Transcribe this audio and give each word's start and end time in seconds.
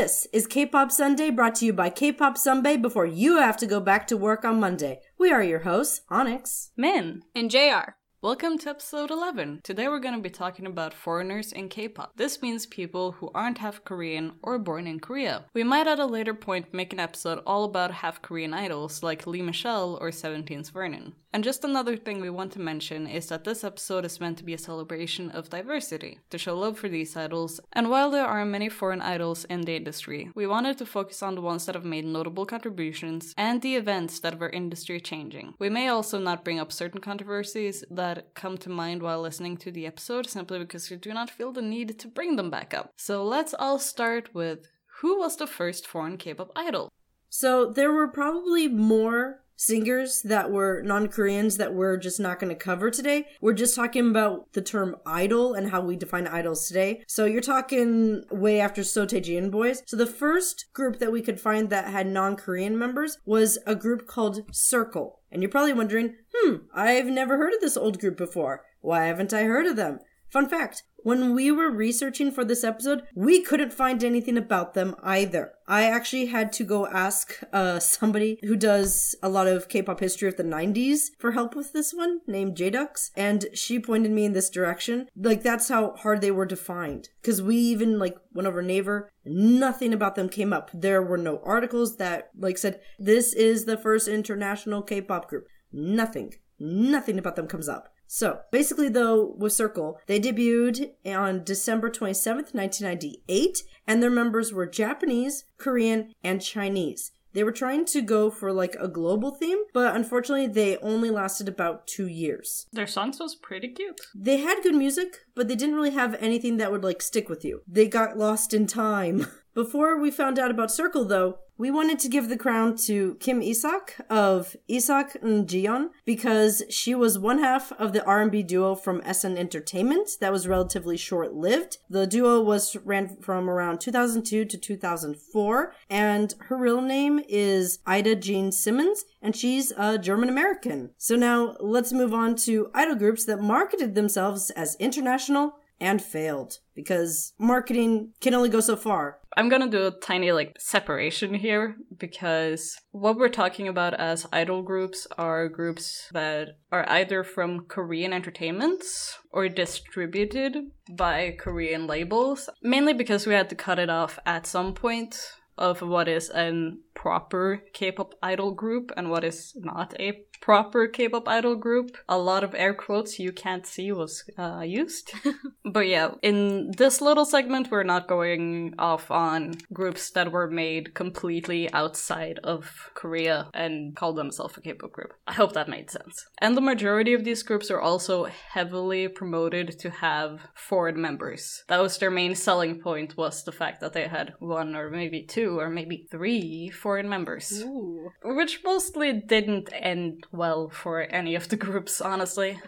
This 0.00 0.26
is 0.32 0.46
K-Pop 0.46 0.90
Sunday 0.90 1.28
brought 1.28 1.56
to 1.56 1.66
you 1.66 1.74
by 1.74 1.90
K-Pop 1.90 2.38
Sunday 2.38 2.78
before 2.78 3.04
you 3.04 3.36
have 3.36 3.58
to 3.58 3.66
go 3.66 3.80
back 3.80 4.06
to 4.06 4.16
work 4.16 4.46
on 4.46 4.58
Monday. 4.58 5.00
We 5.18 5.30
are 5.30 5.42
your 5.42 5.58
hosts, 5.58 6.00
Onyx. 6.08 6.70
Min. 6.74 7.22
And 7.34 7.50
JR. 7.50 7.99
Welcome 8.22 8.58
to 8.58 8.68
episode 8.68 9.10
11. 9.10 9.62
Today 9.64 9.88
we're 9.88 9.98
going 9.98 10.14
to 10.14 10.20
be 10.20 10.28
talking 10.28 10.66
about 10.66 10.92
foreigners 10.92 11.54
in 11.54 11.70
K-pop. 11.70 12.18
This 12.18 12.42
means 12.42 12.66
people 12.66 13.12
who 13.12 13.30
aren't 13.34 13.56
half 13.56 13.82
Korean 13.82 14.32
or 14.42 14.58
born 14.58 14.86
in 14.86 15.00
Korea. 15.00 15.46
We 15.54 15.64
might 15.64 15.86
at 15.86 15.98
a 15.98 16.04
later 16.04 16.34
point 16.34 16.74
make 16.74 16.92
an 16.92 17.00
episode 17.00 17.42
all 17.46 17.64
about 17.64 17.90
half 17.90 18.20
Korean 18.20 18.52
idols 18.52 19.02
like 19.02 19.26
Lee 19.26 19.40
Michelle 19.40 19.96
or 20.02 20.10
17's 20.10 20.68
Vernon. 20.68 21.14
And 21.32 21.44
just 21.44 21.64
another 21.64 21.96
thing 21.96 22.20
we 22.20 22.28
want 22.28 22.52
to 22.52 22.60
mention 22.60 23.06
is 23.06 23.28
that 23.28 23.44
this 23.44 23.62
episode 23.62 24.04
is 24.04 24.18
meant 24.18 24.36
to 24.38 24.44
be 24.44 24.54
a 24.54 24.58
celebration 24.58 25.30
of 25.30 25.48
diversity, 25.48 26.18
to 26.30 26.38
show 26.38 26.58
love 26.58 26.76
for 26.76 26.88
these 26.88 27.16
idols. 27.16 27.60
And 27.72 27.88
while 27.88 28.10
there 28.10 28.26
are 28.26 28.44
many 28.44 28.68
foreign 28.68 29.00
idols 29.00 29.44
in 29.44 29.60
the 29.60 29.76
industry, 29.76 30.30
we 30.34 30.48
wanted 30.48 30.76
to 30.78 30.86
focus 30.86 31.22
on 31.22 31.36
the 31.36 31.40
ones 31.40 31.66
that 31.66 31.76
have 31.76 31.84
made 31.84 32.04
notable 32.04 32.46
contributions 32.46 33.32
and 33.38 33.62
the 33.62 33.76
events 33.76 34.18
that 34.20 34.42
our 34.42 34.50
industry 34.50 35.00
changing. 35.00 35.54
We 35.60 35.68
may 35.68 35.86
also 35.86 36.18
not 36.18 36.44
bring 36.44 36.58
up 36.58 36.72
certain 36.72 37.00
controversies 37.00 37.84
that 37.90 38.09
come 38.34 38.56
to 38.58 38.68
mind 38.68 39.02
while 39.02 39.20
listening 39.20 39.56
to 39.58 39.70
the 39.70 39.86
episode 39.86 40.28
simply 40.28 40.58
because 40.58 40.90
we 40.90 40.96
do 40.96 41.12
not 41.12 41.30
feel 41.30 41.52
the 41.52 41.62
need 41.62 41.98
to 41.98 42.08
bring 42.08 42.36
them 42.36 42.50
back 42.50 42.74
up. 42.74 42.90
So 42.96 43.24
let's 43.24 43.54
all 43.54 43.78
start 43.78 44.34
with 44.34 44.68
who 45.00 45.18
was 45.18 45.36
the 45.36 45.46
first 45.46 45.86
foreign 45.86 46.16
K-pop 46.16 46.50
idol? 46.54 46.90
So 47.28 47.70
there 47.70 47.92
were 47.92 48.08
probably 48.08 48.68
more 48.68 49.42
singers 49.60 50.22
that 50.22 50.50
were 50.50 50.80
non-Koreans 50.82 51.58
that 51.58 51.74
we're 51.74 51.98
just 51.98 52.18
not 52.18 52.40
going 52.40 52.48
to 52.48 52.54
cover 52.54 52.90
today. 52.90 53.26
We're 53.42 53.52
just 53.52 53.76
talking 53.76 54.08
about 54.08 54.54
the 54.54 54.62
term 54.62 54.96
idol 55.04 55.52
and 55.52 55.70
how 55.70 55.82
we 55.82 55.96
define 55.96 56.26
idols 56.26 56.66
today. 56.66 57.02
So 57.06 57.26
you're 57.26 57.42
talking 57.42 58.24
way 58.30 58.58
after 58.58 58.80
Seo 58.80 59.06
Taiji 59.06 59.36
and 59.36 59.52
Boys. 59.52 59.82
So 59.86 59.98
the 59.98 60.06
first 60.06 60.72
group 60.72 60.98
that 60.98 61.12
we 61.12 61.20
could 61.20 61.38
find 61.38 61.68
that 61.68 61.88
had 61.88 62.06
non-Korean 62.06 62.78
members 62.78 63.18
was 63.26 63.58
a 63.66 63.74
group 63.74 64.06
called 64.06 64.40
Circle. 64.50 65.20
And 65.30 65.42
you're 65.42 65.50
probably 65.50 65.74
wondering, 65.74 66.16
hmm, 66.34 66.56
I've 66.74 67.06
never 67.06 67.36
heard 67.36 67.52
of 67.52 67.60
this 67.60 67.76
old 67.76 68.00
group 68.00 68.16
before. 68.16 68.62
Why 68.80 69.04
haven't 69.04 69.34
I 69.34 69.42
heard 69.42 69.66
of 69.66 69.76
them? 69.76 69.98
Fun 70.30 70.48
fact 70.48 70.84
when 71.02 71.34
we 71.34 71.50
were 71.50 71.70
researching 71.70 72.30
for 72.30 72.44
this 72.44 72.64
episode, 72.64 73.02
we 73.14 73.42
couldn't 73.42 73.72
find 73.72 74.02
anything 74.02 74.36
about 74.36 74.74
them 74.74 74.94
either. 75.02 75.52
I 75.66 75.84
actually 75.84 76.26
had 76.26 76.52
to 76.54 76.64
go 76.64 76.86
ask 76.86 77.40
uh, 77.52 77.78
somebody 77.80 78.38
who 78.42 78.56
does 78.56 79.14
a 79.22 79.28
lot 79.28 79.46
of 79.46 79.68
K-pop 79.68 80.00
history 80.00 80.28
of 80.28 80.36
the 80.36 80.42
90s 80.42 81.10
for 81.18 81.32
help 81.32 81.54
with 81.54 81.72
this 81.72 81.92
one, 81.92 82.20
named 82.26 82.56
Jdux, 82.56 83.10
and 83.16 83.46
she 83.54 83.78
pointed 83.78 84.12
me 84.12 84.24
in 84.24 84.32
this 84.32 84.50
direction. 84.50 85.08
Like 85.16 85.42
that's 85.42 85.68
how 85.68 85.92
hard 85.96 86.20
they 86.20 86.30
were 86.30 86.46
to 86.46 86.56
find. 86.56 87.08
Because 87.20 87.40
we 87.40 87.56
even 87.56 87.98
like 87.98 88.16
went 88.32 88.48
over 88.48 88.62
Naver, 88.62 89.10
nothing 89.24 89.92
about 89.92 90.14
them 90.14 90.28
came 90.28 90.52
up. 90.52 90.70
There 90.74 91.02
were 91.02 91.18
no 91.18 91.40
articles 91.44 91.96
that 91.96 92.30
like 92.36 92.58
said 92.58 92.80
this 92.98 93.32
is 93.32 93.64
the 93.64 93.76
first 93.78 94.08
international 94.08 94.82
K-pop 94.82 95.28
group. 95.28 95.46
Nothing. 95.72 96.34
Nothing 96.58 97.18
about 97.18 97.36
them 97.36 97.46
comes 97.46 97.68
up. 97.68 97.92
So 98.12 98.40
basically, 98.50 98.88
though, 98.88 99.36
with 99.38 99.52
Circle, 99.52 100.00
they 100.08 100.18
debuted 100.18 100.94
on 101.06 101.44
December 101.44 101.88
27th, 101.88 102.52
1998, 102.52 103.62
and 103.86 104.02
their 104.02 104.10
members 104.10 104.52
were 104.52 104.66
Japanese, 104.66 105.44
Korean, 105.58 106.12
and 106.24 106.42
Chinese. 106.42 107.12
They 107.32 107.44
were 107.44 107.52
trying 107.52 107.84
to 107.84 108.02
go 108.02 108.28
for 108.28 108.52
like 108.52 108.74
a 108.80 108.88
global 108.88 109.30
theme, 109.30 109.58
but 109.72 109.94
unfortunately, 109.94 110.48
they 110.48 110.76
only 110.78 111.10
lasted 111.10 111.46
about 111.46 111.86
two 111.86 112.08
years. 112.08 112.66
Their 112.72 112.88
songs 112.88 113.20
was 113.20 113.36
pretty 113.36 113.68
cute. 113.68 114.00
They 114.12 114.38
had 114.38 114.64
good 114.64 114.74
music, 114.74 115.18
but 115.36 115.46
they 115.46 115.54
didn't 115.54 115.76
really 115.76 115.92
have 115.92 116.16
anything 116.18 116.56
that 116.56 116.72
would 116.72 116.82
like 116.82 117.02
stick 117.02 117.28
with 117.28 117.44
you. 117.44 117.62
They 117.68 117.86
got 117.86 118.18
lost 118.18 118.52
in 118.52 118.66
time. 118.66 119.28
Before 119.52 119.98
we 119.98 120.12
found 120.12 120.38
out 120.38 120.52
about 120.52 120.70
Circle, 120.70 121.06
though, 121.06 121.38
we 121.58 121.72
wanted 121.72 121.98
to 121.98 122.08
give 122.08 122.28
the 122.28 122.38
crown 122.38 122.76
to 122.86 123.16
Kim 123.16 123.42
Isak 123.42 123.96
of 124.08 124.56
Isak 124.68 125.16
and 125.20 125.46
Jion 125.46 125.90
because 126.06 126.62
she 126.70 126.94
was 126.94 127.18
one 127.18 127.40
half 127.40 127.72
of 127.72 127.92
the 127.92 128.02
R&B 128.04 128.44
duo 128.44 128.76
from 128.76 129.02
SM 129.02 129.36
Entertainment 129.36 130.08
that 130.20 130.32
was 130.32 130.48
relatively 130.48 130.96
short-lived. 130.96 131.78
The 131.90 132.06
duo 132.06 132.40
was 132.40 132.76
ran 132.84 133.16
from 133.16 133.50
around 133.50 133.80
2002 133.80 134.46
to 134.46 134.56
2004 134.56 135.74
and 135.90 136.34
her 136.48 136.56
real 136.56 136.80
name 136.80 137.20
is 137.28 137.80
Ida 137.84 138.14
Jean 138.14 138.52
Simmons 138.52 139.04
and 139.20 139.36
she's 139.36 139.72
a 139.76 139.98
German 139.98 140.30
American. 140.30 140.90
So 140.96 141.14
now 141.16 141.56
let's 141.60 141.92
move 141.92 142.14
on 142.14 142.36
to 142.36 142.70
idol 142.72 142.94
groups 142.94 143.26
that 143.26 143.42
marketed 143.42 143.94
themselves 143.94 144.50
as 144.50 144.76
international 144.76 145.56
and 145.80 146.02
failed 146.02 146.58
because 146.74 147.32
marketing 147.38 148.12
can 148.20 148.34
only 148.34 148.48
go 148.48 148.60
so 148.60 148.76
far. 148.76 149.18
I'm 149.36 149.48
gonna 149.48 149.68
do 149.68 149.86
a 149.86 149.90
tiny 149.90 150.32
like 150.32 150.56
separation 150.58 151.34
here 151.34 151.76
because 151.96 152.76
what 152.90 153.16
we're 153.16 153.28
talking 153.28 153.68
about 153.68 153.94
as 153.94 154.26
idol 154.32 154.62
groups 154.62 155.06
are 155.16 155.48
groups 155.48 156.08
that 156.12 156.58
are 156.72 156.88
either 156.88 157.22
from 157.22 157.66
Korean 157.66 158.12
entertainments 158.12 159.18
or 159.30 159.48
distributed 159.48 160.56
by 160.90 161.36
Korean 161.38 161.86
labels, 161.86 162.48
mainly 162.62 162.92
because 162.92 163.26
we 163.26 163.34
had 163.34 163.48
to 163.50 163.54
cut 163.54 163.78
it 163.78 163.90
off 163.90 164.18
at 164.26 164.46
some 164.46 164.74
point 164.74 165.16
of 165.56 165.82
what 165.82 166.08
is 166.08 166.30
a 166.30 166.72
proper 166.94 167.62
K-pop 167.74 168.14
idol 168.22 168.52
group 168.52 168.90
and 168.96 169.10
what 169.10 169.22
is 169.24 169.52
not 169.56 169.94
a 170.00 170.24
proper 170.40 170.86
K-pop 170.86 171.28
idol 171.28 171.54
group. 171.54 171.96
A 172.08 172.18
lot 172.18 172.44
of 172.44 172.54
air 172.54 172.74
quotes 172.74 173.18
you 173.18 173.32
can't 173.32 173.66
see 173.66 173.92
was 173.92 174.24
uh, 174.38 174.62
used. 174.66 175.12
but 175.64 175.86
yeah, 175.86 176.12
in 176.22 176.72
this 176.76 177.00
little 177.00 177.24
segment, 177.24 177.70
we're 177.70 177.82
not 177.82 178.08
going 178.08 178.74
off 178.78 179.10
on 179.10 179.54
groups 179.72 180.10
that 180.10 180.32
were 180.32 180.50
made 180.50 180.94
completely 180.94 181.72
outside 181.72 182.38
of 182.42 182.90
Korea 182.94 183.48
and 183.54 183.94
called 183.94 184.16
themselves 184.16 184.56
a 184.56 184.60
K-pop 184.60 184.92
group. 184.92 185.12
I 185.26 185.34
hope 185.34 185.52
that 185.52 185.68
made 185.68 185.90
sense. 185.90 186.26
And 186.40 186.56
the 186.56 186.60
majority 186.60 187.12
of 187.14 187.24
these 187.24 187.42
groups 187.42 187.70
are 187.70 187.80
also 187.80 188.24
heavily 188.24 189.08
promoted 189.08 189.78
to 189.80 189.90
have 189.90 190.40
foreign 190.54 191.00
members. 191.00 191.64
That 191.68 191.80
was 191.80 191.98
their 191.98 192.10
main 192.10 192.34
selling 192.34 192.80
point 192.80 193.16
was 193.16 193.44
the 193.44 193.52
fact 193.52 193.80
that 193.80 193.92
they 193.92 194.08
had 194.08 194.34
one 194.38 194.74
or 194.74 194.90
maybe 194.90 195.22
two 195.22 195.58
or 195.58 195.68
maybe 195.68 196.06
three 196.10 196.70
foreign 196.70 197.08
members. 197.08 197.62
Ooh. 197.62 198.10
Which 198.24 198.60
mostly 198.64 199.12
didn't 199.12 199.70
end 199.72 200.24
well 200.32 200.68
for 200.68 201.02
any 201.02 201.34
of 201.34 201.48
the 201.48 201.56
groups, 201.56 202.00
honestly. 202.00 202.60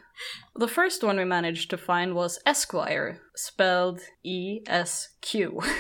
The 0.57 0.69
first 0.69 1.03
one 1.03 1.17
we 1.17 1.25
managed 1.25 1.71
to 1.71 1.79
find 1.79 2.15
was 2.15 2.41
Esquire, 2.47 3.21
spelled 3.35 4.01
E 4.23 4.61
S 4.67 5.11
Q. 5.21 5.61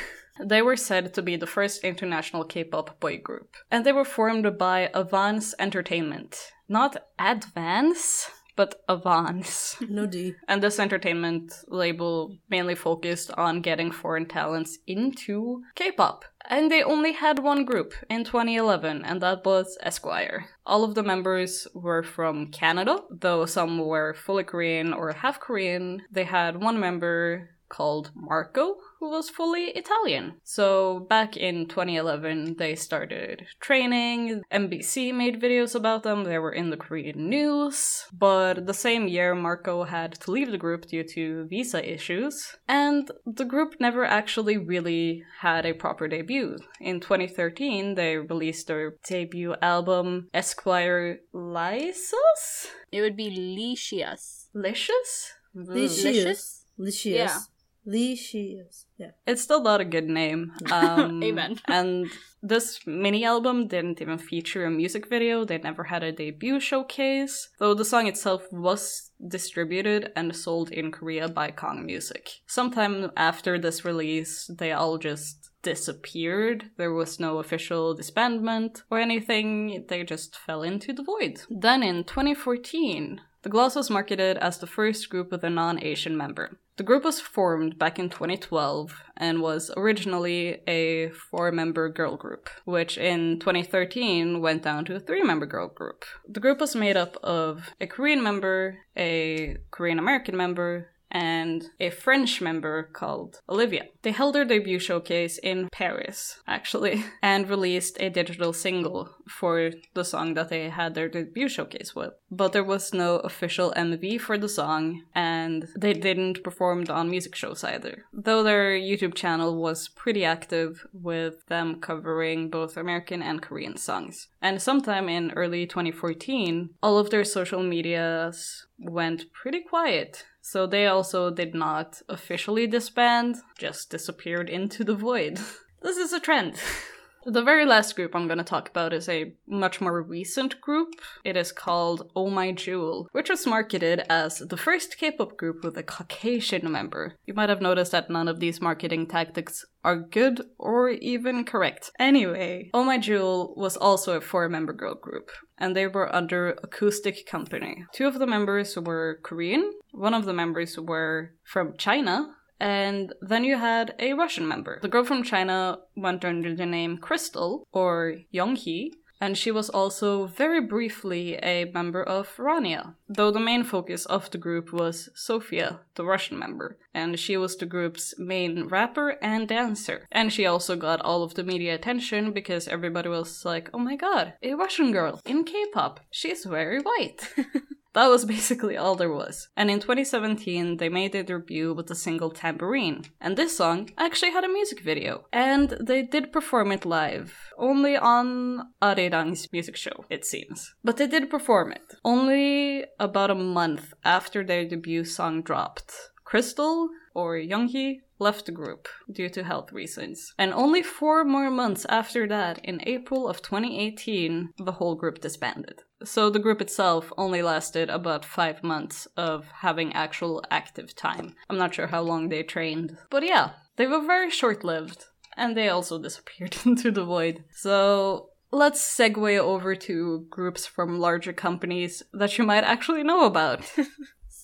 They 0.41 0.63
were 0.63 0.77
said 0.77 1.13
to 1.15 1.23
be 1.23 1.37
the 1.37 1.47
first 1.47 1.85
international 1.85 2.45
K 2.45 2.65
pop 2.65 2.99
boy 2.99 3.19
group. 3.19 3.55
And 3.71 3.85
they 3.85 3.93
were 3.93 4.05
formed 4.05 4.59
by 4.59 4.91
Avance 4.95 5.55
Entertainment. 5.59 6.53
Not 6.69 6.97
Advance, 7.19 8.31
but 8.57 8.83
Avance. 8.89 9.77
No 9.89 10.07
D. 10.07 10.35
And 10.49 10.63
this 10.63 10.79
entertainment 10.79 11.53
label 11.69 12.37
mainly 12.49 12.75
focused 12.75 13.31
on 13.33 13.61
getting 13.61 13.91
foreign 13.91 14.27
talents 14.27 14.79
into 14.87 15.63
K 15.75 15.93
pop. 15.93 16.25
And 16.49 16.71
they 16.71 16.83
only 16.83 17.13
had 17.13 17.39
one 17.39 17.65
group 17.65 17.95
in 18.11 18.25
2011, 18.25 19.05
and 19.05 19.21
that 19.23 19.45
was 19.45 19.79
Esquire. 19.81 20.47
All 20.67 20.83
of 20.83 20.95
the 20.95 21.03
members 21.03 21.69
were 21.73 22.03
from 22.03 22.49
Canada, 22.49 22.99
though 23.11 23.47
some 23.47 23.79
were 23.79 24.15
fully 24.15 24.45
Korean 24.45 24.93
or 24.93 25.13
half 25.13 25.39
Korean. 25.39 26.03
They 26.11 26.25
had 26.25 26.61
one 26.61 26.81
member 26.81 27.51
called 27.73 28.13
Marco, 28.15 28.77
who 29.01 29.11
was 29.11 29.31
fully 29.31 29.65
Italian. 29.71 30.35
So 30.45 31.07
back 31.09 31.37
in 31.37 31.67
2011, 31.67 32.57
they 32.59 32.77
started 32.77 33.47
training. 33.61 34.43
NBC 34.53 35.13
made 35.13 35.41
videos 35.41 35.75
about 35.75 36.03
them. 36.03 36.25
They 36.25 36.39
were 36.39 36.53
in 36.53 36.71
the 36.71 36.77
Korean 36.77 37.29
news. 37.29 38.05
But 38.13 38.67
the 38.67 38.75
same 38.75 39.09
year, 39.09 39.35
Marco 39.35 39.85
had 39.85 40.13
to 40.21 40.31
leave 40.31 40.51
the 40.51 40.59
group 40.59 40.87
due 40.87 41.05
to 41.15 41.47
visa 41.47 41.81
issues. 41.83 42.57
And 42.69 43.11
the 43.27 43.47
group 43.47 43.77
never 43.81 44.05
actually 44.05 44.59
really 44.59 45.25
had 45.41 45.67
a 45.67 45.73
proper 45.73 46.07
debut. 46.07 46.59
In 46.81 47.01
2013, 47.01 47.95
they 47.95 48.19
released 48.19 48.67
their 48.67 48.95
debut 49.09 49.55
album, 49.63 50.29
Esquire 50.35 51.21
Lysos? 51.35 52.67
It 52.93 53.01
would 53.01 53.17
be 53.17 53.31
Licious. 53.31 54.49
Licious? 54.55 55.33
Licious. 55.55 56.65
Licious. 56.79 57.07
Yeah. 57.07 57.39
Licious. 57.85 58.87
Yeah. 58.97 59.11
It's 59.27 59.43
still 59.43 59.63
not 59.63 59.81
a 59.81 59.85
good 59.85 60.09
name. 60.09 60.53
Um, 60.73 61.23
Amen. 61.25 61.61
and 61.69 62.07
this 62.43 62.81
mini 62.87 63.25
album 63.25 63.67
didn't 63.67 64.01
even 64.01 64.19
feature 64.19 64.65
a 64.65 64.71
music 64.71 65.09
video. 65.09 65.45
They 65.45 65.59
never 65.59 65.85
had 65.85 66.03
a 66.03 66.13
debut 66.13 66.61
showcase, 66.61 67.51
though 67.59 67.75
the 67.75 67.85
song 67.85 68.07
itself 68.07 68.43
was 68.51 69.11
distributed 69.29 70.13
and 70.17 70.35
sold 70.35 70.71
in 70.71 70.91
Korea 70.91 71.29
by 71.29 71.51
Kong 71.51 71.85
Music. 71.85 72.31
Sometime 72.47 73.11
after 73.17 73.59
this 73.59 73.85
release, 73.85 74.51
they 74.59 74.73
all 74.73 74.99
just 74.99 75.51
disappeared. 75.63 76.71
There 76.77 76.93
was 76.93 77.21
no 77.21 77.39
official 77.39 77.97
disbandment 77.97 78.83
or 78.91 78.99
anything. 78.99 79.85
They 79.89 80.03
just 80.03 80.37
fell 80.37 80.63
into 80.63 80.93
the 80.93 81.05
void. 81.05 81.43
Then 81.51 81.83
in 81.83 82.05
2014, 82.05 83.21
the 83.43 83.49
Gloss 83.49 83.77
was 83.77 83.91
marketed 83.91 84.39
as 84.39 84.59
the 84.59 84.67
first 84.67 85.09
group 85.11 85.31
with 85.31 85.45
a 85.45 85.51
non 85.51 85.83
Asian 85.83 86.17
member. 86.17 86.59
The 86.77 86.85
group 86.85 87.05
was 87.05 87.21
formed 87.21 87.79
back 87.79 87.99
in 87.99 88.09
2012 88.09 89.03
and 89.17 89.43
was 89.43 89.71
originally 89.77 90.63
a 90.67 91.11
four 91.11 91.53
member 91.53 91.91
girl 91.91 92.17
group, 92.17 92.49
which 92.65 92.97
in 92.97 93.39
2013 93.41 94.41
went 94.41 94.63
down 94.63 94.87
to 94.87 94.97
a 94.97 95.01
three 95.01 95.23
member 95.23 95.45
girl 95.45 95.69
group. 95.69 96.05
The 96.27 96.41
group 96.41 96.61
was 96.61 96.75
made 96.75 96.97
up 96.97 97.17
of 97.23 97.75
a 97.81 97.87
Korean 97.87 98.23
member, 98.23 98.79
a 98.97 99.59
Korean 99.71 99.99
American 99.99 100.37
member, 100.37 100.92
and 101.13 101.67
a 101.79 101.91
French 101.91 102.41
member 102.41 102.85
called 102.93 103.41
Olivia. 103.49 103.85
They 104.03 104.11
held 104.11 104.35
their 104.35 104.45
debut 104.45 104.79
showcase 104.79 105.39
in 105.39 105.69
Paris, 105.71 106.41
actually, 106.49 107.05
and 107.23 107.49
released 107.49 107.99
a 108.01 108.11
digital 108.11 108.53
single 108.53 109.15
for 109.29 109.71
the 109.95 110.05
song 110.05 110.35
that 110.35 110.49
they 110.49 110.69
had 110.71 110.95
their 110.95 111.09
debut 111.09 111.49
showcase 111.49 111.95
with. 111.95 112.15
But 112.31 112.53
there 112.53 112.65
was 112.65 112.95
no 112.95 113.17
official 113.17 113.73
MV 113.77 114.21
for 114.21 114.39
the 114.39 114.49
song, 114.49 115.03
and 115.15 115.69
they 115.77 115.93
didn't 115.93 116.43
perform 116.43 116.85
on 116.89 117.11
music 117.11 117.35
shows 117.35 117.63
either. 117.63 118.05
Though 118.13 118.43
their 118.43 118.73
YouTube 118.73 119.15
channel 119.15 119.61
was 119.61 119.89
pretty 119.89 120.25
active 120.25 120.87
with 120.93 121.47
them 121.47 121.81
covering 121.81 122.49
both 122.49 122.77
American 122.77 123.23
and 123.23 123.43
Korean 123.43 123.77
songs. 123.77 124.29
And 124.41 124.63
sometime 124.63 125.09
in 125.09 125.33
early 125.33 125.67
2014, 125.67 126.71
all 126.83 126.99
of 126.99 127.11
their 127.11 127.25
social 127.25 127.63
medias 127.63 128.67
went 128.79 129.33
pretty 129.33 129.61
quiet 129.61 130.25
so 130.43 130.67
they 130.67 130.87
also 130.87 131.31
did 131.31 131.55
not 131.55 132.03
officially 132.09 132.67
disband, 132.67 133.37
just 133.57 133.91
disappeared 133.91 134.51
into 134.51 134.85
the 134.85 134.95
void. 134.95 135.41
this 135.83 135.97
is 135.97 136.13
a 136.13 136.21
trend. 136.21 136.57
The 137.25 137.43
very 137.43 137.65
last 137.65 137.95
group 137.95 138.17
I'm 138.17 138.27
going 138.27 138.39
to 138.39 138.45
talk 138.45 138.69
about 138.69 138.93
is 138.93 139.09
a 139.09 139.33
much 139.47 139.81
more 139.81 140.03
recent 140.03 140.61
group. 140.61 141.01
It 141.25 141.37
is 141.37 141.53
called 141.53 142.11
Oh 142.17 142.31
My 142.31 142.51
Jewel, 142.51 143.09
which 143.13 143.31
was 143.31 143.47
marketed 143.47 144.03
as 144.11 144.39
the 144.39 144.57
first 144.57 144.99
K 144.99 145.13
pop 145.13 145.37
group 145.37 145.63
with 145.63 145.77
a 145.77 145.85
Caucasian 145.85 146.71
member. 146.71 147.15
You 147.25 147.35
might 147.35 147.49
have 147.49 147.61
noticed 147.61 147.93
that 147.93 148.11
none 148.11 148.27
of 148.27 148.41
these 148.41 148.61
marketing 148.61 149.07
tactics 149.07 149.65
are 149.85 149.97
good 149.97 150.43
or 150.59 150.91
even 150.91 151.45
correct. 151.45 151.93
Anyway, 151.99 152.71
Oh 152.75 152.83
My 152.85 152.99
Jewel 152.99 153.55
was 153.57 153.77
also 153.77 154.17
a 154.17 154.21
four 154.21 154.49
member 154.49 154.73
girl 154.73 154.95
group, 154.95 155.31
and 155.59 155.77
they 155.77 155.87
were 155.87 156.15
under 156.15 156.51
Acoustic 156.63 157.27
Company. 157.27 157.85
Two 157.93 158.07
of 158.09 158.19
the 158.19 158.27
members 158.27 158.77
were 158.77 159.21
Korean, 159.23 159.73
one 159.93 160.15
of 160.15 160.25
the 160.25 160.33
members 160.33 160.79
were 160.79 161.35
from 161.45 161.77
China, 161.77 162.35
and 162.63 163.13
then 163.21 163.43
you 163.43 163.59
had 163.59 163.93
a 163.99 164.13
Russian 164.13 164.47
member. 164.47 164.79
The 164.81 164.89
girl 164.89 165.05
from 165.05 165.25
China 165.25 165.81
went 165.97 166.25
under 166.25 166.55
the 166.55 166.65
name 166.65 166.97
Crystal, 166.97 167.67
or 167.73 168.19
Younghee, 168.33 168.93
and 169.21 169.37
she 169.37 169.51
was 169.51 169.69
also 169.69 170.27
very 170.27 170.61
briefly 170.61 171.37
a 171.43 171.65
member 171.75 172.03
of 172.03 172.37
Rania, 172.37 172.95
though 173.09 173.33
the 173.33 173.41
main 173.41 173.65
focus 173.65 174.07
of 174.07 174.31
the 174.31 174.39
group 174.39 174.73
was 174.73 175.09
Sofia, 175.15 175.81
the 175.97 176.05
Russian 176.05 176.39
member, 176.39 176.79
and 176.95 177.19
she 177.19 177.37
was 177.37 177.57
the 177.57 177.67
group's 177.67 178.15
main 178.17 178.69
rapper 178.69 179.17
and 179.21 179.49
dancer. 179.49 180.07
And 180.13 180.33
she 180.33 180.47
also 180.47 180.77
got 180.77 181.01
all 181.01 181.25
of 181.25 181.35
the 181.35 181.45
media 181.45 181.75
attention 181.75 182.33
because 182.33 182.69
everybody 182.69 183.09
was 183.09 183.45
like, 183.45 183.71
oh 183.75 183.79
my 183.79 183.97
god, 183.97 184.35
a 184.41 184.55
Russian 184.55 184.93
girl 184.93 185.21
in 185.25 185.43
K 185.43 185.67
pop, 185.73 185.99
she's 186.13 186.45
very 186.45 186.81
white. 186.81 187.29
That 187.95 188.09
was 188.09 188.25
basically 188.37 188.77
all 188.77 188.95
there 188.95 189.13
was. 189.13 189.49
And 189.57 189.71
in 189.71 189.81
2017, 189.81 190.79
they 190.79 190.89
made 190.89 191.13
their 191.13 191.23
debut 191.23 191.75
with 191.75 191.87
the 191.87 191.95
single 191.95 192.31
Tambourine. 192.31 193.05
And 193.21 193.37
this 193.37 193.57
song 193.57 193.91
actually 193.99 194.33
had 194.33 194.45
a 194.45 194.49
music 194.49 194.81
video. 194.81 195.27
And 195.33 195.71
they 195.81 196.03
did 196.03 196.33
perform 196.33 196.73
it 196.73 196.85
live, 196.85 197.53
only 197.59 197.97
on 197.97 198.69
Arirang's 198.81 199.53
music 199.53 199.77
show, 199.77 200.05
it 200.11 200.25
seems. 200.25 200.75
But 200.83 200.97
they 200.97 201.07
did 201.07 201.31
perform 201.31 201.73
it, 201.73 201.95
only 202.05 202.85
about 202.99 203.31
a 203.31 203.35
month 203.35 203.93
after 204.05 204.45
their 204.45 204.65
debut 204.65 205.05
song 205.05 205.43
dropped. 205.43 205.93
Crystal, 206.25 206.89
or 207.15 207.37
Younghee, 207.37 208.01
left 208.19 208.47
the 208.47 208.53
group 208.53 208.89
due 209.11 209.29
to 209.29 209.43
health 209.45 209.73
reasons. 209.73 210.33
And 210.39 210.55
only 210.55 210.83
four 210.83 211.25
more 211.25 211.51
months 211.51 211.85
after 211.89 212.27
that, 212.29 212.59
in 212.65 212.81
April 212.87 213.29
of 213.29 213.43
2018, 213.43 214.53
the 214.57 214.73
whole 214.73 214.95
group 214.95 215.21
disbanded. 215.21 215.83
So 216.05 216.31
the 216.31 216.39
group 216.39 216.61
itself 216.61 217.13
only 217.17 217.43
lasted 217.43 217.91
about 217.91 218.25
five 218.25 218.63
months 218.63 219.07
of 219.17 219.47
having 219.61 219.93
actual 219.93 220.43
active 220.51 220.95
time. 220.95 221.35
I'm 221.49 221.59
not 221.59 221.75
sure 221.75 221.89
how 221.89 222.03
long 222.03 222.29
they 222.29 222.43
trained. 222.43 222.97
But 223.11 223.25
yeah, 223.25 223.51
they 223.77 223.87
were 223.87 224.01
very 224.01 224.31
short 224.31 224.65
lived. 224.65 225.07
And 225.37 225.57
they 225.57 225.69
also 225.69 225.99
disappeared 226.03 226.57
into 226.65 226.91
the 226.91 227.05
void. 227.05 227.45
So 227.55 228.31
let's 228.51 228.81
segue 228.81 229.39
over 229.39 229.75
to 229.75 230.27
groups 230.29 230.67
from 230.67 230.99
larger 230.99 231.33
companies 231.33 232.03
that 232.13 232.37
you 232.39 232.45
might 232.45 232.65
actually 232.65 233.03
know 233.03 233.27
about. 233.27 233.71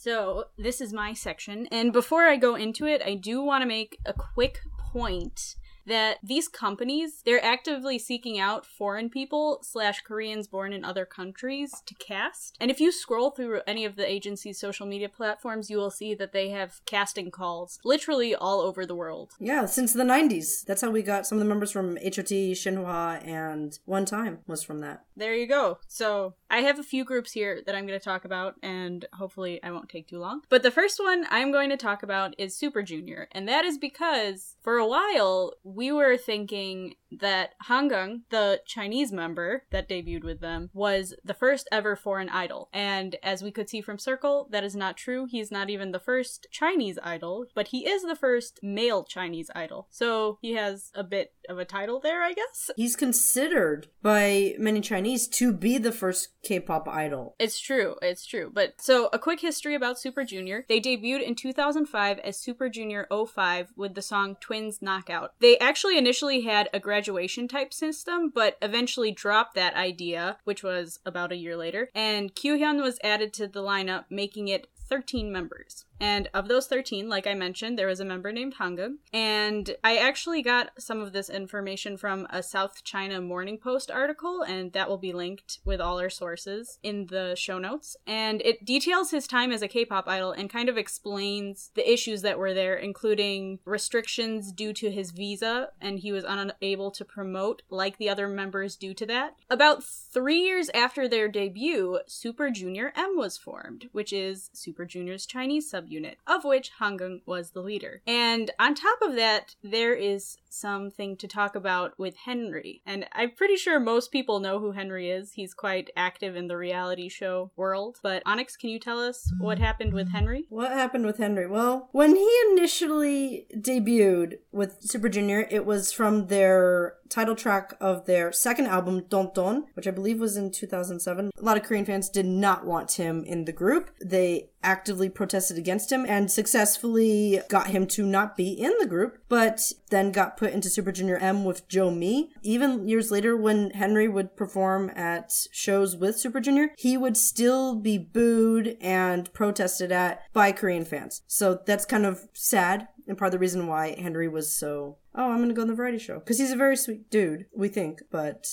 So, 0.00 0.44
this 0.56 0.80
is 0.80 0.92
my 0.92 1.12
section. 1.12 1.66
And 1.72 1.92
before 1.92 2.22
I 2.22 2.36
go 2.36 2.54
into 2.54 2.86
it, 2.86 3.02
I 3.04 3.14
do 3.14 3.42
want 3.42 3.62
to 3.62 3.68
make 3.68 3.98
a 4.06 4.14
quick 4.14 4.60
point 4.92 5.56
that 5.88 6.18
these 6.22 6.48
companies 6.48 7.22
they're 7.24 7.44
actively 7.44 7.98
seeking 7.98 8.38
out 8.38 8.64
foreign 8.64 9.08
people 9.10 9.58
slash 9.62 10.00
koreans 10.02 10.46
born 10.46 10.72
in 10.72 10.84
other 10.84 11.04
countries 11.04 11.82
to 11.86 11.94
cast 11.94 12.56
and 12.60 12.70
if 12.70 12.80
you 12.80 12.92
scroll 12.92 13.30
through 13.30 13.60
any 13.66 13.84
of 13.84 13.96
the 13.96 14.08
agency's 14.08 14.58
social 14.58 14.86
media 14.86 15.08
platforms 15.08 15.70
you 15.70 15.76
will 15.76 15.90
see 15.90 16.14
that 16.14 16.32
they 16.32 16.50
have 16.50 16.80
casting 16.86 17.30
calls 17.30 17.78
literally 17.84 18.34
all 18.34 18.60
over 18.60 18.84
the 18.86 18.94
world 18.94 19.32
Yeah, 19.40 19.66
since 19.66 19.92
the 19.92 20.04
90s. 20.04 20.64
That's 20.64 20.82
how 20.82 20.90
we 20.90 21.02
got 21.02 21.26
some 21.26 21.38
of 21.38 21.40
the 21.44 21.48
members 21.48 21.70
from 21.72 21.96
HOT, 21.96 22.32
Shinhwa, 22.54 23.26
and 23.26 23.78
One 23.84 24.04
Time 24.04 24.38
was 24.46 24.62
from 24.62 24.80
that. 24.80 25.04
there 25.16 25.34
you 25.34 25.46
go 25.46 25.78
so 25.88 26.34
i 26.50 26.58
have 26.58 26.78
a 26.78 26.82
few 26.82 27.04
groups 27.04 27.32
here 27.32 27.60
that 27.66 27.74
i'm 27.74 27.86
going 27.86 27.98
to 27.98 28.04
talk 28.04 28.24
about 28.24 28.54
and 28.62 29.06
hopefully 29.14 29.60
i 29.62 29.70
won't 29.70 29.88
take 29.88 30.06
too 30.08 30.18
long 30.18 30.40
but 30.48 30.62
the 30.62 30.70
first 30.70 30.98
one 31.00 31.24
i'm 31.30 31.50
going 31.52 31.70
to 31.70 31.76
talk 31.76 32.02
about 32.02 32.34
is 32.38 32.54
super 32.56 32.82
junior 32.82 33.28
and 33.32 33.48
that 33.48 33.64
is 33.64 33.78
because 33.78 34.54
for 34.62 34.76
a 34.78 34.86
while 34.86 35.52
we 35.78 35.92
were 35.92 36.16
thinking 36.16 36.96
that 37.20 37.52
Hangeng, 37.68 38.22
the 38.30 38.60
Chinese 38.66 39.12
member 39.12 39.62
that 39.70 39.88
debuted 39.88 40.24
with 40.24 40.40
them, 40.40 40.70
was 40.74 41.14
the 41.24 41.34
first 41.34 41.68
ever 41.70 41.94
foreign 41.94 42.28
idol. 42.28 42.68
And 42.72 43.14
as 43.22 43.42
we 43.42 43.52
could 43.52 43.70
see 43.70 43.80
from 43.80 43.98
Circle, 43.98 44.48
that 44.50 44.64
is 44.64 44.74
not 44.74 44.96
true. 44.96 45.26
He's 45.30 45.52
not 45.52 45.70
even 45.70 45.92
the 45.92 46.00
first 46.00 46.48
Chinese 46.50 46.98
idol, 47.02 47.46
but 47.54 47.68
he 47.68 47.88
is 47.88 48.02
the 48.02 48.16
first 48.16 48.58
male 48.60 49.04
Chinese 49.04 49.52
idol. 49.54 49.86
So 49.88 50.38
he 50.42 50.54
has 50.54 50.90
a 50.96 51.04
bit 51.04 51.32
of 51.48 51.58
a 51.58 51.64
title 51.64 52.00
there, 52.00 52.22
I 52.22 52.32
guess. 52.32 52.70
He's 52.76 52.96
considered 52.96 53.86
by 54.02 54.56
many 54.58 54.80
Chinese 54.80 55.28
to 55.28 55.52
be 55.52 55.78
the 55.78 55.92
first 55.92 56.30
K-pop 56.42 56.88
idol. 56.88 57.36
It's 57.38 57.60
true, 57.60 57.94
it's 58.02 58.26
true. 58.26 58.50
But 58.52 58.74
so 58.80 59.08
a 59.12 59.18
quick 59.18 59.40
history 59.40 59.74
about 59.74 59.98
Super 59.98 60.24
Junior. 60.24 60.66
They 60.68 60.80
debuted 60.80 61.22
in 61.22 61.36
2005 61.36 62.18
as 62.18 62.36
Super 62.36 62.68
Junior 62.68 63.06
05 63.10 63.72
with 63.76 63.94
the 63.94 64.02
song 64.02 64.36
Twins 64.40 64.82
Knockout. 64.82 65.32
They 65.40 65.56
actually 65.68 65.98
initially 65.98 66.40
had 66.40 66.70
a 66.72 66.80
graduation 66.80 67.46
type 67.46 67.74
system, 67.74 68.30
but 68.34 68.56
eventually 68.62 69.12
dropped 69.12 69.54
that 69.54 69.74
idea, 69.74 70.38
which 70.44 70.62
was 70.62 70.98
about 71.04 71.30
a 71.30 71.36
year 71.36 71.56
later, 71.58 71.90
and 71.94 72.34
Kyuhyun 72.34 72.80
was 72.82 72.98
added 73.04 73.34
to 73.34 73.46
the 73.46 73.62
lineup, 73.62 74.04
making 74.08 74.48
it 74.48 74.68
13 74.88 75.30
members. 75.30 75.84
And 76.00 76.28
of 76.34 76.48
those 76.48 76.66
13, 76.66 77.08
like 77.08 77.26
I 77.26 77.34
mentioned, 77.34 77.78
there 77.78 77.86
was 77.86 78.00
a 78.00 78.04
member 78.04 78.32
named 78.32 78.56
Hangeng. 78.56 78.96
And 79.12 79.74
I 79.82 79.96
actually 79.96 80.42
got 80.42 80.70
some 80.78 81.00
of 81.00 81.12
this 81.12 81.30
information 81.30 81.96
from 81.96 82.26
a 82.30 82.42
South 82.42 82.84
China 82.84 83.20
Morning 83.20 83.58
Post 83.58 83.90
article, 83.90 84.42
and 84.42 84.72
that 84.72 84.88
will 84.88 84.98
be 84.98 85.12
linked 85.12 85.58
with 85.64 85.80
all 85.80 85.98
our 86.00 86.10
sources 86.10 86.78
in 86.82 87.06
the 87.06 87.34
show 87.36 87.58
notes. 87.58 87.96
And 88.06 88.40
it 88.42 88.64
details 88.64 89.10
his 89.10 89.26
time 89.26 89.52
as 89.52 89.62
a 89.62 89.68
K 89.68 89.84
pop 89.84 90.08
idol 90.08 90.32
and 90.32 90.50
kind 90.50 90.68
of 90.68 90.76
explains 90.76 91.70
the 91.74 91.90
issues 91.90 92.22
that 92.22 92.38
were 92.38 92.54
there, 92.54 92.76
including 92.76 93.58
restrictions 93.64 94.52
due 94.52 94.72
to 94.74 94.90
his 94.90 95.10
visa, 95.10 95.70
and 95.80 95.98
he 95.98 96.12
was 96.12 96.24
unable 96.26 96.90
to 96.90 97.04
promote 97.04 97.62
like 97.70 97.98
the 97.98 98.08
other 98.08 98.28
members 98.28 98.76
due 98.76 98.94
to 98.94 99.06
that. 99.06 99.34
About 99.50 99.84
three 99.84 100.40
years 100.40 100.70
after 100.74 101.08
their 101.08 101.28
debut, 101.28 102.00
Super 102.06 102.50
Junior 102.50 102.92
M 102.96 103.16
was 103.16 103.36
formed, 103.36 103.88
which 103.92 104.12
is 104.12 104.50
Super 104.52 104.84
Junior's 104.84 105.26
Chinese 105.26 105.70
subunit, 105.88 106.16
of 106.26 106.44
which 106.44 106.72
Hangeng 106.80 107.20
was 107.26 107.50
the 107.50 107.60
leader. 107.60 108.02
And 108.06 108.50
on 108.58 108.74
top 108.74 108.98
of 109.02 109.16
that, 109.16 109.54
there 109.62 109.94
is 109.94 110.36
something 110.48 111.16
to 111.16 111.28
talk 111.28 111.54
about 111.54 111.98
with 111.98 112.16
Henry. 112.16 112.82
And 112.86 113.06
I'm 113.12 113.32
pretty 113.32 113.56
sure 113.56 113.78
most 113.80 114.10
people 114.12 114.40
know 114.40 114.58
who 114.58 114.72
Henry 114.72 115.10
is. 115.10 115.32
He's 115.32 115.54
quite 115.54 115.90
active 115.96 116.36
in 116.36 116.48
the 116.48 116.56
reality 116.56 117.08
show 117.08 117.50
world. 117.56 117.98
But 118.02 118.22
Onyx, 118.26 118.56
can 118.56 118.70
you 118.70 118.78
tell 118.78 119.00
us 119.00 119.32
what 119.38 119.58
happened 119.58 119.92
with 119.92 120.10
Henry? 120.10 120.46
What 120.48 120.72
happened 120.72 121.06
with 121.06 121.18
Henry? 121.18 121.46
Well, 121.46 121.88
when 121.92 122.16
he 122.16 122.40
initially 122.52 123.46
debuted 123.54 124.38
with 124.52 124.82
Super 124.82 125.08
Junior, 125.08 125.46
it 125.50 125.66
was 125.66 125.92
from 125.92 126.26
their 126.26 126.94
title 127.08 127.34
track 127.34 127.74
of 127.80 128.06
their 128.06 128.32
second 128.32 128.66
album, 128.66 129.04
Don 129.08 129.30
Don, 129.34 129.66
which 129.74 129.86
I 129.86 129.90
believe 129.90 130.20
was 130.20 130.36
in 130.36 130.50
2007. 130.50 131.30
A 131.36 131.44
lot 131.44 131.56
of 131.56 131.62
Korean 131.62 131.84
fans 131.84 132.08
did 132.08 132.26
not 132.26 132.66
want 132.66 132.92
him 132.92 133.24
in 133.24 133.44
the 133.44 133.52
group. 133.52 133.90
They 134.04 134.50
actively 134.62 135.08
protested 135.08 135.56
against 135.56 135.92
him 135.92 136.04
and 136.06 136.30
successfully 136.30 137.40
got 137.48 137.68
him 137.68 137.86
to 137.86 138.04
not 138.04 138.36
be 138.36 138.50
in 138.50 138.72
the 138.80 138.86
group, 138.86 139.18
but 139.28 139.72
then 139.90 140.12
got 140.12 140.36
put 140.36 140.52
into 140.52 140.68
Super 140.68 140.92
Junior 140.92 141.16
M 141.16 141.44
with 141.44 141.68
Zhou 141.68 141.96
Mi. 141.96 142.30
Even 142.42 142.88
years 142.88 143.10
later, 143.10 143.36
when 143.36 143.70
Henry 143.70 144.08
would 144.08 144.36
perform 144.36 144.90
at 144.94 145.32
shows 145.52 145.96
with 145.96 146.18
Super 146.18 146.40
Junior, 146.40 146.70
he 146.76 146.96
would 146.96 147.16
still 147.16 147.76
be 147.76 147.98
booed 147.98 148.76
and 148.80 149.32
protested 149.32 149.92
at 149.92 150.20
by 150.32 150.52
Korean 150.52 150.84
fans. 150.84 151.22
So 151.26 151.60
that's 151.64 151.84
kind 151.84 152.04
of 152.04 152.26
sad 152.32 152.88
and 153.08 153.16
part 153.16 153.28
of 153.28 153.32
the 153.32 153.38
reason 153.38 153.66
why 153.66 153.96
Henry 153.98 154.28
was 154.28 154.54
so, 154.54 154.98
oh, 155.14 155.30
I'm 155.32 155.40
gonna 155.40 155.54
go 155.54 155.62
on 155.62 155.68
the 155.68 155.74
variety 155.74 155.98
show. 155.98 156.18
Because 156.18 156.38
he's 156.38 156.52
a 156.52 156.56
very 156.56 156.76
sweet 156.76 157.10
dude, 157.10 157.46
we 157.56 157.68
think, 157.68 158.02
but 158.10 158.46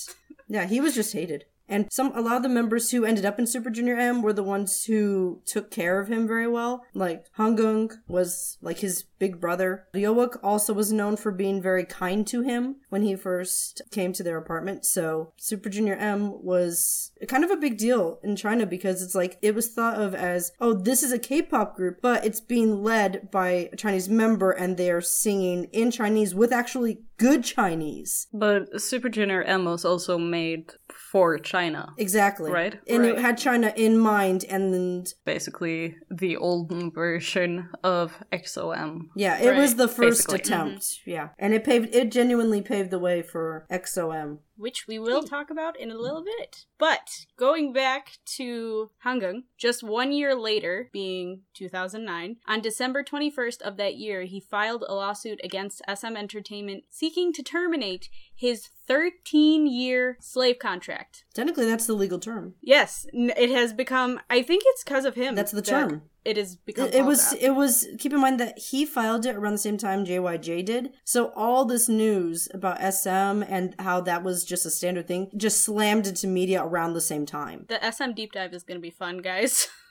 yeah, 0.48 0.66
he 0.66 0.80
was 0.80 0.94
just 0.94 1.12
hated. 1.12 1.44
And 1.68 1.88
some 1.90 2.12
a 2.14 2.20
lot 2.20 2.36
of 2.36 2.42
the 2.42 2.48
members 2.48 2.90
who 2.90 3.04
ended 3.04 3.24
up 3.24 3.38
in 3.38 3.46
Super 3.46 3.70
Junior 3.70 3.96
M 3.96 4.22
were 4.22 4.32
the 4.32 4.42
ones 4.42 4.84
who 4.84 5.42
took 5.46 5.70
care 5.70 6.00
of 6.00 6.08
him 6.08 6.26
very 6.26 6.48
well. 6.48 6.84
Like 6.94 7.26
Hangeng 7.38 7.92
was 8.06 8.58
like 8.60 8.78
his 8.78 9.04
big 9.18 9.40
brother. 9.40 9.86
Ryeowook 9.94 10.38
also 10.42 10.72
was 10.72 10.92
known 10.92 11.16
for 11.16 11.32
being 11.32 11.60
very 11.60 11.84
kind 11.84 12.26
to 12.28 12.42
him 12.42 12.76
when 12.90 13.02
he 13.02 13.16
first 13.16 13.82
came 13.90 14.12
to 14.12 14.22
their 14.22 14.36
apartment. 14.36 14.84
So 14.84 15.32
Super 15.36 15.68
Junior 15.68 15.96
M 15.96 16.42
was 16.42 17.12
kind 17.26 17.44
of 17.44 17.50
a 17.50 17.56
big 17.56 17.78
deal 17.78 18.20
in 18.22 18.36
China 18.36 18.66
because 18.66 19.02
it's 19.02 19.14
like 19.14 19.38
it 19.42 19.54
was 19.54 19.68
thought 19.68 20.00
of 20.00 20.14
as, 20.14 20.52
oh, 20.60 20.74
this 20.74 21.02
is 21.02 21.12
a 21.12 21.18
K-pop 21.18 21.76
group, 21.76 22.00
but 22.00 22.24
it's 22.24 22.40
being 22.40 22.82
led 22.82 23.30
by 23.30 23.70
a 23.72 23.76
Chinese 23.76 24.08
member 24.08 24.50
and 24.50 24.76
they're 24.76 25.00
singing 25.00 25.64
in 25.72 25.90
Chinese 25.90 26.34
with 26.34 26.52
actually 26.52 27.00
good 27.16 27.42
Chinese. 27.42 28.28
But 28.32 28.80
Super 28.80 29.08
Junior 29.08 29.42
M 29.42 29.64
was 29.64 29.84
also 29.84 30.18
made 30.18 30.72
for 31.10 31.38
China. 31.38 31.55
Exactly. 31.96 32.50
Right? 32.50 32.78
And 32.88 33.02
Right. 33.02 33.12
it 33.12 33.18
had 33.18 33.38
China 33.38 33.72
in 33.76 33.98
mind 33.98 34.44
and 34.48 34.72
then 34.74 35.04
Basically, 35.24 35.96
the 36.10 36.36
olden 36.36 36.90
version 36.90 37.68
of 37.82 38.22
EXO-M. 38.32 39.10
yeah, 39.16 39.38
it 39.40 39.56
was 39.56 39.76
the 39.76 39.88
first 39.88 40.26
Basically. 40.28 40.40
attempt. 40.40 40.82
Mm-hmm. 40.82 41.10
Yeah. 41.10 41.28
And 41.38 41.54
it 41.54 41.64
paved 41.64 41.94
it 41.94 42.10
genuinely 42.12 42.62
paved 42.62 42.90
the 42.90 42.98
way 42.98 43.22
for 43.22 43.66
EXO-M. 43.70 44.40
Which 44.56 44.86
we 44.86 44.98
will 44.98 45.20
hmm. 45.20 45.26
talk 45.26 45.50
about 45.50 45.78
in 45.78 45.90
a 45.90 45.98
little 45.98 46.24
bit. 46.24 46.64
But 46.78 47.26
going 47.36 47.72
back 47.72 48.18
to 48.36 48.90
Hangeng, 49.04 49.44
just 49.58 49.82
one 49.82 50.12
year 50.12 50.34
later, 50.34 50.88
being 50.92 51.42
2009, 51.54 52.36
on 52.46 52.60
December 52.60 53.02
21st 53.02 53.62
of 53.62 53.76
that 53.76 53.96
year, 53.96 54.22
he 54.22 54.40
filed 54.40 54.84
a 54.86 54.94
lawsuit 54.94 55.40
against 55.44 55.82
SM 55.92 56.16
Entertainment 56.16 56.84
seeking 56.90 57.32
to 57.34 57.42
terminate 57.42 58.08
his 58.34 58.68
13 58.86 59.66
year 59.66 60.16
slave 60.20 60.58
contract. 60.58 61.24
Technically 61.34 61.66
that's 61.66 61.86
the 61.86 61.94
legal 61.94 62.18
term. 62.18 62.54
Yes, 62.62 63.06
it 63.12 63.50
has 63.50 63.72
become, 63.72 64.20
I 64.30 64.42
think 64.42 64.62
it's 64.66 64.84
because 64.84 65.04
of 65.04 65.14
him. 65.14 65.34
That's 65.34 65.52
the 65.52 65.62
that 65.62 65.70
term. 65.70 66.02
It 66.26 66.56
become 66.64 66.88
It, 66.88 66.96
it 66.96 67.04
was 67.04 67.30
that. 67.30 67.42
it 67.42 67.54
was 67.54 67.86
keep 67.98 68.12
in 68.12 68.20
mind 68.20 68.40
that 68.40 68.58
he 68.58 68.84
filed 68.84 69.24
it 69.26 69.36
around 69.36 69.52
the 69.52 69.58
same 69.58 69.78
time 69.78 70.04
JYJ 70.04 70.64
did. 70.64 70.92
So 71.04 71.32
all 71.36 71.64
this 71.64 71.88
news 71.88 72.48
about 72.52 72.78
SM 72.80 73.42
and 73.44 73.74
how 73.78 74.00
that 74.02 74.24
was 74.24 74.44
just 74.44 74.66
a 74.66 74.70
standard 74.70 75.06
thing 75.06 75.30
just 75.36 75.62
slammed 75.62 76.06
into 76.06 76.26
media 76.26 76.62
around 76.64 76.94
the 76.94 77.00
same 77.00 77.26
time. 77.26 77.66
The 77.68 77.80
SM 77.92 78.12
deep 78.12 78.32
dive 78.32 78.52
is 78.54 78.64
going 78.64 78.76
to 78.76 78.82
be 78.82 78.90
fun, 78.90 79.18
guys. 79.18 79.68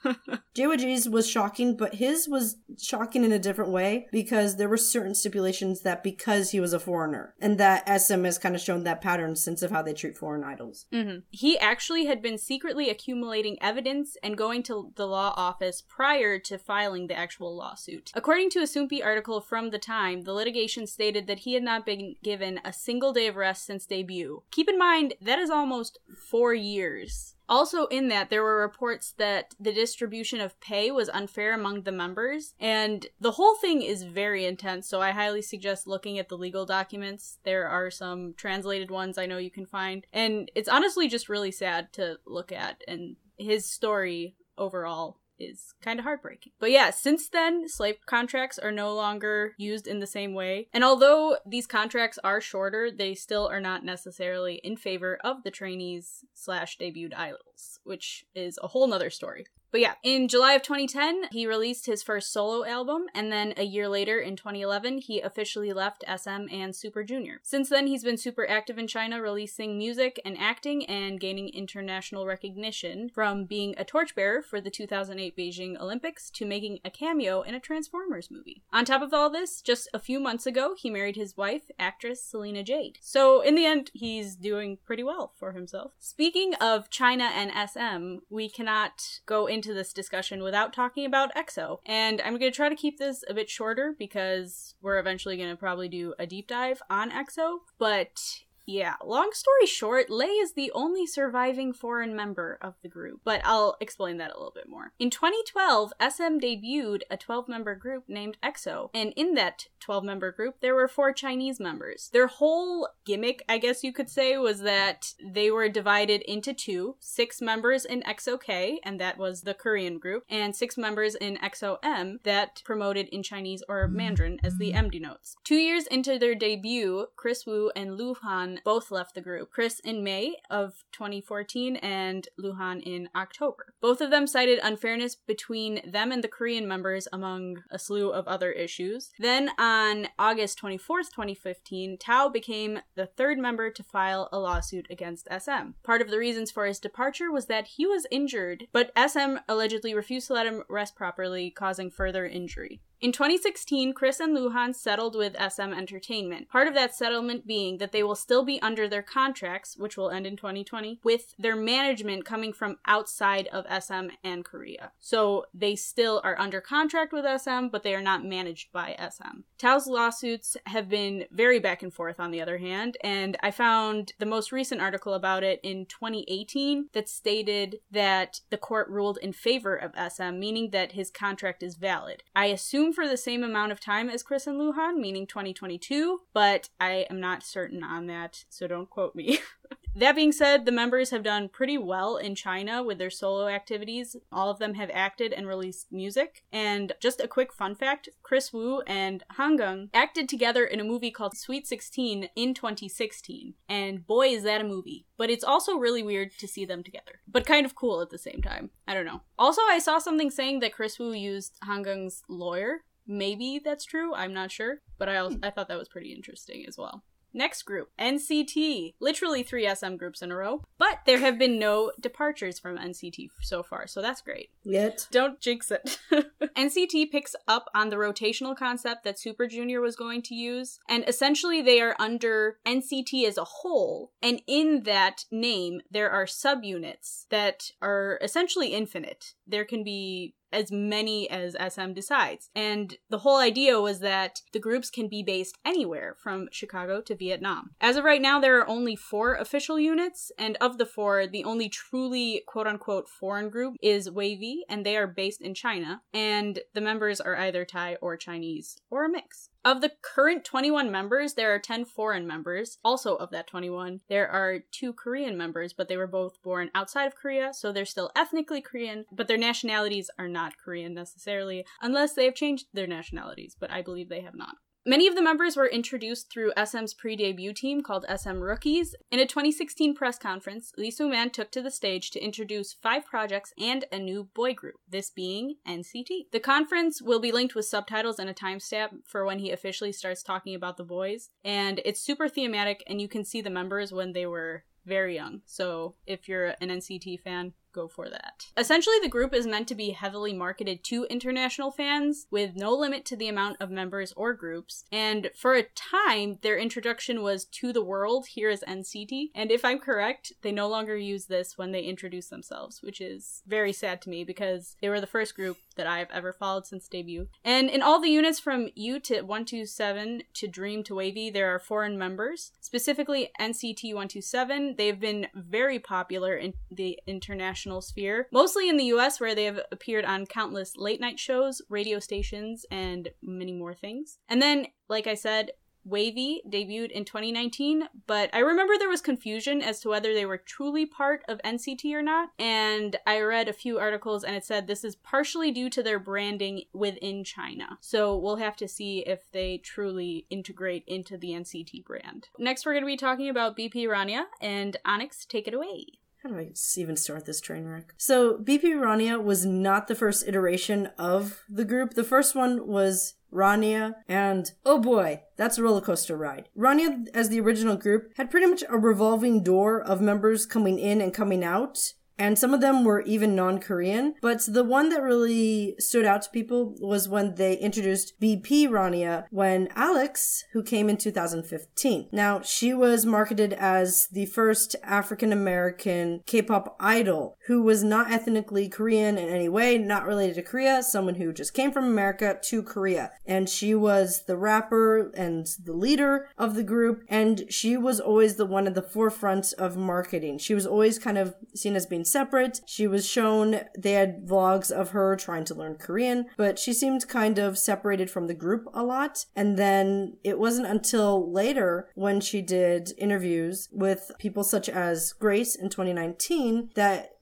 JYJ's 0.55 1.09
was 1.09 1.29
shocking, 1.29 1.75
but 1.75 1.95
his 1.95 2.27
was 2.27 2.57
shocking 2.77 3.23
in 3.23 3.31
a 3.31 3.39
different 3.39 3.71
way 3.71 4.07
because 4.11 4.55
there 4.55 4.69
were 4.69 4.77
certain 4.77 5.15
stipulations 5.15 5.81
that 5.81 6.03
because 6.03 6.51
he 6.51 6.59
was 6.59 6.73
a 6.73 6.79
foreigner, 6.79 7.33
and 7.39 7.57
that 7.57 7.87
SM 8.01 8.23
has 8.23 8.37
kind 8.37 8.55
of 8.55 8.61
shown 8.61 8.83
that 8.83 9.01
pattern 9.01 9.35
since 9.35 9.61
of 9.61 9.71
how 9.71 9.81
they 9.81 9.93
treat 9.93 10.17
foreign 10.17 10.43
idols. 10.43 10.85
hmm 10.91 11.17
He 11.29 11.57
actually 11.59 12.05
had 12.05 12.21
been 12.21 12.37
secretly 12.37 12.89
accumulating 12.89 13.57
evidence 13.61 14.17
and 14.23 14.37
going 14.37 14.63
to 14.63 14.91
the 14.95 15.07
law 15.07 15.33
office 15.35 15.81
prior 15.81 16.39
to 16.39 16.57
filing 16.57 17.07
the 17.07 17.17
actual 17.17 17.55
lawsuit. 17.55 18.11
According 18.13 18.49
to 18.51 18.59
a 18.59 18.63
Soompi 18.63 19.03
article 19.03 19.41
from 19.41 19.69
the 19.69 19.79
time, 19.79 20.21
the 20.21 20.33
litigation 20.33 20.87
stated 20.87 21.27
that 21.27 21.39
he 21.39 21.53
had 21.53 21.63
not 21.63 21.85
been 21.85 22.15
given 22.23 22.59
a 22.63 22.73
single 22.73 23.13
day 23.13 23.27
of 23.27 23.35
rest 23.35 23.65
since 23.65 23.85
debut. 23.85 24.43
Keep 24.51 24.69
in 24.69 24.77
mind, 24.77 25.15
that 25.21 25.39
is 25.39 25.49
almost 25.49 25.99
four 26.17 26.53
years. 26.53 27.34
Also, 27.47 27.85
in 27.87 28.07
that, 28.07 28.29
there 28.29 28.43
were 28.43 28.61
reports 28.61 29.13
that 29.17 29.53
the 29.59 29.73
distribution 29.73 30.41
of 30.41 30.59
pay 30.59 30.89
was 30.91 31.09
unfair 31.09 31.53
among 31.53 31.83
the 31.83 31.91
members, 31.91 32.53
and 32.59 33.07
the 33.19 33.31
whole 33.31 33.55
thing 33.55 33.81
is 33.81 34.03
very 34.03 34.45
intense, 34.45 34.87
so 34.87 35.01
I 35.01 35.11
highly 35.11 35.41
suggest 35.41 35.87
looking 35.87 36.17
at 36.17 36.29
the 36.29 36.37
legal 36.37 36.65
documents. 36.65 37.37
There 37.43 37.67
are 37.67 37.91
some 37.91 38.33
translated 38.35 38.89
ones 38.89 39.17
I 39.17 39.27
know 39.27 39.37
you 39.37 39.51
can 39.51 39.65
find, 39.65 40.05
and 40.11 40.49
it's 40.55 40.69
honestly 40.69 41.07
just 41.07 41.29
really 41.29 41.51
sad 41.51 41.93
to 41.93 42.17
look 42.25 42.51
at, 42.51 42.83
and 42.87 43.15
his 43.37 43.69
story 43.69 44.35
overall 44.57 45.19
is 45.39 45.73
kind 45.81 45.99
of 45.99 46.05
heartbreaking. 46.05 46.53
But 46.59 46.71
yeah, 46.71 46.89
since 46.89 47.29
then, 47.29 47.67
slave 47.67 47.97
contracts 48.05 48.57
are 48.57 48.71
no 48.71 48.93
longer 48.93 49.53
used 49.57 49.87
in 49.87 49.99
the 49.99 50.07
same 50.07 50.33
way. 50.33 50.67
And 50.73 50.83
although 50.83 51.37
these 51.45 51.67
contracts 51.67 52.19
are 52.23 52.41
shorter, 52.41 52.91
they 52.91 53.15
still 53.15 53.47
are 53.47 53.61
not 53.61 53.83
necessarily 53.83 54.55
in 54.63 54.77
favor 54.77 55.17
of 55.23 55.43
the 55.43 55.51
trainees 55.51 56.25
slash 56.33 56.77
debuted 56.77 57.15
idols, 57.15 57.79
which 57.83 58.25
is 58.33 58.59
a 58.61 58.67
whole 58.67 58.87
nother 58.87 59.09
story. 59.09 59.45
But 59.71 59.81
yeah, 59.81 59.95
in 60.03 60.27
July 60.27 60.53
of 60.53 60.61
2010, 60.61 61.29
he 61.31 61.47
released 61.47 61.85
his 61.85 62.03
first 62.03 62.31
solo 62.31 62.65
album, 62.65 63.05
and 63.13 63.31
then 63.31 63.53
a 63.57 63.63
year 63.63 63.89
later, 63.89 64.19
in 64.19 64.35
2011, 64.35 64.99
he 64.99 65.19
officially 65.19 65.73
left 65.73 66.03
SM 66.07 66.47
and 66.51 66.75
Super 66.75 67.03
Junior. 67.03 67.39
Since 67.43 67.69
then, 67.69 67.87
he's 67.87 68.03
been 68.03 68.17
super 68.17 68.49
active 68.49 68.77
in 68.77 68.87
China, 68.87 69.21
releasing 69.21 69.77
music 69.77 70.21
and 70.23 70.37
acting 70.37 70.85
and 70.85 71.19
gaining 71.19 71.49
international 71.49 72.25
recognition 72.25 73.09
from 73.09 73.45
being 73.45 73.75
a 73.77 73.83
torchbearer 73.83 74.41
for 74.41 74.61
the 74.61 74.69
2008 74.69 75.35
Beijing 75.37 75.79
Olympics 75.79 76.29
to 76.31 76.45
making 76.45 76.79
a 76.85 76.89
cameo 76.89 77.41
in 77.41 77.53
a 77.53 77.59
Transformers 77.59 78.29
movie. 78.31 78.63
On 78.71 78.85
top 78.85 79.01
of 79.01 79.13
all 79.13 79.29
this, 79.29 79.61
just 79.61 79.89
a 79.93 79.99
few 79.99 80.19
months 80.19 80.45
ago, 80.45 80.75
he 80.77 80.89
married 80.89 81.15
his 81.15 81.35
wife, 81.35 81.63
actress 81.79 82.23
Celina 82.23 82.63
Jade. 82.63 82.97
So, 83.01 83.41
in 83.41 83.55
the 83.55 83.65
end, 83.65 83.91
he's 83.93 84.35
doing 84.35 84.77
pretty 84.85 85.03
well 85.03 85.33
for 85.37 85.51
himself. 85.51 85.93
Speaking 85.99 86.53
of 86.55 86.89
China 86.89 87.25
and 87.25 87.51
SM, 87.69 88.23
we 88.29 88.49
cannot 88.49 89.19
go 89.25 89.47
into 89.47 89.64
this 89.73 89.93
discussion 89.93 90.43
without 90.43 90.73
talking 90.73 91.05
about 91.05 91.33
EXO. 91.35 91.79
And 91.85 92.21
I'm 92.21 92.37
going 92.37 92.51
to 92.51 92.55
try 92.55 92.69
to 92.69 92.75
keep 92.75 92.97
this 92.97 93.23
a 93.27 93.33
bit 93.33 93.49
shorter 93.49 93.95
because 93.97 94.75
we're 94.81 94.99
eventually 94.99 95.37
going 95.37 95.49
to 95.49 95.55
probably 95.55 95.89
do 95.89 96.13
a 96.19 96.25
deep 96.25 96.47
dive 96.47 96.81
on 96.89 97.11
EXO. 97.11 97.59
But 97.77 98.19
yeah, 98.65 98.95
long 99.03 99.29
story 99.33 99.65
short, 99.65 100.09
Lay 100.09 100.27
is 100.27 100.53
the 100.53 100.71
only 100.73 101.05
surviving 101.05 101.73
foreign 101.73 102.15
member 102.15 102.57
of 102.61 102.75
the 102.81 102.89
group, 102.89 103.21
but 103.23 103.41
I'll 103.43 103.77
explain 103.79 104.17
that 104.17 104.31
a 104.31 104.37
little 104.37 104.53
bit 104.53 104.67
more. 104.67 104.91
In 104.99 105.09
2012, 105.09 105.93
SM 105.99 106.39
debuted 106.39 107.01
a 107.09 107.17
12 107.17 107.47
member 107.47 107.75
group 107.75 108.05
named 108.07 108.37
EXO, 108.43 108.89
and 108.93 109.13
in 109.15 109.35
that 109.35 109.67
12 109.79 110.03
member 110.03 110.31
group, 110.31 110.55
there 110.61 110.73
were 110.73 110.87
four 110.87 111.13
Chinese 111.13 111.59
members. 111.59 112.09
Their 112.11 112.27
whole 112.27 112.89
gimmick, 113.05 113.43
I 113.47 113.59
guess 113.59 113.83
you 113.83 113.93
could 113.93 114.09
say, 114.09 114.35
was 114.37 114.61
that 114.61 115.13
they 115.23 115.51
were 115.51 115.69
divided 115.69 116.21
into 116.23 116.53
two 116.53 116.95
six 116.99 117.41
members 117.41 117.85
in 117.85 118.01
EXO-K, 118.01 118.79
and 118.83 118.99
that 118.99 119.17
was 119.17 119.41
the 119.41 119.53
Korean 119.53 119.99
group, 119.99 120.23
and 120.27 120.55
six 120.55 120.77
members 120.77 121.13
in 121.15 121.37
EXO-M 121.37 122.19
that 122.23 122.63
promoted 122.65 123.07
in 123.09 123.21
Chinese 123.21 123.63
or 123.69 123.87
Mandarin 123.87 124.39
as 124.43 124.57
the 124.57 124.73
M 124.73 124.89
denotes. 124.89 125.35
Two 125.43 125.55
years 125.55 125.85
into 125.87 126.17
their 126.17 126.35
debut, 126.35 127.05
Kris 127.15 127.45
Wu 127.45 127.71
and 127.75 127.95
Lu 127.95 128.15
Han 128.15 128.54
both 128.63 128.91
left 128.91 129.15
the 129.15 129.21
group. 129.21 129.51
Kris 129.51 129.79
in 129.79 130.03
May 130.03 130.35
of 130.49 130.83
2014 130.91 131.75
and 131.77 132.27
Lu 132.37 132.53
Han 132.53 132.79
in 132.81 133.09
October. 133.15 133.73
Both 133.81 134.01
of 134.01 134.11
them 134.11 134.27
cited 134.27 134.59
unfairness 134.63 135.15
between 135.15 135.81
them 135.89 136.11
and 136.11 136.23
the 136.23 136.27
Korean 136.27 136.67
members 136.67 137.07
among 137.11 137.63
a 137.71 137.79
slew 137.79 138.09
of 138.11 138.27
other 138.27 138.51
issues. 138.51 139.11
Then 139.19 139.51
on 139.57 140.07
August 140.17 140.61
24th, 140.61 141.09
2015, 141.11 141.97
Tao 141.97 142.29
became 142.29 142.79
the 142.95 143.05
third 143.05 143.37
member 143.37 143.69
to 143.69 143.83
file 143.83 144.29
a 144.31 144.39
lawsuit 144.39 144.87
against 144.89 145.27
SM. 145.31 145.71
Part 145.83 146.01
of 146.01 146.09
the 146.09 146.19
reasons 146.19 146.51
for 146.51 146.65
his 146.65 146.79
departure 146.79 147.31
was 147.31 147.47
that 147.47 147.67
he 147.67 147.85
was 147.85 148.07
injured, 148.11 148.65
but 148.71 148.91
SM 148.97 149.37
allegedly 149.47 149.93
refused 149.93 150.27
to 150.27 150.33
let 150.33 150.47
him 150.47 150.63
rest 150.69 150.95
properly, 150.95 151.49
causing 151.51 151.89
further 151.89 152.25
injury. 152.25 152.81
In 153.05 153.11
2016, 153.11 153.93
Kris 153.93 154.19
and 154.19 154.35
Luhan 154.35 154.73
settled 154.73 155.15
with 155.15 155.35
SM 155.39 155.73
Entertainment. 155.73 156.49
Part 156.49 156.67
of 156.67 156.73
that 156.73 156.95
settlement 156.95 157.45
being 157.45 157.77
that 157.77 157.91
they 157.91 158.01
will 158.01 158.15
still 158.15 158.43
be 158.43 158.59
under 158.63 158.87
their 158.87 159.03
contracts, 159.03 159.77
which 159.77 159.95
will 159.95 160.09
end 160.09 160.25
in 160.25 160.35
2020, 160.35 161.01
with 161.03 161.35
their 161.37 161.55
management 161.55 162.25
coming 162.25 162.51
from 162.51 162.79
outside 162.87 163.47
of 163.53 163.67
SM 163.69 164.07
and 164.23 164.43
Korea. 164.43 164.91
So 164.99 165.45
they 165.53 165.75
still 165.75 166.19
are 166.23 166.35
under 166.39 166.59
contract 166.61 167.13
with 167.13 167.25
SM, 167.39 167.67
but 167.67 167.83
they 167.83 167.93
are 167.93 168.01
not 168.01 168.25
managed 168.25 168.71
by 168.71 168.95
SM. 168.97 169.41
Tao's 169.59 169.85
lawsuits 169.85 170.57
have 170.65 170.89
been 170.89 171.25
very 171.29 171.59
back 171.59 171.83
and 171.83 171.93
forth, 171.93 172.19
on 172.19 172.31
the 172.31 172.41
other 172.41 172.57
hand, 172.57 172.97
and 173.01 173.37
I 173.43 173.51
found 173.51 174.13
the 174.17 174.25
most 174.25 174.51
recent 174.51 174.81
article 174.81 175.13
about 175.13 175.43
it 175.43 175.59
in 175.61 175.85
2018 175.85 176.89
that 176.93 177.07
stated 177.07 177.81
that 177.91 178.41
the 178.49 178.57
court 178.57 178.89
ruled 178.89 179.19
in 179.21 179.31
favor 179.31 179.75
of 179.75 179.93
SM, 180.11 180.39
meaning 180.39 180.71
that 180.71 180.93
his 180.93 181.11
contract 181.11 181.61
is 181.61 181.75
valid. 181.75 182.23
I 182.35 182.47
assume 182.47 182.94
for 182.95 183.07
the 183.07 183.17
same 183.17 183.43
amount 183.43 183.71
of 183.71 183.79
time 183.79 184.09
as 184.09 184.23
Kris 184.23 184.47
and 184.47 184.59
Luhan, 184.59 184.97
meaning 184.97 185.27
2022, 185.27 186.21
but 186.33 186.69
I 186.79 187.05
am 187.09 187.19
not 187.19 187.43
certain 187.43 187.83
on 187.83 188.07
that, 188.07 188.45
so 188.49 188.67
don't 188.67 188.89
quote 188.89 189.15
me. 189.15 189.39
That 189.97 190.15
being 190.17 190.33
said, 190.33 190.65
the 190.65 190.73
members 190.73 191.11
have 191.11 191.23
done 191.23 191.47
pretty 191.47 191.77
well 191.77 192.17
in 192.17 192.35
China 192.35 192.83
with 192.83 192.97
their 192.97 193.09
solo 193.09 193.47
activities. 193.47 194.17
All 194.29 194.49
of 194.49 194.59
them 194.59 194.73
have 194.73 194.89
acted 194.93 195.31
and 195.31 195.47
released 195.47 195.87
music. 195.89 196.43
And 196.51 196.91
just 196.99 197.21
a 197.21 197.29
quick 197.29 197.53
fun 197.53 197.75
fact 197.75 198.09
Kris 198.21 198.51
Wu 198.51 198.81
and 198.81 199.23
Hangeng 199.39 199.89
acted 199.93 200.27
together 200.27 200.65
in 200.65 200.81
a 200.81 200.83
movie 200.83 201.11
called 201.11 201.37
Sweet 201.37 201.65
16 201.65 202.27
in 202.35 202.53
2016. 202.53 203.53
And 203.69 204.05
boy, 204.05 204.27
is 204.27 204.43
that 204.43 204.59
a 204.59 204.65
movie. 204.65 205.05
But 205.17 205.29
it's 205.29 205.45
also 205.45 205.77
really 205.77 206.03
weird 206.03 206.31
to 206.39 206.47
see 206.47 206.65
them 206.65 206.83
together, 206.83 207.21
but 207.25 207.45
kind 207.45 207.65
of 207.65 207.75
cool 207.75 208.01
at 208.01 208.09
the 208.09 208.17
same 208.17 208.41
time. 208.41 208.71
I 208.85 208.93
don't 208.93 209.05
know. 209.05 209.21
Also, 209.39 209.61
I 209.69 209.79
saw 209.79 209.99
something 209.99 210.29
saying 210.29 210.59
that 210.59 210.73
Kris 210.73 210.99
Wu 210.99 211.13
used 211.13 211.57
Hangeng's 211.65 212.21
lawyer. 212.27 212.81
Maybe 213.07 213.61
that's 213.63 213.85
true. 213.85 214.13
I'm 214.13 214.33
not 214.33 214.51
sure, 214.51 214.81
but 214.97 215.07
I 215.07 215.17
also, 215.17 215.37
I 215.41 215.51
thought 215.51 215.69
that 215.69 215.77
was 215.77 215.87
pretty 215.87 216.11
interesting 216.11 216.65
as 216.67 216.77
well. 216.77 217.03
Next 217.35 217.63
group, 217.63 217.89
NCT. 217.99 218.93
Literally 219.01 219.43
three 219.43 219.69
SM 219.75 219.97
groups 219.97 220.21
in 220.21 220.31
a 220.31 220.35
row, 220.37 220.63
but 220.77 220.99
there 221.05 221.19
have 221.19 221.37
been 221.37 221.59
no 221.59 221.91
departures 221.99 222.59
from 222.59 222.77
NCT 222.77 223.27
so 223.41 223.61
far, 223.61 223.87
so 223.87 224.01
that's 224.01 224.21
great. 224.21 224.51
Yet. 224.63 225.07
Don't 225.11 225.41
jinx 225.41 225.69
it. 225.69 225.99
NCT 226.57 227.11
picks 227.11 227.35
up 227.45 227.69
on 227.75 227.89
the 227.89 227.97
rotational 227.97 228.55
concept 228.55 229.03
that 229.03 229.19
Super 229.19 229.47
Junior 229.47 229.81
was 229.81 229.97
going 229.97 230.21
to 230.21 230.33
use, 230.33 230.79
and 230.87 231.03
essentially 231.09 231.61
they 231.61 231.81
are 231.81 231.97
under 231.99 232.59
NCT 232.65 233.27
as 233.27 233.37
a 233.37 233.43
whole, 233.43 234.13
and 234.21 234.41
in 234.47 234.83
that 234.83 235.25
name, 235.29 235.81
there 235.91 236.09
are 236.09 236.25
subunits 236.25 237.25
that 237.31 237.71
are 237.81 238.17
essentially 238.21 238.69
infinite. 238.73 239.33
There 239.47 239.65
can 239.65 239.83
be 239.83 240.35
as 240.55 240.71
many 240.71 241.29
as 241.29 241.55
SM 241.59 241.91
decides. 241.91 242.49
And 242.55 242.95
the 243.09 243.19
whole 243.19 243.37
idea 243.37 243.81
was 243.81 243.99
that 243.99 244.41
the 244.53 244.59
groups 244.59 244.89
can 244.89 245.09
be 245.09 245.21
based 245.21 245.57
anywhere 245.65 246.15
from 246.23 246.47
Chicago 246.51 247.01
to 247.01 247.15
Vietnam. 247.15 247.71
As 247.81 247.97
of 247.97 248.05
right 248.05 248.21
now, 248.21 248.39
there 248.39 248.57
are 248.59 248.67
only 248.67 248.95
four 248.95 249.35
official 249.35 249.77
units, 249.77 250.31
and 250.39 250.55
of 250.61 250.77
the 250.77 250.85
four, 250.85 251.27
the 251.27 251.43
only 251.43 251.67
truly 251.67 252.41
quote 252.47 252.67
unquote 252.67 253.09
foreign 253.09 253.49
group 253.49 253.75
is 253.81 254.09
WayV, 254.09 254.59
and 254.69 254.85
they 254.85 254.95
are 254.95 255.07
based 255.07 255.41
in 255.41 255.53
China, 255.53 256.01
and 256.13 256.59
the 256.73 256.81
members 256.81 257.19
are 257.19 257.35
either 257.35 257.65
Thai 257.65 257.95
or 258.01 258.15
Chinese, 258.15 258.77
or 258.89 259.03
a 259.05 259.09
mix. 259.09 259.49
Of 259.65 259.81
the 259.81 259.93
current 260.03 260.45
21 260.45 260.91
members, 260.91 261.33
there 261.33 261.51
are 261.51 261.57
10 261.57 261.85
foreign 261.85 262.27
members. 262.27 262.77
Also, 262.85 263.15
of 263.15 263.31
that 263.31 263.47
21, 263.47 264.01
there 264.07 264.29
are 264.29 264.59
two 264.59 264.93
Korean 264.93 265.35
members, 265.35 265.73
but 265.73 265.87
they 265.87 265.97
were 265.97 266.05
both 266.05 266.39
born 266.43 266.69
outside 266.75 267.05
of 267.05 267.15
Korea, 267.15 267.51
so 267.51 267.71
they're 267.71 267.83
still 267.83 268.11
ethnically 268.15 268.61
Korean, 268.61 269.05
but 269.11 269.27
their 269.27 269.39
nationalities 269.39 270.11
are 270.19 270.27
not 270.27 270.59
Korean 270.63 270.93
necessarily, 270.93 271.65
unless 271.81 272.13
they 272.13 272.25
have 272.25 272.35
changed 272.35 272.67
their 272.73 272.85
nationalities, 272.85 273.57
but 273.59 273.71
I 273.71 273.81
believe 273.81 274.07
they 274.07 274.21
have 274.21 274.35
not. 274.35 274.57
Many 274.87 275.07
of 275.07 275.15
the 275.15 275.23
members 275.23 275.57
were 275.57 275.67
introduced 275.67 276.31
through 276.31 276.53
SM's 276.63 276.93
pre 276.93 277.15
debut 277.15 277.53
team 277.53 277.81
called 277.81 278.05
SM 278.07 278.37
Rookies. 278.37 278.93
In 279.09 279.17
a 279.17 279.25
2016 279.25 279.95
press 279.95 280.19
conference, 280.19 280.73
Lee 280.77 280.91
Soo 280.91 281.09
Man 281.09 281.31
took 281.31 281.49
to 281.53 281.61
the 281.63 281.71
stage 281.71 282.11
to 282.11 282.23
introduce 282.23 282.73
five 282.73 283.03
projects 283.03 283.51
and 283.59 283.85
a 283.91 283.97
new 283.97 284.25
boy 284.35 284.53
group, 284.53 284.75
this 284.87 285.09
being 285.09 285.55
NCT. 285.67 286.27
The 286.31 286.39
conference 286.39 287.01
will 287.01 287.19
be 287.19 287.31
linked 287.31 287.55
with 287.55 287.65
subtitles 287.65 288.19
and 288.19 288.29
a 288.29 288.33
timestamp 288.33 289.07
for 289.07 289.25
when 289.25 289.39
he 289.39 289.49
officially 289.49 289.91
starts 289.91 290.21
talking 290.21 290.53
about 290.53 290.77
the 290.77 290.83
boys, 290.83 291.31
and 291.43 291.81
it's 291.83 291.99
super 291.99 292.29
thematic, 292.29 292.83
and 292.85 293.01
you 293.01 293.07
can 293.07 293.25
see 293.25 293.41
the 293.41 293.49
members 293.49 293.91
when 293.91 294.13
they 294.13 294.27
were 294.27 294.65
very 294.85 295.15
young. 295.15 295.41
So 295.47 295.95
if 296.05 296.27
you're 296.29 296.53
an 296.61 296.69
NCT 296.69 297.21
fan, 297.21 297.53
go 297.75 297.87
for 297.87 298.09
that. 298.09 298.47
Essentially, 298.57 298.95
the 299.01 299.09
group 299.09 299.33
is 299.33 299.45
meant 299.45 299.67
to 299.67 299.75
be 299.75 299.91
heavily 299.91 300.33
marketed 300.33 300.83
to 300.85 301.05
international 301.09 301.71
fans 301.71 302.25
with 302.31 302.55
no 302.55 302.73
limit 302.73 303.05
to 303.05 303.15
the 303.15 303.27
amount 303.27 303.57
of 303.59 303.69
members 303.69 304.13
or 304.15 304.33
groups. 304.33 304.85
And 304.91 305.29
for 305.35 305.53
a 305.55 305.63
time, 305.75 306.39
their 306.41 306.57
introduction 306.57 307.21
was 307.21 307.45
to 307.45 307.73
the 307.73 307.83
world 307.83 308.27
here 308.27 308.49
as 308.49 308.63
NCT. 308.67 309.31
And 309.35 309.51
if 309.51 309.65
I'm 309.65 309.79
correct, 309.79 310.31
they 310.41 310.51
no 310.51 310.67
longer 310.67 310.95
use 310.97 311.25
this 311.25 311.57
when 311.57 311.71
they 311.71 311.81
introduce 311.81 312.29
themselves, 312.29 312.81
which 312.81 313.01
is 313.01 313.43
very 313.45 313.73
sad 313.73 314.01
to 314.03 314.09
me 314.09 314.23
because 314.23 314.77
they 314.81 314.89
were 314.89 315.01
the 315.01 315.07
first 315.07 315.35
group 315.35 315.57
that 315.75 315.87
I've 315.87 316.11
ever 316.11 316.31
followed 316.31 316.65
since 316.65 316.87
debut. 316.87 317.27
And 317.43 317.69
in 317.69 317.81
all 317.81 317.99
the 317.99 318.09
units 318.09 318.39
from 318.39 318.69
U 318.75 318.99
to 319.01 319.15
127 319.21 320.23
to 320.33 320.47
Dream 320.47 320.83
to 320.83 320.93
WayV, 320.93 321.33
there 321.33 321.53
are 321.53 321.59
foreign 321.59 321.97
members. 321.97 322.53
Specifically, 322.61 323.31
NCT 323.39 323.93
127, 323.93 324.75
they've 324.77 324.99
been 324.99 325.27
very 325.33 325.79
popular 325.79 326.35
in 326.35 326.53
the 326.71 326.99
international 327.05 327.64
sphere, 327.81 328.27
mostly 328.31 328.69
in 328.69 328.77
the 328.77 328.85
US, 328.85 329.19
where 329.19 329.35
they 329.35 329.45
have 329.45 329.59
appeared 329.71 330.05
on 330.05 330.25
countless 330.25 330.75
late 330.77 331.01
night 331.01 331.19
shows, 331.19 331.61
radio 331.69 331.99
stations, 331.99 332.65
and 332.71 333.09
many 333.21 333.53
more 333.53 333.73
things. 333.73 334.19
And 334.29 334.41
then, 334.41 334.67
like 334.87 335.07
I 335.07 335.15
said, 335.15 335.51
WayV 335.87 336.39
debuted 336.49 336.91
in 336.91 337.05
2019, 337.05 337.87
but 338.07 338.29
I 338.33 338.39
remember 338.39 338.73
there 338.77 338.89
was 338.89 339.01
confusion 339.01 339.61
as 339.61 339.79
to 339.81 339.89
whether 339.89 340.13
they 340.13 340.25
were 340.25 340.37
truly 340.37 340.85
part 340.85 341.23
of 341.27 341.39
NCT 341.45 341.93
or 341.93 342.01
not. 342.01 342.29
And 342.39 342.95
I 343.05 343.21
read 343.21 343.47
a 343.47 343.53
few 343.53 343.77
articles 343.77 344.23
and 344.23 344.35
it 344.35 344.43
said 344.43 344.65
this 344.65 344.83
is 344.83 344.95
partially 344.95 345.51
due 345.51 345.69
to 345.69 345.83
their 345.83 345.99
branding 345.99 346.63
within 346.73 347.23
China. 347.23 347.77
So 347.81 348.17
we'll 348.17 348.37
have 348.37 348.55
to 348.57 348.67
see 348.67 348.99
if 348.99 349.31
they 349.31 349.59
truly 349.59 350.25
integrate 350.29 350.83
into 350.87 351.17
the 351.17 351.29
NCT 351.29 351.85
brand. 351.85 352.29
Next, 352.39 352.65
we're 352.65 352.73
going 352.73 352.83
to 352.83 352.87
be 352.87 352.97
talking 352.97 353.29
about 353.29 353.57
BP 353.57 353.85
Rania 353.85 354.23
and 354.41 354.77
Onyx. 354.85 355.25
Take 355.25 355.47
it 355.47 355.53
away. 355.53 355.99
How 356.25 356.31
do 356.31 356.39
I 356.39 356.49
even 356.75 356.97
start 356.97 357.25
this 357.25 357.39
train 357.39 357.65
wreck? 357.65 357.93
So, 357.97 358.39
BP 358.39 358.63
Rania 358.63 359.23
was 359.23 359.45
not 359.45 359.87
the 359.87 359.93
first 359.93 360.27
iteration 360.27 360.87
of 360.97 361.43
the 361.47 361.63
group. 361.63 361.93
The 361.93 362.03
first 362.03 362.33
one 362.33 362.65
was 362.65 363.13
Rania, 363.31 363.93
and 364.09 364.51
oh 364.65 364.79
boy, 364.79 365.21
that's 365.37 365.59
a 365.59 365.63
roller 365.63 365.81
coaster 365.81 366.17
ride. 366.17 366.49
Rania, 366.57 367.05
as 367.13 367.29
the 367.29 367.39
original 367.39 367.75
group, 367.75 368.11
had 368.17 368.31
pretty 368.31 368.47
much 368.47 368.63
a 368.67 368.75
revolving 368.75 369.43
door 369.43 369.79
of 369.79 370.01
members 370.01 370.47
coming 370.47 370.79
in 370.79 370.99
and 370.99 371.13
coming 371.13 371.43
out 371.43 371.93
and 372.17 372.37
some 372.37 372.53
of 372.53 372.61
them 372.61 372.83
were 372.83 373.01
even 373.01 373.35
non-Korean. 373.35 374.15
But 374.21 374.45
the 374.47 374.63
one 374.63 374.89
that 374.89 375.01
really 375.01 375.75
stood 375.79 376.05
out 376.05 376.21
to 376.23 376.29
people 376.29 376.75
was 376.79 377.09
when 377.09 377.35
they 377.35 377.57
introduced 377.57 378.19
BP 378.19 378.67
Rania 378.67 379.25
when 379.31 379.67
Alex, 379.75 380.43
who 380.53 380.63
came 380.63 380.89
in 380.89 380.97
2015. 380.97 382.09
Now, 382.11 382.41
she 382.41 382.73
was 382.73 383.05
marketed 383.05 383.53
as 383.53 384.07
the 384.11 384.25
first 384.27 384.75
African 384.83 385.31
American 385.31 386.21
K-pop 386.25 386.75
idol 386.79 387.37
who 387.47 387.61
was 387.61 387.83
not 387.83 388.11
ethnically 388.11 388.69
Korean 388.69 389.17
in 389.17 389.29
any 389.29 389.49
way, 389.49 389.77
not 389.77 390.05
related 390.05 390.35
to 390.35 390.41
Korea, 390.41 390.81
someone 390.83 391.15
who 391.15 391.33
just 391.33 391.53
came 391.53 391.71
from 391.71 391.85
America 391.85 392.37
to 392.41 392.63
Korea. 392.63 393.11
And 393.25 393.49
she 393.49 393.75
was 393.75 394.23
the 394.25 394.37
rapper 394.37 395.11
and 395.11 395.47
the 395.63 395.73
leader 395.73 396.29
of 396.37 396.55
the 396.55 396.63
group, 396.63 397.03
and 397.09 397.45
she 397.49 397.77
was 397.77 397.99
always 397.99 398.35
the 398.35 398.45
one 398.45 398.67
at 398.67 398.75
the 398.75 398.81
forefront 398.81 399.53
of 399.57 399.77
marketing. 399.77 400.37
She 400.37 400.53
was 400.53 400.65
always 400.65 400.97
kind 400.97 401.17
of 401.17 401.35
seen 401.53 401.75
as 401.75 401.85
being 401.85 402.04
separate. 402.05 402.61
She 402.65 402.87
was 402.87 403.07
shown, 403.07 403.61
they 403.77 403.93
had 403.93 404.25
vlogs 404.25 404.71
of 404.71 404.91
her 404.91 405.15
trying 405.15 405.45
to 405.45 405.55
learn 405.55 405.75
Korean, 405.75 406.25
but 406.37 406.59
she 406.59 406.73
seemed 406.73 407.07
kind 407.07 407.37
of 407.37 407.57
separated 407.57 408.09
from 408.09 408.27
the 408.27 408.33
group 408.33 408.67
a 408.73 408.83
lot. 408.83 409.25
And 409.35 409.57
then 409.57 410.17
it 410.23 410.39
wasn't 410.39 410.67
until 410.67 411.31
later 411.31 411.89
when 411.95 412.21
she 412.21 412.41
did 412.41 412.93
interviews 412.97 413.69
with 413.71 414.11
people 414.19 414.43
such 414.43 414.69
as 414.69 415.13
Grace 415.13 415.55
in 415.55 415.69
2019 415.69 416.69
that 416.75 417.14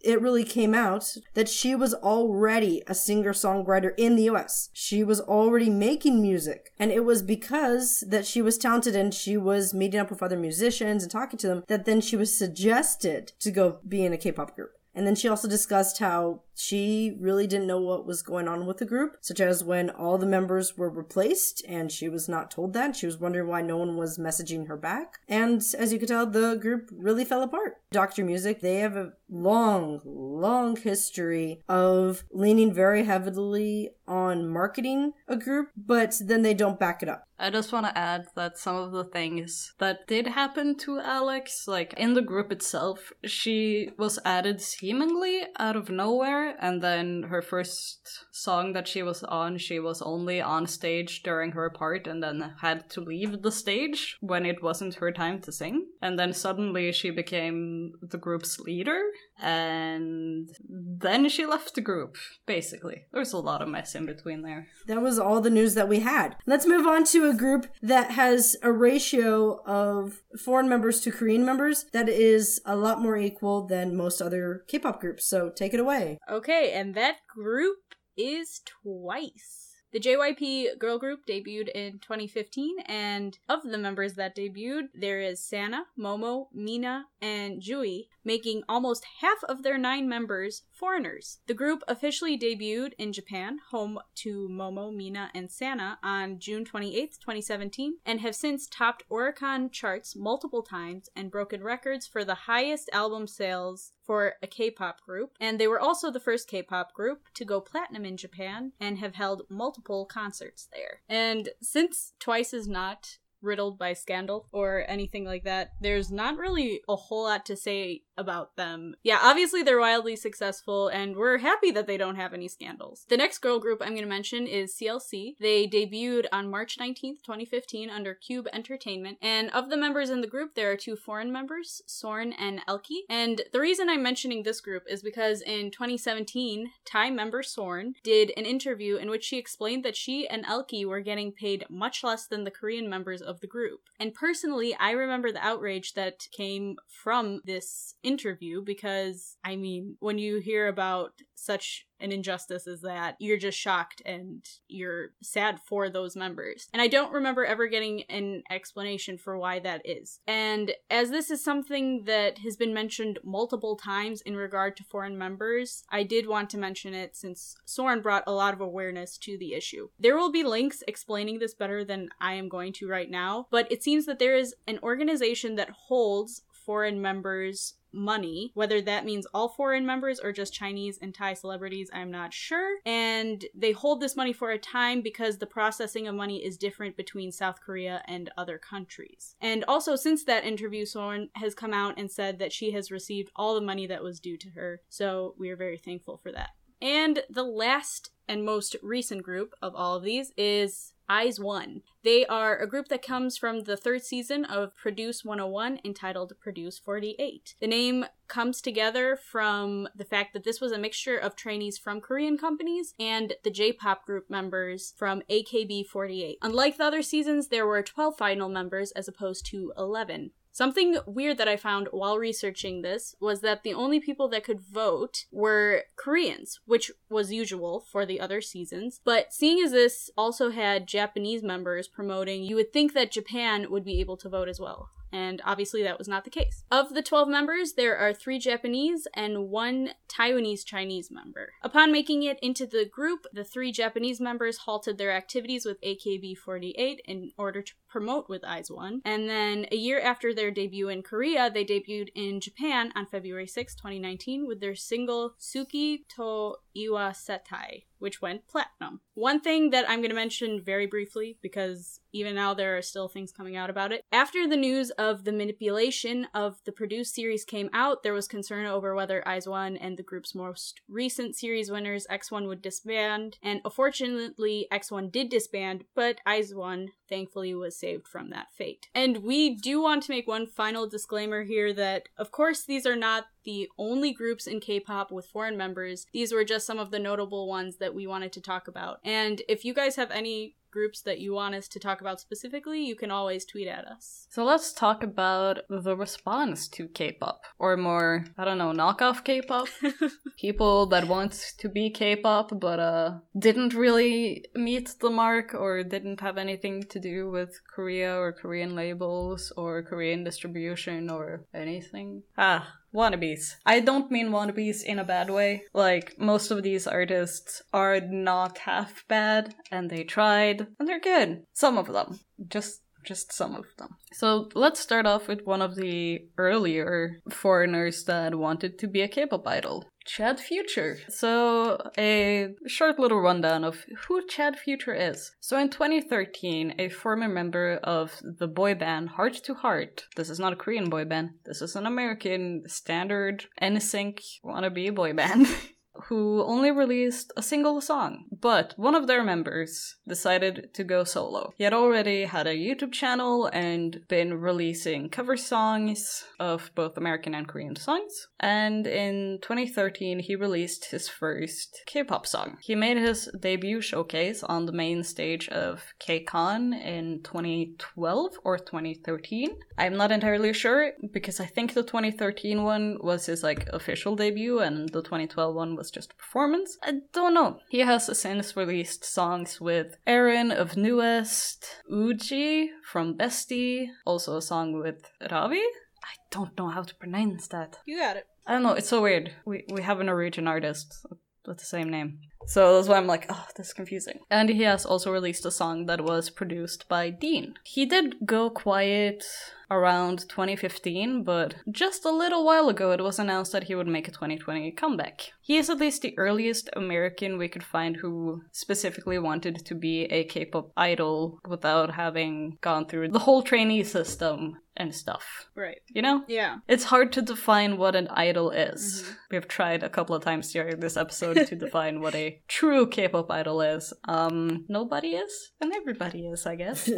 it 0.00 0.20
really 0.20 0.44
came 0.44 0.74
out 0.74 1.16
that 1.34 1.48
she 1.48 1.74
was 1.74 1.94
already 1.94 2.82
a 2.86 2.94
singer 2.94 3.32
songwriter 3.32 3.92
in 3.96 4.16
the 4.16 4.24
US. 4.24 4.70
She 4.72 5.02
was 5.02 5.20
already 5.20 5.70
making 5.70 6.20
music. 6.20 6.70
And 6.78 6.90
it 6.90 7.04
was 7.04 7.22
because 7.22 8.04
that 8.06 8.26
she 8.26 8.42
was 8.42 8.58
talented 8.58 8.94
and 8.96 9.12
she 9.14 9.36
was 9.36 9.74
meeting 9.74 10.00
up 10.00 10.10
with 10.10 10.22
other 10.22 10.38
musicians 10.38 11.02
and 11.02 11.10
talking 11.10 11.38
to 11.38 11.48
them 11.48 11.64
that 11.68 11.84
then 11.84 12.00
she 12.00 12.16
was 12.16 12.36
suggested 12.36 13.32
to 13.40 13.50
go 13.50 13.78
be 13.86 14.04
in 14.04 14.12
a 14.12 14.18
K 14.18 14.32
pop 14.32 14.54
group. 14.54 14.73
And 14.94 15.06
then 15.06 15.14
she 15.14 15.28
also 15.28 15.48
discussed 15.48 15.98
how 15.98 16.42
she 16.54 17.16
really 17.18 17.46
didn't 17.46 17.66
know 17.66 17.80
what 17.80 18.06
was 18.06 18.22
going 18.22 18.46
on 18.46 18.66
with 18.66 18.78
the 18.78 18.84
group, 18.84 19.16
such 19.20 19.40
as 19.40 19.64
when 19.64 19.90
all 19.90 20.18
the 20.18 20.26
members 20.26 20.76
were 20.76 20.88
replaced 20.88 21.64
and 21.68 21.90
she 21.90 22.08
was 22.08 22.28
not 22.28 22.50
told 22.50 22.72
that. 22.74 22.94
She 22.94 23.06
was 23.06 23.18
wondering 23.18 23.48
why 23.48 23.62
no 23.62 23.76
one 23.76 23.96
was 23.96 24.18
messaging 24.18 24.68
her 24.68 24.76
back. 24.76 25.18
And 25.28 25.62
as 25.76 25.92
you 25.92 25.98
could 25.98 26.08
tell, 26.08 26.26
the 26.26 26.54
group 26.54 26.90
really 26.92 27.24
fell 27.24 27.42
apart. 27.42 27.78
Dr. 27.90 28.24
Music, 28.24 28.60
they 28.60 28.76
have 28.76 28.96
a 28.96 29.12
long, 29.28 30.00
long 30.04 30.76
history 30.76 31.62
of 31.68 32.24
leaning 32.30 32.72
very 32.72 33.04
heavily 33.04 33.90
on 34.06 34.48
marketing 34.48 35.12
a 35.26 35.36
group, 35.36 35.70
but 35.76 36.20
then 36.22 36.42
they 36.42 36.54
don't 36.54 36.78
back 36.78 37.02
it 37.02 37.08
up. 37.08 37.26
I 37.38 37.50
just 37.50 37.72
want 37.72 37.86
to 37.86 37.98
add 37.98 38.26
that 38.36 38.58
some 38.58 38.76
of 38.76 38.92
the 38.92 39.04
things 39.04 39.74
that 39.78 40.06
did 40.06 40.28
happen 40.28 40.76
to 40.78 41.00
Alex, 41.00 41.66
like 41.66 41.92
in 41.94 42.14
the 42.14 42.22
group 42.22 42.52
itself, 42.52 43.12
she 43.24 43.90
was 43.98 44.18
added 44.24 44.60
seemingly 44.60 45.42
out 45.58 45.76
of 45.76 45.90
nowhere, 45.90 46.56
and 46.60 46.80
then 46.80 47.24
her 47.24 47.42
first 47.42 48.23
song 48.36 48.74
that 48.74 48.86
she 48.86 49.02
was 49.02 49.22
on, 49.22 49.56
she 49.56 49.80
was 49.80 50.02
only 50.02 50.42
on 50.42 50.66
stage 50.66 51.22
during 51.22 51.52
her 51.52 51.70
part 51.70 52.06
and 52.06 52.22
then 52.22 52.54
had 52.60 52.90
to 52.90 53.00
leave 53.00 53.40
the 53.40 53.52
stage 53.52 54.18
when 54.20 54.44
it 54.44 54.62
wasn't 54.62 54.96
her 54.96 55.10
time 55.10 55.40
to 55.40 55.50
sing. 55.50 55.86
And 56.02 56.18
then 56.18 56.34
suddenly 56.34 56.92
she 56.92 57.10
became 57.10 57.94
the 58.02 58.18
group's 58.18 58.60
leader, 58.60 59.00
and 59.40 60.50
then 60.68 61.28
she 61.30 61.46
left 61.46 61.74
the 61.74 61.80
group, 61.80 62.16
basically. 62.44 63.04
There's 63.12 63.32
a 63.32 63.38
lot 63.38 63.62
of 63.62 63.68
mess 63.68 63.94
in 63.94 64.04
between 64.04 64.42
there. 64.42 64.66
That 64.86 65.00
was 65.00 65.18
all 65.18 65.40
the 65.40 65.48
news 65.48 65.74
that 65.74 65.88
we 65.88 66.00
had. 66.00 66.36
Let's 66.46 66.66
move 66.66 66.86
on 66.86 67.04
to 67.04 67.14
to 67.14 67.28
a 67.30 67.34
group 67.34 67.68
that 67.80 68.10
has 68.10 68.56
a 68.60 68.72
ratio 68.72 69.62
of 69.64 70.22
foreign 70.36 70.68
members 70.68 71.00
to 71.00 71.12
Korean 71.12 71.44
members 71.44 71.86
that 71.92 72.08
is 72.08 72.60
a 72.66 72.74
lot 72.74 73.00
more 73.00 73.16
equal 73.16 73.68
than 73.68 73.96
most 73.96 74.20
other 74.20 74.64
K-pop 74.66 75.00
groups. 75.00 75.24
So 75.24 75.48
take 75.48 75.72
it 75.74 75.78
away. 75.78 76.18
Okay, 76.28 76.72
and 76.72 76.96
that 76.96 77.18
group 77.32 77.76
is 78.16 78.60
twice. 78.64 79.74
The 79.94 80.00
JYP 80.00 80.80
girl 80.80 80.98
group 80.98 81.20
debuted 81.24 81.68
in 81.68 82.00
2015, 82.00 82.80
and 82.86 83.38
of 83.48 83.62
the 83.62 83.78
members 83.78 84.14
that 84.14 84.34
debuted, 84.34 84.88
there 84.92 85.20
is 85.20 85.38
Sana, 85.38 85.84
Momo, 85.96 86.48
Mina, 86.52 87.06
and 87.22 87.62
Tzuyu, 87.62 88.06
making 88.24 88.64
almost 88.68 89.04
half 89.20 89.38
of 89.48 89.62
their 89.62 89.78
nine 89.78 90.08
members 90.08 90.62
foreigners. 90.74 91.38
The 91.46 91.54
group 91.54 91.82
officially 91.88 92.38
debuted 92.38 92.92
in 92.98 93.12
Japan, 93.12 93.58
home 93.70 93.98
to 94.16 94.48
Momo, 94.50 94.94
Mina, 94.94 95.30
and 95.34 95.50
Sana, 95.50 95.98
on 96.02 96.38
June 96.38 96.64
28, 96.64 97.16
2017, 97.20 97.94
and 98.04 98.20
have 98.20 98.34
since 98.34 98.66
topped 98.66 99.04
Oricon 99.10 99.70
charts 99.70 100.16
multiple 100.16 100.62
times 100.62 101.08
and 101.14 101.30
broken 101.30 101.62
records 101.62 102.06
for 102.06 102.24
the 102.24 102.34
highest 102.34 102.90
album 102.92 103.26
sales 103.26 103.92
for 104.04 104.34
a 104.42 104.46
K-pop 104.46 105.00
group, 105.00 105.36
and 105.40 105.58
they 105.58 105.66
were 105.66 105.80
also 105.80 106.10
the 106.10 106.20
first 106.20 106.48
K-pop 106.48 106.92
group 106.92 107.22
to 107.34 107.44
go 107.44 107.60
platinum 107.60 108.04
in 108.04 108.16
Japan 108.16 108.72
and 108.78 108.98
have 108.98 109.14
held 109.14 109.42
multiple 109.48 110.04
concerts 110.04 110.68
there. 110.72 111.00
And 111.08 111.50
since 111.62 112.12
Twice 112.18 112.52
is 112.52 112.68
not 112.68 113.18
riddled 113.44 113.78
by 113.78 113.92
scandal 113.92 114.48
or 114.52 114.84
anything 114.88 115.24
like 115.24 115.44
that, 115.44 115.72
there's 115.80 116.10
not 116.10 116.36
really 116.36 116.80
a 116.88 116.96
whole 116.96 117.24
lot 117.24 117.46
to 117.46 117.56
say 117.56 118.02
about 118.16 118.56
them. 118.56 118.94
Yeah, 119.02 119.18
obviously 119.22 119.62
they're 119.62 119.80
wildly 119.80 120.16
successful, 120.16 120.88
and 120.88 121.16
we're 121.16 121.38
happy 121.38 121.70
that 121.72 121.86
they 121.86 121.96
don't 121.96 122.16
have 122.16 122.32
any 122.32 122.48
scandals. 122.48 123.06
The 123.08 123.16
next 123.16 123.38
girl 123.38 123.58
group 123.58 123.80
I'm 123.82 123.90
going 123.90 124.02
to 124.02 124.08
mention 124.08 124.46
is 124.46 124.74
CLC. 124.74 125.36
They 125.40 125.66
debuted 125.66 126.26
on 126.32 126.50
March 126.50 126.78
19th, 126.78 127.22
2015, 127.24 127.90
under 127.90 128.14
Cube 128.14 128.46
Entertainment, 128.52 129.18
and 129.20 129.50
of 129.50 129.70
the 129.70 129.76
members 129.76 130.10
in 130.10 130.20
the 130.20 130.26
group, 130.26 130.54
there 130.54 130.70
are 130.70 130.76
two 130.76 130.96
foreign 130.96 131.32
members, 131.32 131.82
Sorn 131.86 132.32
and 132.32 132.60
Elkie. 132.68 133.02
And 133.08 133.42
the 133.52 133.60
reason 133.60 133.88
I'm 133.88 134.02
mentioning 134.02 134.42
this 134.42 134.60
group 134.60 134.84
is 134.88 135.02
because 135.02 135.40
in 135.42 135.70
2017, 135.70 136.70
Thai 136.84 137.10
member 137.10 137.42
Sorn 137.42 137.94
did 138.02 138.32
an 138.36 138.44
interview 138.44 138.96
in 138.96 139.10
which 139.10 139.24
she 139.24 139.38
explained 139.38 139.84
that 139.84 139.96
she 139.96 140.26
and 140.28 140.44
Elkie 140.44 140.86
were 140.86 141.00
getting 141.00 141.32
paid 141.32 141.64
much 141.68 142.04
less 142.04 142.26
than 142.26 142.44
the 142.44 142.50
Korean 142.50 142.88
members 142.88 143.22
of 143.22 143.33
the 143.40 143.46
group. 143.46 143.80
And 143.98 144.14
personally, 144.14 144.76
I 144.78 144.92
remember 144.92 145.32
the 145.32 145.44
outrage 145.44 145.94
that 145.94 146.26
came 146.32 146.76
from 146.88 147.40
this 147.44 147.94
interview 148.02 148.62
because, 148.62 149.36
I 149.44 149.56
mean, 149.56 149.96
when 150.00 150.18
you 150.18 150.38
hear 150.38 150.68
about 150.68 151.12
such 151.34 151.86
an 152.00 152.12
injustice 152.12 152.66
is 152.66 152.82
that, 152.82 153.16
you're 153.18 153.38
just 153.38 153.58
shocked 153.58 154.02
and 154.04 154.44
you're 154.68 155.12
sad 155.22 155.60
for 155.66 155.88
those 155.88 156.16
members. 156.16 156.68
And 156.72 156.82
I 156.82 156.88
don't 156.88 157.12
remember 157.12 157.44
ever 157.44 157.66
getting 157.66 158.02
an 158.08 158.42
explanation 158.50 159.18
for 159.18 159.38
why 159.38 159.58
that 159.60 159.82
is. 159.84 160.20
And 160.26 160.72
as 160.90 161.10
this 161.10 161.30
is 161.30 161.42
something 161.42 162.04
that 162.04 162.38
has 162.38 162.56
been 162.56 162.74
mentioned 162.74 163.18
multiple 163.24 163.76
times 163.76 164.20
in 164.22 164.36
regard 164.36 164.76
to 164.76 164.84
foreign 164.84 165.16
members, 165.16 165.84
I 165.90 166.02
did 166.02 166.26
want 166.26 166.50
to 166.50 166.58
mention 166.58 166.94
it 166.94 167.16
since 167.16 167.56
Sorn 167.64 168.02
brought 168.02 168.24
a 168.26 168.32
lot 168.32 168.54
of 168.54 168.60
awareness 168.60 169.16
to 169.18 169.38
the 169.38 169.54
issue. 169.54 169.88
There 169.98 170.16
will 170.16 170.32
be 170.32 170.44
links 170.44 170.82
explaining 170.86 171.38
this 171.38 171.54
better 171.54 171.84
than 171.84 172.08
I 172.20 172.34
am 172.34 172.48
going 172.48 172.72
to 172.74 172.88
right 172.88 173.10
now, 173.10 173.46
but 173.50 173.70
it 173.70 173.82
seems 173.82 174.06
that 174.06 174.18
there 174.18 174.36
is 174.36 174.54
an 174.66 174.78
organization 174.82 175.56
that 175.56 175.70
holds 175.70 176.42
foreign 176.64 177.00
members 177.00 177.74
money. 177.94 178.50
Whether 178.54 178.82
that 178.82 179.04
means 179.04 179.26
all 179.32 179.48
foreign 179.48 179.86
members 179.86 180.20
or 180.20 180.32
just 180.32 180.52
Chinese 180.52 180.98
and 181.00 181.14
Thai 181.14 181.34
celebrities, 181.34 181.90
I'm 181.92 182.10
not 182.10 182.34
sure. 182.34 182.78
And 182.84 183.44
they 183.54 183.72
hold 183.72 184.00
this 184.00 184.16
money 184.16 184.32
for 184.32 184.50
a 184.50 184.58
time 184.58 185.00
because 185.00 185.38
the 185.38 185.46
processing 185.46 186.08
of 186.08 186.14
money 186.14 186.44
is 186.44 186.56
different 186.56 186.96
between 186.96 187.32
South 187.32 187.60
Korea 187.60 188.02
and 188.06 188.30
other 188.36 188.58
countries. 188.58 189.36
And 189.40 189.64
also, 189.66 189.96
since 189.96 190.24
that 190.24 190.44
interview, 190.44 190.84
Sorn 190.84 191.28
has 191.34 191.54
come 191.54 191.72
out 191.72 191.98
and 191.98 192.10
said 192.10 192.38
that 192.38 192.52
she 192.52 192.72
has 192.72 192.90
received 192.90 193.30
all 193.36 193.54
the 193.54 193.60
money 193.60 193.86
that 193.86 194.02
was 194.02 194.20
due 194.20 194.36
to 194.38 194.50
her. 194.50 194.80
So 194.88 195.34
we 195.38 195.50
are 195.50 195.56
very 195.56 195.78
thankful 195.78 196.16
for 196.16 196.32
that. 196.32 196.50
And 196.80 197.22
the 197.30 197.44
last 197.44 198.10
and 198.28 198.44
most 198.44 198.76
recent 198.82 199.22
group 199.22 199.54
of 199.62 199.74
all 199.74 199.94
of 199.96 200.02
these 200.02 200.32
is 200.36 200.93
IZ*ONE. 201.10 201.82
They 202.02 202.26
are 202.26 202.58
a 202.58 202.66
group 202.66 202.88
that 202.88 203.02
comes 203.02 203.36
from 203.36 203.64
the 203.64 203.76
third 203.76 204.04
season 204.04 204.44
of 204.44 204.76
Produce 204.76 205.24
101 205.24 205.80
entitled 205.84 206.32
Produce 206.40 206.78
48. 206.78 207.54
The 207.60 207.66
name 207.66 208.06
comes 208.28 208.60
together 208.60 209.16
from 209.16 209.88
the 209.94 210.04
fact 210.04 210.32
that 210.32 210.44
this 210.44 210.60
was 210.60 210.72
a 210.72 210.78
mixture 210.78 211.16
of 211.16 211.36
trainees 211.36 211.78
from 211.78 212.00
Korean 212.00 212.38
companies 212.38 212.94
and 212.98 213.34
the 213.42 213.50
J 213.50 213.72
pop 213.72 214.06
group 214.06 214.30
members 214.30 214.94
from 214.96 215.22
AKB 215.30 215.86
48. 215.86 216.38
Unlike 216.42 216.78
the 216.78 216.84
other 216.84 217.02
seasons, 217.02 217.48
there 217.48 217.66
were 217.66 217.82
12 217.82 218.16
final 218.16 218.48
members 218.48 218.92
as 218.92 219.08
opposed 219.08 219.46
to 219.46 219.72
11. 219.76 220.30
Something 220.54 220.98
weird 221.04 221.38
that 221.38 221.48
I 221.48 221.56
found 221.56 221.88
while 221.90 222.16
researching 222.16 222.82
this 222.82 223.16
was 223.20 223.40
that 223.40 223.64
the 223.64 223.74
only 223.74 223.98
people 223.98 224.28
that 224.28 224.44
could 224.44 224.60
vote 224.60 225.24
were 225.32 225.82
Koreans, 225.96 226.60
which 226.64 226.92
was 227.10 227.32
usual 227.32 227.80
for 227.80 228.06
the 228.06 228.20
other 228.20 228.40
seasons. 228.40 229.00
But 229.04 229.32
seeing 229.32 229.58
as 229.64 229.72
this 229.72 230.10
also 230.16 230.50
had 230.50 230.86
Japanese 230.86 231.42
members 231.42 231.88
promoting, 231.88 232.44
you 232.44 232.54
would 232.54 232.72
think 232.72 232.94
that 232.94 233.10
Japan 233.10 233.68
would 233.68 233.84
be 233.84 233.98
able 233.98 234.16
to 234.18 234.28
vote 234.28 234.48
as 234.48 234.60
well 234.60 234.90
and 235.14 235.40
obviously 235.44 235.84
that 235.84 235.96
was 235.96 236.08
not 236.08 236.24
the 236.24 236.30
case. 236.30 236.64
Of 236.72 236.92
the 236.92 237.02
12 237.02 237.28
members, 237.28 237.74
there 237.74 237.96
are 237.96 238.12
three 238.12 238.40
Japanese 238.40 239.06
and 239.14 239.48
one 239.48 239.90
Taiwanese 240.08 240.64
Chinese 240.66 241.08
member. 241.08 241.52
Upon 241.62 241.92
making 241.92 242.24
it 242.24 242.40
into 242.42 242.66
the 242.66 242.84
group, 242.84 243.24
the 243.32 243.44
three 243.44 243.70
Japanese 243.70 244.20
members 244.20 244.58
halted 244.58 244.98
their 244.98 245.12
activities 245.12 245.64
with 245.64 245.80
AKB 245.82 246.36
48 246.36 247.00
in 247.04 247.30
order 247.38 247.62
to 247.62 247.72
promote 247.94 248.28
with 248.28 248.42
IZ*ONE. 248.42 249.02
And 249.04 249.30
then 249.30 249.66
a 249.70 249.76
year 249.76 250.00
after 250.00 250.34
their 250.34 250.50
debut 250.50 250.88
in 250.88 251.04
Korea, 251.04 251.48
they 251.48 251.64
debuted 251.64 252.08
in 252.16 252.40
Japan 252.40 252.90
on 252.96 253.06
February 253.06 253.46
6, 253.46 253.76
2019, 253.76 254.48
with 254.48 254.58
their 254.60 254.74
single 254.74 255.36
Suki 255.38 256.00
to 256.16 256.56
Iwasetai, 256.76 257.84
which 258.00 258.20
went 258.20 258.48
platinum. 258.48 259.00
One 259.14 259.40
thing 259.40 259.70
that 259.70 259.88
I'm 259.88 260.00
going 260.00 260.08
to 260.10 260.16
mention 260.16 260.60
very 260.60 260.86
briefly, 260.86 261.38
because 261.40 262.00
even 262.12 262.34
now 262.34 262.52
there 262.52 262.76
are 262.76 262.82
still 262.82 263.06
things 263.06 263.30
coming 263.30 263.54
out 263.54 263.70
about 263.70 263.92
it. 263.92 264.02
After 264.10 264.48
the 264.48 264.56
news 264.56 264.90
of 264.90 265.22
the 265.22 265.30
manipulation 265.30 266.26
of 266.34 266.58
the 266.64 266.72
Produce 266.72 267.14
series 267.14 267.44
came 267.44 267.70
out, 267.72 268.02
there 268.02 268.12
was 268.12 268.26
concern 268.26 268.66
over 268.66 268.92
whether 268.96 269.22
IZ*ONE 269.22 269.76
and 269.76 269.96
the 269.96 270.02
group's 270.02 270.34
most 270.34 270.80
recent 270.88 271.36
series 271.36 271.70
winners, 271.70 272.08
X1, 272.10 272.48
would 272.48 272.60
disband. 272.60 273.38
And 273.40 273.60
unfortunately, 273.64 274.66
X1 274.72 275.12
did 275.12 275.28
disband, 275.28 275.84
but 275.94 276.20
IZ*ONE 276.26 276.90
thankfully 277.08 277.54
was 277.54 277.76
saved 277.84 278.08
from 278.08 278.30
that 278.30 278.46
fate. 278.52 278.88
And 278.94 279.18
we 279.18 279.54
do 279.54 279.82
want 279.82 280.02
to 280.04 280.10
make 280.10 280.26
one 280.26 280.46
final 280.46 280.88
disclaimer 280.88 281.42
here 281.44 281.74
that, 281.74 282.08
of 282.16 282.30
course, 282.30 282.64
these 282.64 282.86
are 282.86 282.96
not 282.96 283.26
the 283.44 283.68
only 283.76 284.12
groups 284.12 284.46
in 284.46 284.58
K 284.60 284.80
pop 284.80 285.12
with 285.12 285.26
foreign 285.26 285.56
members. 285.56 286.06
These 286.12 286.32
were 286.32 286.44
just 286.44 286.66
some 286.66 286.78
of 286.78 286.90
the 286.90 286.98
notable 286.98 287.46
ones 287.46 287.76
that 287.76 287.94
we 287.94 288.06
wanted 288.06 288.32
to 288.32 288.40
talk 288.40 288.68
about. 288.68 289.00
And 289.04 289.42
if 289.48 289.66
you 289.66 289.74
guys 289.74 289.96
have 289.96 290.10
any 290.10 290.56
groups 290.76 291.00
that 291.02 291.20
you 291.24 291.30
want 291.32 291.54
us 291.54 291.68
to 291.68 291.78
talk 291.86 292.00
about 292.00 292.20
specifically, 292.20 292.80
you 292.90 292.96
can 293.02 293.10
always 293.18 293.44
tweet 293.44 293.68
at 293.68 293.84
us. 293.94 294.26
So 294.28 294.44
let's 294.44 294.72
talk 294.72 294.98
about 295.02 295.54
the 295.70 295.96
response 295.96 296.68
to 296.76 296.82
K-pop, 296.88 297.40
or 297.58 297.76
more, 297.76 298.26
I 298.36 298.44
don't 298.44 298.58
know, 298.62 298.72
knockoff 298.72 299.18
K-pop. 299.28 299.68
People 300.46 300.86
that 300.92 301.06
want 301.14 301.32
to 301.60 301.68
be 301.68 301.84
K-pop 302.00 302.48
but 302.66 302.78
uh 302.78 303.10
didn't 303.46 303.72
really 303.84 304.44
meet 304.68 304.86
the 305.00 305.10
mark 305.10 305.48
or 305.54 305.72
didn't 305.94 306.20
have 306.26 306.36
anything 306.46 306.76
to 306.92 306.98
do 306.98 307.30
with 307.36 307.50
Korea 307.74 308.10
or 308.22 308.32
Korean 308.32 308.74
labels 308.74 309.52
or 309.56 309.82
Korean 309.90 310.24
distribution 310.24 311.10
or 311.10 311.44
anything. 311.54 312.22
Ah, 312.36 312.64
wannabes. 312.94 313.54
I 313.66 313.80
don't 313.80 314.10
mean 314.10 314.30
wannabes 314.30 314.82
in 314.82 314.98
a 314.98 315.04
bad 315.04 315.30
way. 315.30 315.62
Like, 315.74 316.18
most 316.18 316.50
of 316.50 316.62
these 316.62 316.86
artists 316.86 317.62
are 317.72 318.00
not 318.00 318.58
half 318.58 319.04
bad, 319.08 319.54
and 319.70 319.90
they 319.90 320.04
tried, 320.04 320.66
and 320.78 320.88
they're 320.88 321.00
good. 321.00 321.44
Some 321.52 321.78
of 321.78 321.88
them. 321.92 322.20
Just 322.48 322.80
just 323.04 323.32
some 323.32 323.54
of 323.54 323.66
them. 323.78 323.90
So 324.12 324.48
let's 324.54 324.80
start 324.80 325.06
off 325.06 325.28
with 325.28 325.44
one 325.44 325.60
of 325.60 325.76
the 325.76 326.26
earlier 326.38 327.20
foreigners 327.28 328.04
that 328.04 328.34
wanted 328.34 328.78
to 328.78 328.88
be 328.88 329.02
a 329.02 329.08
K-pop 329.08 329.46
idol. 329.46 329.84
Chad 330.04 330.38
Future. 330.38 330.98
So, 331.08 331.90
a 331.96 332.54
short 332.66 332.98
little 332.98 333.20
rundown 333.20 333.64
of 333.64 333.84
who 334.06 334.26
Chad 334.26 334.58
Future 334.58 334.94
is. 334.94 335.32
So, 335.40 335.58
in 335.58 335.70
2013, 335.70 336.74
a 336.78 336.88
former 336.88 337.28
member 337.28 337.80
of 337.82 338.20
the 338.22 338.48
boy 338.48 338.74
band 338.74 339.10
Heart 339.10 339.34
to 339.44 339.54
Heart, 339.54 340.04
this 340.16 340.30
is 340.30 340.38
not 340.38 340.52
a 340.52 340.56
Korean 340.56 340.90
boy 340.90 341.04
band, 341.04 341.30
this 341.44 341.62
is 341.62 341.76
an 341.76 341.86
American 341.86 342.64
standard 342.68 343.46
NSYNC 343.60 344.20
wannabe 344.44 344.94
boy 344.94 345.12
band. 345.12 345.46
who 346.04 346.42
only 346.42 346.70
released 346.70 347.32
a 347.36 347.42
single 347.42 347.80
song, 347.80 348.24
but 348.40 348.74
one 348.76 348.94
of 348.94 349.06
their 349.06 349.22
members 349.22 349.96
decided 350.06 350.70
to 350.74 350.84
go 350.84 351.04
solo. 351.04 351.52
He 351.56 351.64
had 351.64 351.72
already 351.72 352.24
had 352.24 352.46
a 352.46 352.56
YouTube 352.56 352.92
channel 352.92 353.46
and 353.52 354.00
been 354.08 354.34
releasing 354.40 355.08
cover 355.08 355.36
songs 355.36 356.24
of 356.40 356.70
both 356.74 356.96
American 356.96 357.34
and 357.34 357.48
Korean 357.48 357.76
songs, 357.76 358.28
and 358.40 358.86
in 358.86 359.38
2013 359.42 360.18
he 360.18 360.36
released 360.36 360.90
his 360.90 361.08
first 361.08 361.82
K-pop 361.86 362.26
song. 362.26 362.58
He 362.60 362.74
made 362.74 362.96
his 362.96 363.30
debut 363.40 363.80
showcase 363.80 364.42
on 364.42 364.66
the 364.66 364.72
main 364.72 365.04
stage 365.04 365.48
of 365.48 365.82
KCON 366.00 366.74
in 366.84 367.22
2012 367.22 368.32
or 368.44 368.58
2013. 368.58 369.56
I'm 369.78 369.96
not 369.96 370.12
entirely 370.12 370.52
sure 370.52 370.92
because 371.12 371.40
I 371.40 371.46
think 371.46 371.74
the 371.74 371.82
2013 371.82 372.62
one 372.62 372.98
was 373.00 373.26
his 373.26 373.42
like 373.42 373.68
official 373.72 374.16
debut 374.16 374.60
and 374.60 374.88
the 374.88 375.02
2012 375.02 375.54
one 375.54 375.76
was 375.76 375.83
just 375.90 376.12
a 376.12 376.16
performance. 376.16 376.78
I 376.82 377.00
don't 377.12 377.34
know. 377.34 377.58
He 377.68 377.80
has 377.80 378.18
since 378.18 378.56
released 378.56 379.04
songs 379.04 379.60
with 379.60 379.96
Aaron 380.06 380.50
of 380.50 380.76
NU'EST, 380.76 381.64
Uji 381.88 382.70
from 382.90 383.16
Bestie, 383.16 383.88
also 384.04 384.36
a 384.36 384.42
song 384.42 384.78
with 384.78 385.10
Ravi. 385.30 385.56
I 386.02 386.14
don't 386.30 386.56
know 386.58 386.68
how 386.68 386.82
to 386.82 386.94
pronounce 386.96 387.48
that. 387.48 387.78
You 387.86 387.98
got 387.98 388.16
it. 388.16 388.26
I 388.46 388.52
don't 388.52 388.62
know, 388.62 388.72
it's 388.72 388.88
so 388.88 389.00
weird. 389.00 389.32
We 389.46 389.64
we 389.70 389.82
have 389.82 390.00
a 390.00 390.04
Norwegian 390.04 390.46
artist 390.46 391.06
with 391.46 391.58
the 391.58 391.64
same 391.64 391.88
name. 391.88 392.18
So 392.46 392.76
that's 392.76 392.88
why 392.88 392.96
I'm 392.96 393.06
like, 393.06 393.26
oh, 393.28 393.46
this 393.56 393.68
is 393.68 393.72
confusing. 393.72 394.20
And 394.30 394.48
he 394.48 394.62
has 394.62 394.84
also 394.84 395.10
released 395.10 395.46
a 395.46 395.50
song 395.50 395.86
that 395.86 396.02
was 396.02 396.30
produced 396.30 396.88
by 396.88 397.10
Dean. 397.10 397.54
He 397.64 397.86
did 397.86 398.16
go 398.26 398.50
quiet 398.50 399.24
around 399.70 400.28
2015, 400.28 401.24
but 401.24 401.54
just 401.70 402.04
a 402.04 402.10
little 402.10 402.44
while 402.44 402.68
ago 402.68 402.92
it 402.92 403.02
was 403.02 403.18
announced 403.18 403.52
that 403.52 403.64
he 403.64 403.74
would 403.74 403.86
make 403.86 404.08
a 404.08 404.10
2020 404.10 404.70
comeback. 404.72 405.32
He 405.40 405.56
is 405.56 405.68
at 405.70 405.78
least 405.78 406.02
the 406.02 406.16
earliest 406.18 406.70
American 406.74 407.38
we 407.38 407.48
could 407.48 407.64
find 407.64 407.96
who 407.96 408.42
specifically 408.52 409.18
wanted 409.18 409.64
to 409.64 409.74
be 409.74 410.04
a 410.04 410.24
K 410.24 410.44
pop 410.44 410.70
idol 410.76 411.40
without 411.46 411.94
having 411.94 412.58
gone 412.60 412.86
through 412.86 413.08
the 413.08 413.18
whole 413.18 413.42
trainee 413.42 413.84
system 413.84 414.58
and 414.76 414.94
stuff. 414.94 415.46
Right. 415.54 415.80
You 415.88 416.02
know? 416.02 416.24
Yeah. 416.26 416.58
It's 416.68 416.84
hard 416.84 417.12
to 417.12 417.22
define 417.22 417.76
what 417.76 417.94
an 417.94 418.08
idol 418.08 418.50
is. 418.50 419.02
Mm-hmm. 419.02 419.12
We've 419.30 419.48
tried 419.48 419.82
a 419.82 419.88
couple 419.88 420.16
of 420.16 420.24
times 420.24 420.52
during 420.52 420.80
this 420.80 420.96
episode 420.96 421.46
to 421.46 421.56
define 421.64 422.00
what 422.00 422.14
a 422.14 422.33
true 422.48 422.86
K-pop 422.86 423.30
idol 423.30 423.60
is. 423.60 423.92
Um, 424.08 424.64
nobody 424.68 425.10
is, 425.16 425.52
and 425.60 425.72
everybody 425.74 426.26
is, 426.26 426.46
I 426.46 426.56
guess. 426.56 426.90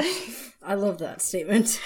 I 0.62 0.74
love 0.74 0.98
that 0.98 1.20
statement. 1.22 1.80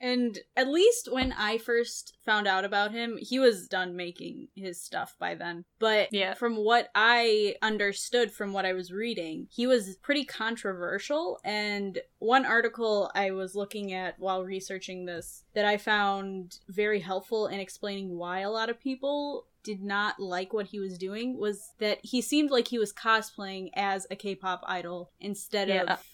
And 0.00 0.38
at 0.54 0.68
least 0.68 1.08
when 1.10 1.32
I 1.32 1.56
first 1.56 2.18
found 2.26 2.46
out 2.46 2.64
about 2.66 2.92
him, 2.92 3.16
he 3.18 3.38
was 3.38 3.68
done 3.68 3.96
making 3.96 4.48
his 4.54 4.78
stuff 4.82 5.16
by 5.18 5.34
then. 5.34 5.64
But 5.78 6.08
Yeah. 6.12 6.34
from 6.34 6.56
what 6.56 6.90
I 6.94 7.54
understood 7.62 8.30
from 8.30 8.52
what 8.52 8.66
I 8.66 8.74
was 8.74 8.92
reading, 8.92 9.46
he 9.50 9.66
was 9.66 9.96
pretty 10.02 10.26
controversial. 10.26 11.40
And 11.42 12.00
one 12.18 12.44
article 12.44 13.10
I 13.14 13.30
was 13.30 13.54
looking 13.54 13.94
at 13.94 14.18
while 14.18 14.44
researching 14.44 15.06
this 15.06 15.44
that 15.54 15.64
I 15.64 15.78
found 15.78 16.58
very 16.68 17.00
helpful 17.00 17.46
in 17.46 17.58
explaining 17.58 18.18
why 18.18 18.40
a 18.40 18.50
lot 18.50 18.68
of 18.68 18.80
people 18.80 19.46
did 19.64 19.82
not 19.82 20.20
like 20.20 20.52
what 20.52 20.66
he 20.66 20.78
was 20.78 20.96
doing 20.98 21.38
was 21.38 21.70
that 21.78 21.98
he 22.02 22.20
seemed 22.22 22.50
like 22.50 22.68
he 22.68 22.78
was 22.78 22.92
cosplaying 22.92 23.70
as 23.74 24.06
a 24.10 24.16
K-pop 24.16 24.62
idol 24.66 25.10
instead 25.18 25.68
Yeah. 25.68 25.94
of 25.94 26.04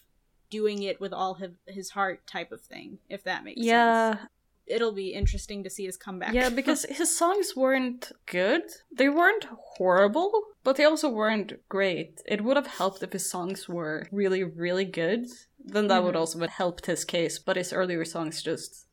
doing 0.51 0.83
it 0.83 1.01
with 1.01 1.13
all 1.13 1.35
his, 1.35 1.51
his 1.67 1.91
heart 1.91 2.27
type 2.27 2.51
of 2.53 2.61
thing 2.63 2.99
if 3.09 3.23
that 3.25 3.45
makes 3.45 3.61
sense 3.61 3.67
yeah, 3.69 4.19
it'll 4.67 4.93
be 4.93 5.09
interesting 5.15 5.65
to 5.65 5.71
see 5.71 5.85
his 5.85 5.97
comeback 5.97 6.33
yeah, 6.33 6.49
because 6.49 6.85
his 7.01 7.17
songs 7.17 7.55
weren't 7.57 8.13
good. 8.27 8.63
They 8.97 9.09
weren't 9.09 9.47
horrible, 9.77 10.31
but 10.63 10.77
they 10.77 10.85
also 10.85 11.09
weren't 11.09 11.53
great. 11.69 12.21
It 12.27 12.43
would 12.45 12.57
have 12.57 12.69
helped 12.69 13.03
if 13.03 13.13
his 13.13 13.29
songs 13.29 13.69
were 13.69 14.07
really, 14.13 14.45
really 14.45 14.85
good. 14.85 15.27
Then 15.65 15.89
that 15.89 16.05
would 16.05 16.15
Mhm. 16.15 16.19
also 16.21 16.39
have 16.41 16.51
helped 16.51 16.87
his 16.87 17.05
case. 17.05 17.39
But 17.41 17.57
his 17.57 17.73
earlier 17.73 18.05
songs 18.05 18.43
just 18.43 18.87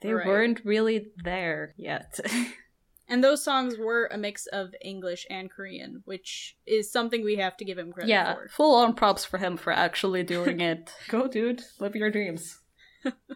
they 0.00 0.12
Right. 0.14 0.26
weren't 0.26 0.64
really 0.64 1.12
there 1.22 1.74
yet. 1.76 2.18
and 3.12 3.22
those 3.22 3.44
songs 3.44 3.76
were 3.78 4.08
a 4.10 4.18
mix 4.18 4.46
of 4.46 4.74
english 4.80 5.26
and 5.28 5.50
korean 5.50 6.02
which 6.06 6.56
is 6.66 6.90
something 6.90 7.22
we 7.22 7.36
have 7.36 7.56
to 7.56 7.64
give 7.64 7.78
him 7.78 7.92
credit 7.92 8.08
yeah, 8.08 8.34
for 8.34 8.48
full 8.48 8.74
on 8.74 8.94
props 8.94 9.24
for 9.24 9.38
him 9.38 9.56
for 9.56 9.72
actually 9.72 10.22
doing 10.22 10.60
it. 10.60 10.92
Go, 11.08 11.26
dude, 11.28 11.62
live 11.78 11.96
your 11.96 12.10
dreams. 12.10 12.60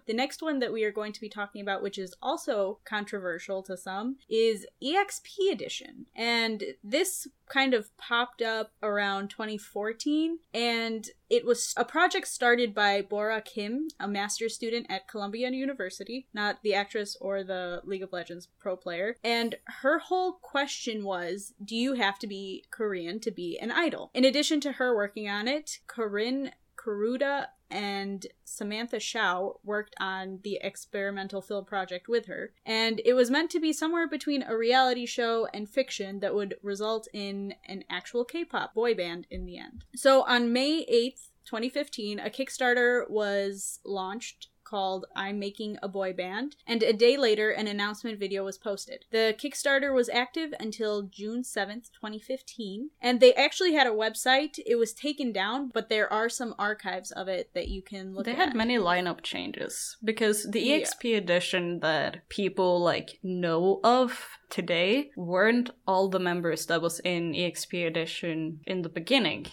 The 0.07 0.15
next 0.15 0.43
one 0.43 0.59
that 0.59 0.73
we 0.73 0.85
are 0.85 0.93
going 0.93 1.13
to 1.13 1.21
be 1.21 1.29
talking 1.29 1.61
about 1.61 1.83
which 1.83 1.99
is 1.99 2.15
also 2.23 2.79
controversial 2.85 3.63
to 3.63 3.77
some 3.77 4.17
is 4.29 4.67
exp 4.83 5.53
edition 5.53 6.07
and 6.15 6.63
this 6.83 7.27
kind 7.49 7.75
of 7.75 7.97
popped 7.97 8.43
up 8.43 8.73
around 8.83 9.31
2014 9.31 10.39
and 10.53 11.11
it 11.29 11.45
was 11.45 11.75
a 11.77 11.85
project 11.85 12.29
started 12.29 12.73
by 12.75 13.03
Bora 13.03 13.41
Kim, 13.41 13.89
a 13.99 14.07
master's 14.07 14.55
student 14.55 14.87
at 14.89 15.09
Columbia 15.09 15.51
University, 15.51 16.29
not 16.33 16.63
the 16.63 16.75
actress 16.75 17.17
or 17.21 17.43
the 17.43 17.81
League 17.85 18.03
of 18.03 18.13
Legends 18.13 18.49
pro 18.61 18.77
player. 18.77 19.17
And 19.25 19.57
her 19.83 19.99
whole 19.99 20.35
question 20.35 21.05
was 21.05 21.55
Do 21.65 21.75
you 21.75 21.95
have 21.95 22.19
to 22.21 22.27
be 22.27 22.65
Korean 22.71 23.19
to 23.21 23.31
be 23.31 23.59
an 23.59 23.73
idol? 23.73 24.11
In 24.15 24.25
addition 24.25 24.61
to 24.61 24.73
her 24.73 24.95
working 24.95 25.29
on 25.29 25.49
it, 25.49 25.81
Corinne 25.87 26.53
Karuda 26.77 27.47
and 27.71 28.27
Samantha 28.45 29.01
Shao 29.01 29.59
worked 29.65 29.95
on 29.99 30.41
the 30.45 30.59
experimental 30.63 31.43
film 31.43 31.65
project 31.65 32.09
with 32.09 32.27
her, 32.27 32.53
and 32.65 33.01
it 33.05 33.15
was 33.15 33.31
meant 33.31 33.51
to 33.51 33.61
be 33.61 33.73
somewhere 33.73 34.09
between 34.09 34.43
a 34.43 34.57
reality 34.57 35.07
show 35.07 35.49
and 35.53 35.69
fiction 35.69 36.21
that 36.21 36.35
would 36.35 36.57
result 36.63 37.09
in 37.13 37.55
an 37.67 37.85
actual 37.91 38.25
K 38.25 38.45
pop 38.45 38.75
boy 38.75 38.95
band 38.95 39.27
in 39.31 39.47
the 39.47 39.59
end. 39.59 39.85
So 39.95 40.23
on 40.23 40.53
May 40.53 40.87
8th, 40.87 41.31
2015, 41.45 42.21
a 42.21 42.31
Kickstarter 42.31 43.09
was 43.09 43.81
launched 43.85 44.49
called 44.67 45.07
I'm 45.15 45.39
Making 45.39 45.79
a 45.83 45.89
Boy 45.89 46.13
Band, 46.13 46.57
and 46.67 46.83
a 46.83 46.93
day 46.93 47.17
later, 47.17 47.51
an 47.51 47.67
announcement 47.69 48.19
video 48.19 48.45
was 48.45 48.59
posted. 48.59 49.05
The 49.11 49.35
Kickstarter 49.39 49.95
was 49.95 50.09
active 50.09 50.53
until 50.59 51.03
June 51.03 51.43
7th, 51.43 51.91
2015, 51.93 52.91
and 53.01 53.21
they 53.21 53.33
actually 53.35 53.75
had 53.75 53.87
a 53.87 53.91
website. 53.91 54.59
It 54.67 54.77
was 54.77 54.93
taken 54.93 55.33
down, 55.33 55.71
but 55.73 55.89
there 55.89 56.13
are 56.13 56.29
some 56.29 56.55
archives 56.59 57.11
of 57.13 57.29
it 57.29 57.51
that 57.55 57.69
you 57.69 57.83
can 57.83 58.15
look 58.15 58.25
they 58.25 58.33
at. 58.33 58.37
They 58.37 58.45
had 58.45 58.55
many 58.55 58.77
lineup 58.79 59.23
changes 59.23 59.97
because 60.03 60.45
the 60.51 60.61
Yeah. 60.61 60.79
exp 60.79 61.17
edition 61.17 61.81
that 61.81 62.29
people 62.29 62.81
like 62.81 63.19
know 63.23 63.81
of 63.85 64.39
today 64.51 65.11
weren't 65.17 65.71
all 65.87 66.09
the 66.09 66.19
members 66.19 66.67
that 66.67 66.83
was 66.83 67.01
in 67.01 67.33
exp 67.33 67.73
edition 67.87 68.61
in 68.67 68.83
the 68.83 68.89
beginning 68.89 69.47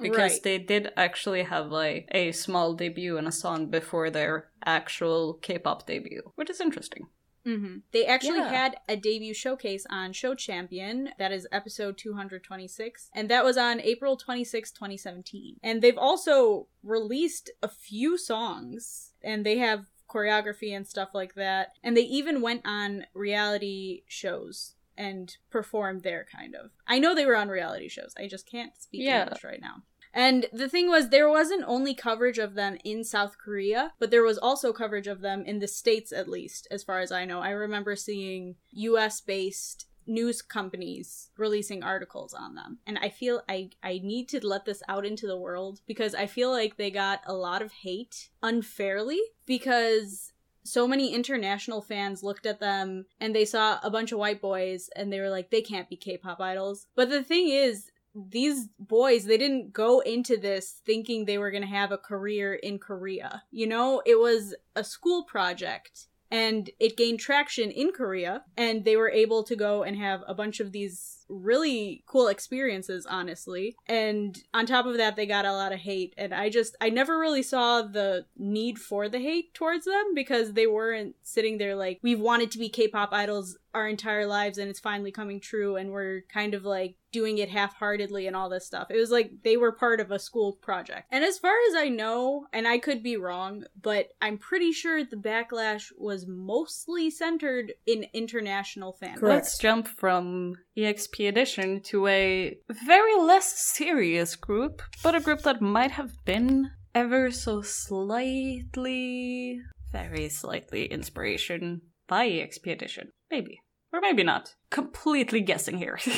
because 0.00 0.32
Right. 0.32 0.42
they 0.42 0.58
did 0.58 0.92
actually 0.96 1.42
have 1.42 1.70
like 1.70 2.08
a 2.12 2.32
small 2.32 2.74
debut 2.74 3.16
and 3.18 3.28
a 3.28 3.32
song 3.32 3.66
before 3.66 4.10
their 4.10 4.48
actual 4.64 5.34
k-pop 5.34 5.86
debut 5.86 6.32
which 6.36 6.50
is 6.50 6.60
interesting 6.60 7.08
hmm 7.44 7.78
They 7.92 8.04
actually 8.04 8.40
Yeah. 8.40 8.48
had 8.60 8.76
a 8.88 8.96
debut 8.96 9.32
showcase 9.32 9.86
on 9.88 10.12
Show 10.12 10.34
Champion, 10.34 11.10
that 11.18 11.32
is 11.32 11.46
episode 11.52 11.96
226, 11.96 13.10
and 13.14 13.30
that 13.30 13.44
was 13.44 13.56
on 13.56 13.80
April 13.80 14.16
26, 14.16 14.72
2017. 14.72 15.56
And 15.62 15.80
they've 15.80 15.96
also 15.96 16.66
released 16.82 17.50
a 17.62 17.68
few 17.68 18.18
songs, 18.18 19.12
and 19.22 19.46
they 19.46 19.58
have 19.58 19.86
choreography 20.10 20.76
and 20.76 20.86
stuff 20.86 21.10
like 21.14 21.34
that. 21.34 21.68
And 21.82 21.96
they 21.96 22.02
even 22.02 22.42
went 22.42 22.62
on 22.66 23.06
reality 23.14 24.02
shows 24.08 24.74
and 24.98 25.34
performed 25.50 26.02
there, 26.02 26.26
kind 26.30 26.54
of. 26.54 26.72
I 26.86 26.98
know 26.98 27.14
they 27.14 27.24
were 27.24 27.36
on 27.36 27.48
reality 27.48 27.88
shows, 27.88 28.12
I 28.18 28.26
just 28.26 28.50
can't 28.50 28.76
speak 28.78 29.02
Yeah. 29.04 29.22
English 29.22 29.44
right 29.44 29.60
now. 29.60 29.84
And 30.12 30.46
the 30.52 30.68
thing 30.68 30.88
was, 30.88 31.10
there 31.10 31.28
wasn't 31.28 31.64
only 31.66 31.94
coverage 31.94 32.38
of 32.38 32.54
them 32.54 32.78
in 32.82 33.04
South 33.04 33.36
Korea, 33.38 33.92
but 33.98 34.10
there 34.10 34.22
was 34.22 34.38
also 34.38 34.72
coverage 34.72 35.06
of 35.06 35.20
them 35.20 35.44
in 35.44 35.58
the 35.60 35.68
States, 35.68 36.12
at 36.12 36.28
least, 36.28 36.66
as 36.70 36.82
far 36.82 37.00
as 37.00 37.12
I 37.12 37.24
know. 37.24 37.40
I 37.40 37.50
remember 37.50 37.94
seeing 37.94 38.56
US 38.72 39.20
based 39.20 39.86
news 40.06 40.40
companies 40.40 41.28
releasing 41.36 41.82
articles 41.82 42.32
on 42.32 42.54
them. 42.54 42.78
And 42.86 42.98
I 42.98 43.10
feel 43.10 43.42
I, 43.48 43.70
I 43.82 44.00
need 44.02 44.28
to 44.30 44.44
let 44.44 44.64
this 44.64 44.82
out 44.88 45.04
into 45.04 45.26
the 45.26 45.36
world 45.36 45.80
because 45.86 46.14
I 46.14 46.26
feel 46.26 46.50
like 46.50 46.78
they 46.78 46.90
got 46.90 47.20
a 47.26 47.34
lot 47.34 47.60
of 47.60 47.72
hate 47.72 48.30
unfairly 48.42 49.20
because 49.44 50.27
so 50.68 50.86
many 50.86 51.14
international 51.14 51.80
fans 51.80 52.22
looked 52.22 52.46
at 52.46 52.60
them 52.60 53.06
and 53.20 53.34
they 53.34 53.44
saw 53.44 53.78
a 53.82 53.90
bunch 53.90 54.12
of 54.12 54.18
white 54.18 54.40
boys 54.40 54.90
and 54.94 55.12
they 55.12 55.20
were 55.20 55.30
like, 55.30 55.50
they 55.50 55.62
can't 55.62 55.88
be 55.88 55.96
K 55.96 56.16
pop 56.16 56.40
idols. 56.40 56.86
But 56.94 57.10
the 57.10 57.22
thing 57.22 57.48
is, 57.48 57.90
these 58.14 58.68
boys 58.78 59.24
they 59.24 59.38
didn't 59.38 59.72
go 59.72 60.00
into 60.00 60.36
this 60.36 60.80
thinking 60.84 61.24
they 61.24 61.38
were 61.38 61.50
going 61.50 61.62
to 61.62 61.68
have 61.68 61.92
a 61.92 61.98
career 61.98 62.54
in 62.54 62.78
Korea. 62.78 63.44
You 63.50 63.66
know, 63.66 64.02
it 64.04 64.18
was 64.18 64.54
a 64.74 64.82
school 64.82 65.24
project 65.24 66.06
and 66.30 66.70
it 66.78 66.96
gained 66.96 67.20
traction 67.20 67.70
in 67.70 67.92
Korea 67.92 68.44
and 68.56 68.84
they 68.84 68.96
were 68.96 69.10
able 69.10 69.44
to 69.44 69.56
go 69.56 69.82
and 69.82 69.96
have 69.96 70.22
a 70.26 70.34
bunch 70.34 70.60
of 70.60 70.72
these 70.72 71.17
really 71.28 72.02
cool 72.06 72.28
experiences, 72.28 73.06
honestly. 73.06 73.76
And 73.86 74.38
on 74.54 74.66
top 74.66 74.86
of 74.86 74.96
that, 74.96 75.16
they 75.16 75.26
got 75.26 75.44
a 75.44 75.52
lot 75.52 75.72
of 75.72 75.80
hate. 75.80 76.14
And 76.16 76.34
I 76.34 76.48
just, 76.48 76.76
I 76.80 76.90
never 76.90 77.18
really 77.18 77.42
saw 77.42 77.82
the 77.82 78.26
need 78.36 78.78
for 78.78 79.08
the 79.08 79.18
hate 79.18 79.54
towards 79.54 79.84
them 79.84 80.14
because 80.14 80.52
they 80.52 80.66
weren't 80.66 81.16
sitting 81.22 81.58
there 81.58 81.74
like, 81.74 81.98
we've 82.02 82.20
wanted 82.20 82.50
to 82.52 82.58
be 82.58 82.68
K 82.68 82.88
pop 82.88 83.12
idols 83.12 83.58
our 83.78 83.88
entire 83.88 84.26
lives 84.26 84.58
and 84.58 84.68
it's 84.68 84.80
finally 84.80 85.10
coming 85.10 85.40
true 85.40 85.76
and 85.76 85.90
we're 85.90 86.22
kind 86.32 86.54
of 86.54 86.64
like 86.64 86.96
doing 87.10 87.38
it 87.38 87.48
half-heartedly 87.48 88.26
and 88.26 88.36
all 88.36 88.50
this 88.50 88.66
stuff. 88.66 88.90
It 88.90 88.98
was 88.98 89.10
like 89.10 89.30
they 89.42 89.56
were 89.56 89.72
part 89.72 90.00
of 90.00 90.10
a 90.10 90.18
school 90.18 90.52
project. 90.52 91.06
And 91.10 91.24
as 91.24 91.38
far 91.38 91.54
as 91.68 91.74
I 91.74 91.88
know, 91.88 92.46
and 92.52 92.68
I 92.68 92.78
could 92.78 93.02
be 93.02 93.16
wrong, 93.16 93.64
but 93.80 94.08
I'm 94.20 94.36
pretty 94.36 94.72
sure 94.72 95.02
the 95.02 95.16
backlash 95.16 95.86
was 95.96 96.26
mostly 96.26 97.10
centered 97.10 97.72
in 97.86 98.06
international 98.12 98.92
fans. 98.92 99.20
Correct. 99.20 99.34
Let's 99.34 99.58
jump 99.58 99.88
from 99.88 100.56
EXP 100.76 101.28
Edition 101.28 101.80
to 101.84 102.06
a 102.08 102.58
very 102.84 103.16
less 103.16 103.58
serious 103.58 104.36
group, 104.36 104.82
but 105.02 105.14
a 105.14 105.20
group 105.20 105.40
that 105.42 105.62
might 105.62 105.92
have 105.92 106.12
been 106.24 106.70
ever 106.94 107.30
so 107.30 107.62
slightly, 107.62 109.60
very 109.92 110.28
slightly 110.28 110.86
inspiration 110.86 111.80
by 112.06 112.28
EXP 112.28 112.72
Edition. 112.72 113.10
Maybe. 113.30 113.60
Or 113.92 114.00
maybe 114.00 114.22
not. 114.22 114.54
Completely 114.70 115.40
guessing 115.40 115.78
here. 115.78 115.98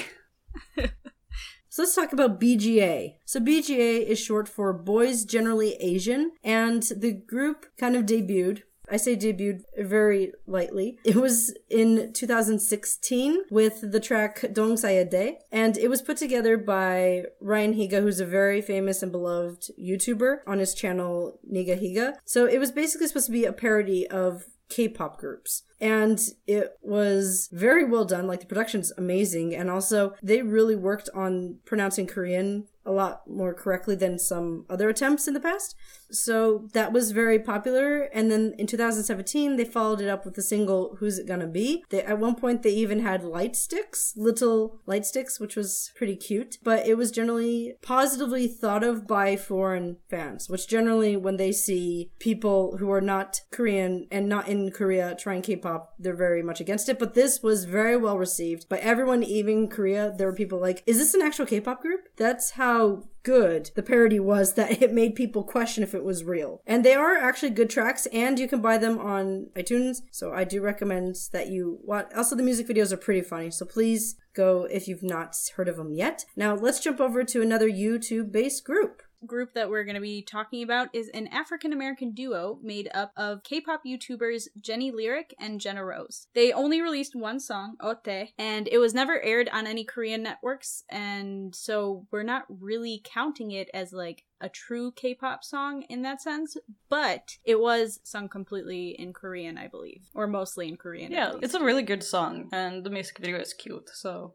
So 1.72 1.83
let's 1.83 1.94
talk 1.94 2.12
about 2.12 2.40
BGA. 2.40 3.14
So 3.24 3.38
BGA 3.38 4.04
is 4.04 4.18
short 4.18 4.48
for 4.48 4.72
Boys 4.72 5.24
Generally 5.24 5.74
Asian, 5.74 6.33
and 6.42 6.83
the 6.83 7.12
group 7.12 7.66
kind 7.78 7.94
of 7.94 8.06
debuted. 8.06 8.62
I 8.90 8.96
say 8.96 9.16
debuted 9.16 9.62
very 9.78 10.33
lightly. 10.48 10.98
It 11.04 11.14
was 11.14 11.54
in 11.70 12.12
2016 12.12 13.42
with 13.52 13.92
the 13.92 14.00
track 14.00 14.44
Dong 14.52 14.76
Saya 14.76 15.04
Dae, 15.04 15.38
and 15.52 15.78
it 15.78 15.87
was 15.87 16.02
put 16.02 16.16
together 16.16 16.59
by 16.59 17.26
Ryan 17.40 17.74
Higa, 17.74 18.02
who's 18.02 18.18
a 18.18 18.26
very 18.26 18.61
famous 18.61 19.00
and 19.00 19.12
beloved 19.12 19.70
YouTuber 19.80 20.38
on 20.48 20.59
his 20.59 20.74
channel 20.74 21.38
Niga 21.48 21.80
Higa. 21.80 22.14
So 22.24 22.46
it 22.46 22.59
was 22.59 22.72
basically 22.72 23.06
supposed 23.06 23.26
to 23.26 23.33
be 23.33 23.44
a 23.44 23.52
parody 23.52 24.09
of 24.09 24.46
K-pop 24.70 25.18
groups. 25.18 25.62
And 25.80 26.20
it 26.46 26.76
was 26.82 27.48
very 27.52 27.84
well 27.84 28.04
done. 28.04 28.26
Like 28.26 28.40
the 28.40 28.46
production's 28.46 28.92
amazing. 28.98 29.54
And 29.54 29.70
also 29.70 30.14
they 30.22 30.42
really 30.42 30.76
worked 30.76 31.08
on 31.14 31.58
pronouncing 31.64 32.06
Korean 32.06 32.66
a 32.86 32.90
lot 32.90 33.28
more 33.28 33.52
correctly 33.52 33.94
than 33.94 34.18
some 34.18 34.64
other 34.70 34.88
attempts 34.88 35.28
in 35.28 35.34
the 35.34 35.40
past. 35.40 35.76
So 36.10 36.68
that 36.72 36.92
was 36.92 37.12
very 37.12 37.38
popular. 37.38 38.04
And 38.04 38.30
then 38.30 38.54
in 38.58 38.66
2017, 38.66 39.56
they 39.56 39.64
followed 39.64 40.00
it 40.00 40.08
up 40.08 40.24
with 40.24 40.34
the 40.34 40.42
single 40.42 40.96
"Who's 40.98 41.18
It 41.18 41.26
Gonna 41.26 41.46
Be." 41.46 41.84
They, 41.90 42.02
at 42.02 42.18
one 42.18 42.34
point, 42.34 42.62
they 42.62 42.70
even 42.70 43.00
had 43.00 43.22
light 43.22 43.54
sticks, 43.54 44.14
little 44.16 44.80
light 44.86 45.04
sticks, 45.04 45.38
which 45.38 45.56
was 45.56 45.92
pretty 45.94 46.16
cute. 46.16 46.58
But 46.64 46.86
it 46.86 46.96
was 46.96 47.12
generally 47.12 47.74
positively 47.82 48.48
thought 48.48 48.82
of 48.82 49.06
by 49.06 49.36
foreign 49.36 49.98
fans, 50.08 50.48
which 50.48 50.66
generally, 50.66 51.16
when 51.16 51.36
they 51.36 51.52
see 51.52 52.10
people 52.18 52.78
who 52.78 52.90
are 52.90 53.02
not 53.02 53.42
Korean 53.52 54.08
and 54.10 54.28
not 54.28 54.48
in 54.48 54.70
Korea 54.70 55.14
trying 55.14 55.42
K-pop, 55.42 55.69
they're 55.98 56.14
very 56.14 56.42
much 56.42 56.61
against 56.61 56.88
it. 56.88 56.98
But 56.98 57.14
this 57.14 57.42
was 57.42 57.64
very 57.64 57.96
well 57.96 58.18
received 58.18 58.68
by 58.68 58.78
everyone, 58.78 59.22
even 59.22 59.68
Korea. 59.68 60.12
There 60.16 60.26
were 60.26 60.35
people 60.35 60.61
like, 60.61 60.83
"Is 60.87 60.98
this 60.98 61.14
an 61.14 61.22
actual 61.22 61.46
K-pop 61.46 61.80
group?" 61.83 62.09
That's 62.16 62.52
how 62.52 63.04
good 63.22 63.70
the 63.74 63.83
parody 63.83 64.18
was 64.18 64.54
that 64.61 64.83
it 64.83 64.92
made 64.92 65.14
people 65.14 65.42
question 65.44 65.83
if 65.83 65.94
it 65.94 66.04
was 66.04 66.24
real. 66.24 66.62
And 66.66 66.85
they 66.85 66.94
are 66.94 67.16
actually 67.16 67.50
good 67.50 67.70
tracks 67.70 68.06
and 68.06 68.38
you 68.38 68.48
can 68.48 68.61
buy 68.61 68.78
them 68.78 68.98
on 68.98 69.48
iTunes. 69.54 70.02
So 70.11 70.33
I 70.33 70.44
do 70.44 70.61
recommend 70.61 71.16
that 71.33 71.48
you 71.48 71.78
watch. 71.83 72.11
Also, 72.16 72.37
the 72.37 72.42
music 72.42 72.68
videos 72.68 72.92
are 72.92 72.96
pretty 72.96 73.22
funny. 73.22 73.50
So 73.50 73.66
please 73.66 74.16
go 74.35 74.64
if 74.70 74.88
you've 74.88 75.02
not 75.02 75.37
heard 75.56 75.68
of 75.68 75.76
them 75.76 75.92
yet. 75.92 76.24
Now 76.37 76.54
let's 76.54 76.80
jump 76.80 77.00
over 77.00 77.24
to 77.24 77.42
another 77.42 77.68
YouTube 77.68 78.33
based 78.33 78.64
group 78.64 79.02
group 79.26 79.54
that 79.54 79.70
we're 79.70 79.85
going 79.85 79.94
to 79.94 80.00
be 80.00 80.22
talking 80.22 80.62
about 80.62 80.88
is 80.94 81.09
an 81.09 81.28
African 81.28 81.72
American 81.72 82.12
duo 82.12 82.59
made 82.62 82.90
up 82.94 83.12
of 83.16 83.42
K 83.42 83.61
pop 83.61 83.83
YouTubers 83.87 84.48
Jenny 84.61 84.90
Lyric 84.90 85.35
and 85.38 85.61
Jenna 85.61 85.85
Rose. 85.85 86.26
They 86.35 86.52
only 86.52 86.80
released 86.80 87.14
one 87.14 87.40
song, 87.40 87.76
Ote, 87.80 88.30
and 88.38 88.68
it 88.68 88.78
was 88.78 88.94
never 88.94 89.20
aired 89.22 89.48
on 89.52 89.66
any 89.66 89.85
Korean 89.85 90.22
networks, 90.22 90.85
and 90.88 91.54
so 91.54 92.06
we're 92.11 92.22
not 92.22 92.44
really 92.48 93.02
counting 93.04 93.50
it 93.50 93.68
as 93.74 93.92
like 93.92 94.24
a 94.40 94.48
true 94.48 94.92
K 94.92 95.14
pop 95.14 95.44
song 95.44 95.83
in 95.83 96.02
that 96.02 96.22
sense, 96.22 96.56
but 96.88 97.38
it 97.44 97.61
was 97.61 98.00
sung 98.02 98.28
completely 98.28 98.90
in 98.98 99.12
Korean, 99.12 99.59
I 99.59 99.68
believe, 99.68 100.09
or 100.14 100.26
mostly 100.26 100.68
in 100.68 100.76
Korean. 100.76 101.12
yeah, 101.12 101.35
it's 101.42 101.54
a 101.54 101.64
really 101.64 101.83
good 101.83 102.02
song, 102.02 102.48
and 102.52 102.85
the 102.85 102.90
music 102.90 103.18
video 103.18 103.38
is 103.38 103.52
cute, 103.52 103.90
so 103.92 104.35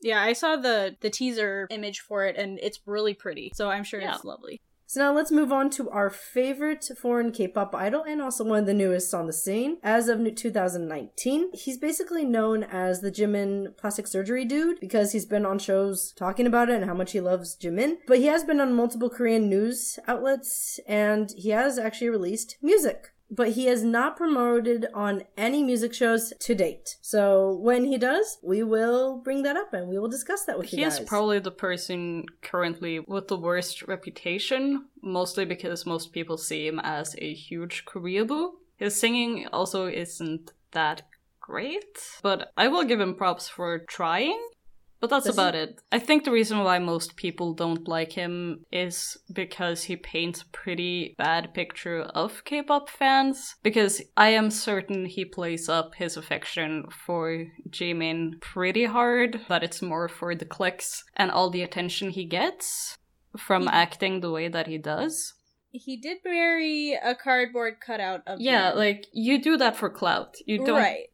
yeah, 0.00 0.22
I 0.22 0.32
saw 0.32 0.56
the 0.56 0.96
the 1.00 1.10
teaser 1.10 1.66
image 1.70 2.00
for 2.00 2.24
it 2.26 2.36
and 2.36 2.58
it's 2.62 2.80
really 2.86 3.14
pretty. 3.14 3.52
So 3.54 3.70
I'm 3.70 3.84
sure 3.84 4.00
Yeah. 4.00 4.14
it's 4.14 4.24
lovely. 4.24 4.60
So 4.90 5.00
now 5.00 5.12
let's 5.12 5.30
move 5.30 5.52
on 5.52 5.68
to 5.72 5.90
our 5.90 6.08
favorite 6.08 6.88
foreign 6.96 7.30
K-pop 7.30 7.74
idol 7.74 8.04
and 8.04 8.22
also 8.22 8.42
one 8.42 8.60
of 8.60 8.64
the 8.64 8.72
newest 8.72 9.12
on 9.12 9.26
the 9.26 9.34
scene 9.34 9.76
as 9.82 10.08
of 10.08 10.18
2019. 10.34 11.50
He's 11.52 11.76
basically 11.76 12.24
known 12.24 12.62
as 12.64 13.02
the 13.02 13.10
Jimin 13.12 13.76
plastic 13.76 14.06
surgery 14.06 14.46
dude 14.46 14.80
because 14.80 15.12
he's 15.12 15.26
been 15.26 15.44
on 15.44 15.58
shows 15.58 16.12
talking 16.12 16.46
about 16.46 16.70
it 16.70 16.76
and 16.76 16.86
how 16.86 16.94
much 16.94 17.12
he 17.12 17.20
loves 17.20 17.54
Jimin. 17.54 17.98
But 18.06 18.16
he 18.18 18.26
has 18.26 18.44
been 18.44 18.60
on 18.62 18.72
multiple 18.72 19.10
Korean 19.10 19.50
news 19.50 19.98
outlets 20.08 20.80
and 20.88 21.32
he 21.36 21.50
has 21.50 21.78
actually 21.78 22.08
released 22.08 22.56
music. 22.62 23.10
But 23.30 23.50
he 23.50 23.66
has 23.66 23.84
not 23.84 24.16
promoted 24.16 24.86
on 24.94 25.24
any 25.36 25.62
music 25.62 25.92
shows 25.92 26.32
to 26.40 26.54
date. 26.54 26.96
So 27.02 27.58
when 27.60 27.84
he 27.84 27.98
does, 27.98 28.38
we 28.42 28.62
will 28.62 29.18
bring 29.18 29.42
that 29.42 29.56
up 29.56 29.74
and 29.74 29.88
we 29.88 29.98
will 29.98 30.08
discuss 30.08 30.44
that 30.46 30.58
with 30.58 30.72
you. 30.72 30.78
he 30.78 30.84
is 30.84 31.00
probably 31.00 31.38
the 31.38 31.50
person 31.50 32.24
currently 32.42 33.00
with 33.00 33.28
the 33.28 33.36
worst 33.36 33.82
reputation, 33.82 34.86
mostly 35.02 35.44
because 35.44 35.84
most 35.84 36.12
people 36.12 36.38
see 36.38 36.66
him 36.66 36.80
as 36.82 37.14
a 37.18 37.34
huge 37.34 37.84
Koreaboo. 37.84 38.52
His 38.76 38.98
singing 38.98 39.46
also 39.52 39.86
isn't 39.86 40.52
that 40.72 41.02
great, 41.40 41.98
but 42.22 42.52
I 42.56 42.68
will 42.68 42.84
give 42.84 43.00
him 43.00 43.14
props 43.14 43.48
for 43.48 43.78
trying. 43.80 44.38
But 45.00 45.10
that's 45.10 45.26
Does 45.26 45.36
he- 45.36 45.40
about 45.40 45.54
it. 45.54 45.80
I 45.92 46.00
think 46.00 46.24
the 46.24 46.32
reason 46.32 46.58
why 46.58 46.78
most 46.80 47.14
people 47.14 47.54
don't 47.54 47.86
like 47.86 48.12
him 48.12 48.64
is 48.72 49.16
because 49.32 49.84
he 49.84 49.94
paints 49.96 50.42
a 50.42 50.46
pretty 50.46 51.14
bad 51.16 51.54
picture 51.54 52.00
of 52.00 52.44
K-pop 52.44 52.88
fans. 52.90 53.54
Because 53.62 54.02
I 54.16 54.30
am 54.30 54.50
certain 54.50 55.06
he 55.06 55.24
plays 55.24 55.68
up 55.68 55.94
his 55.94 56.16
affection 56.16 56.86
for 57.06 57.46
Jimin 57.70 58.40
pretty 58.40 58.86
hard, 58.86 59.40
that 59.48 59.62
it's 59.62 59.80
more 59.80 60.08
for 60.08 60.34
the 60.34 60.44
clicks 60.44 61.04
and 61.16 61.30
all 61.30 61.48
the 61.50 61.62
attention 61.62 62.10
he 62.10 62.24
gets 62.24 62.98
from 63.36 63.62
He- 63.62 63.68
acting 63.68 64.20
the 64.20 64.32
way 64.32 64.48
that 64.48 64.66
he 64.66 64.78
does. 64.78 65.34
He 65.70 65.96
did 65.96 66.18
marry 66.24 66.94
a 66.94 67.14
cardboard 67.14 67.74
cutout 67.80 68.22
of 68.26 68.40
Yeah, 68.40 68.72
him. 68.72 68.78
like 68.78 69.06
you 69.12 69.40
do 69.40 69.56
that 69.58 69.76
for 69.76 69.90
clout. 69.90 70.34
You 70.46 70.64
don't 70.64 70.76
right. 70.76 71.06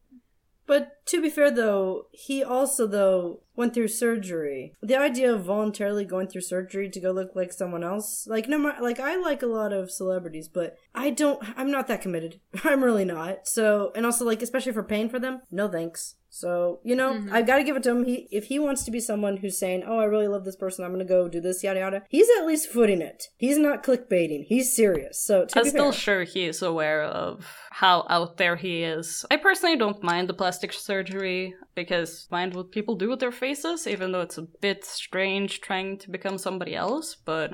But 0.65 1.05
to 1.07 1.21
be 1.21 1.29
fair, 1.29 1.51
though, 1.51 2.07
he 2.11 2.43
also 2.43 2.87
though 2.87 3.41
went 3.55 3.73
through 3.73 3.87
surgery. 3.89 4.73
The 4.81 4.97
idea 4.97 5.33
of 5.33 5.43
voluntarily 5.45 6.05
going 6.05 6.27
through 6.27 6.41
surgery 6.41 6.89
to 6.89 6.99
go 6.99 7.11
look 7.11 7.31
like 7.35 7.51
someone 7.53 7.83
else, 7.83 8.25
like 8.27 8.47
no, 8.47 8.57
like 8.81 8.99
I 8.99 9.15
like 9.15 9.41
a 9.41 9.47
lot 9.47 9.73
of 9.73 9.91
celebrities, 9.91 10.47
but 10.47 10.75
I 10.93 11.09
don't. 11.09 11.39
I'm 11.57 11.71
not 11.71 11.87
that 11.87 12.01
committed. 12.01 12.39
I'm 12.63 12.83
really 12.83 13.05
not. 13.05 13.47
So, 13.47 13.91
and 13.95 14.05
also 14.05 14.25
like 14.25 14.41
especially 14.41 14.73
for 14.73 14.83
paying 14.83 15.09
for 15.09 15.19
them, 15.19 15.41
no 15.51 15.67
thanks. 15.67 16.15
So 16.29 16.81
you 16.83 16.97
know, 16.97 17.13
Mhm. 17.13 17.31
I 17.31 17.41
got 17.43 17.57
to 17.59 17.63
give 17.63 17.77
it 17.77 17.83
to 17.83 17.91
him. 17.91 18.03
He 18.03 18.27
if 18.29 18.45
he 18.47 18.59
wants 18.59 18.83
to 18.83 18.91
be 18.91 18.99
someone 18.99 19.37
who's 19.37 19.57
saying, 19.57 19.83
"Oh, 19.87 19.99
I 19.99 20.03
really 20.03 20.27
love 20.27 20.43
this 20.43 20.57
person. 20.57 20.83
I'm 20.83 20.91
gonna 20.91 21.05
go 21.05 21.29
do 21.29 21.39
this," 21.39 21.63
yada 21.63 21.79
yada. 21.79 22.03
He's 22.09 22.27
at 22.37 22.45
least 22.45 22.67
footing 22.67 23.01
it. 23.01 23.23
He's 23.37 23.57
not 23.57 23.83
clickbaiting. 23.85 24.43
He's 24.45 24.75
serious. 24.75 25.21
So 25.23 25.45
to 25.45 25.59
I'm 25.59 25.65
still 25.65 25.91
fair, 25.93 26.01
sure 26.01 26.23
he 26.23 26.45
is 26.45 26.61
aware 26.61 27.03
of 27.03 27.47
how 27.71 28.05
out 28.09 28.35
there 28.35 28.57
he 28.57 28.83
is. 28.83 29.25
I 29.31 29.37
personally 29.37 29.77
don't 29.77 30.03
mind 30.03 30.27
the 30.27 30.33
plastic 30.33 30.73
surgery 30.73 31.53
because 31.73 32.27
mind 32.29 32.53
what 32.53 32.69
people 32.71 32.95
do 32.95 33.09
with 33.09 33.21
their 33.21 33.31
faces, 33.45 33.85
even 33.87 34.11
though 34.11 34.21
it's 34.21 34.37
a 34.39 34.47
bit 34.67 34.83
strange 34.85 35.61
trying 35.61 35.97
to 35.99 36.09
become 36.09 36.37
somebody 36.37 36.73
else, 36.75 37.15
but 37.31 37.51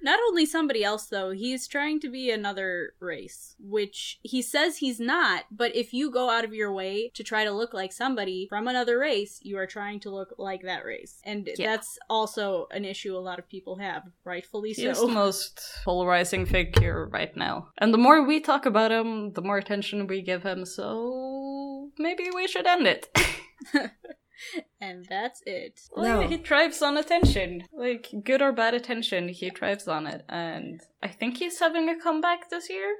Not 0.00 0.20
only 0.28 0.46
somebody 0.46 0.82
else 0.84 1.06
though, 1.06 1.30
he's 1.32 1.66
trying 1.66 1.98
to 2.04 2.08
be 2.18 2.30
another 2.30 2.94
race, 3.00 3.56
which 3.58 4.20
he 4.22 4.40
says 4.42 4.76
he's 4.78 5.00
not, 5.00 5.40
but 5.50 5.74
if 5.74 5.88
you 5.92 6.04
go 6.18 6.30
out 6.30 6.44
of 6.46 6.54
your 6.54 6.72
way 6.72 7.10
to 7.16 7.22
try 7.24 7.42
to 7.44 7.50
look 7.60 7.74
like 7.74 7.92
somebody 7.92 8.46
from 8.48 8.68
another 8.68 8.96
race, 9.10 9.34
you 9.42 9.58
are 9.58 9.66
trying 9.66 9.98
to 10.04 10.10
look 10.18 10.30
like 10.38 10.62
that 10.62 10.84
race. 10.92 11.14
And 11.24 11.40
Yeah. 11.58 11.66
that's 11.70 11.98
also 12.08 12.68
an 12.70 12.84
issue 12.84 13.12
a 13.16 13.26
lot 13.28 13.40
of 13.40 13.48
people 13.54 13.74
have, 13.88 14.02
rightfully 14.24 14.72
so. 14.72 14.90
is 14.90 15.00
the 15.00 15.08
most 15.24 15.54
polarizing 15.84 16.46
figure 16.46 17.08
right 17.18 17.34
now. 17.36 17.54
And 17.80 17.92
the 17.92 17.98
more 18.06 18.22
we 18.22 18.38
talk 18.40 18.66
about 18.66 18.92
him, 18.92 19.32
the 19.32 19.42
more 19.48 19.58
attention 19.58 20.06
we 20.06 20.22
give 20.22 20.44
him, 20.44 20.64
so 20.64 20.86
maybe 21.98 22.26
we 22.38 22.46
should 22.46 22.66
end 22.74 22.86
it. 22.86 23.02
and 24.80 25.06
that's 25.08 25.42
it. 25.46 25.80
No. 25.96 26.02
Well, 26.02 26.28
he 26.28 26.36
thrives 26.36 26.82
on 26.82 26.96
attention. 26.96 27.64
Like, 27.72 28.08
good 28.24 28.42
or 28.42 28.52
bad 28.52 28.74
attention, 28.74 29.28
he 29.28 29.50
thrives 29.50 29.88
on 29.88 30.06
it. 30.06 30.24
And 30.28 30.80
I 31.02 31.08
think 31.08 31.38
he's 31.38 31.58
having 31.58 31.88
a 31.88 32.00
comeback 32.00 32.50
this 32.50 32.68
year. 32.70 32.94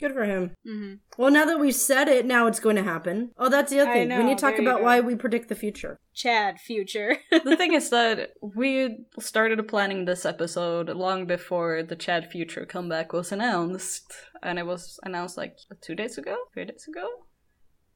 Good 0.00 0.12
for 0.12 0.24
him. 0.24 0.54
Mm-hmm. 0.66 0.94
Well, 1.20 1.32
now 1.32 1.44
that 1.44 1.58
we've 1.58 1.74
said 1.74 2.06
it, 2.06 2.24
now 2.24 2.46
it's 2.46 2.60
going 2.60 2.76
to 2.76 2.84
happen. 2.84 3.32
Oh, 3.36 3.48
that's 3.48 3.72
the 3.72 3.80
other 3.80 3.92
thing. 3.92 4.08
we 4.08 4.14
know, 4.14 4.22
need 4.22 4.38
to 4.38 4.40
talk 4.40 4.58
about 4.58 4.80
why 4.80 5.00
we 5.00 5.16
predict 5.16 5.48
the 5.48 5.56
future. 5.56 5.98
Chad, 6.14 6.60
future. 6.60 7.16
the 7.30 7.56
thing 7.56 7.74
is 7.74 7.90
that 7.90 8.30
we 8.40 9.06
started 9.18 9.66
planning 9.66 10.04
this 10.04 10.24
episode 10.24 10.88
long 10.90 11.26
before 11.26 11.82
the 11.82 11.96
Chad 11.96 12.30
Future 12.30 12.64
comeback 12.64 13.12
was 13.12 13.32
announced. 13.32 14.12
And 14.40 14.60
it 14.60 14.66
was 14.66 15.00
announced 15.02 15.36
like 15.36 15.56
two 15.80 15.96
days 15.96 16.16
ago? 16.16 16.36
Three 16.54 16.66
days 16.66 16.86
ago? 16.88 17.08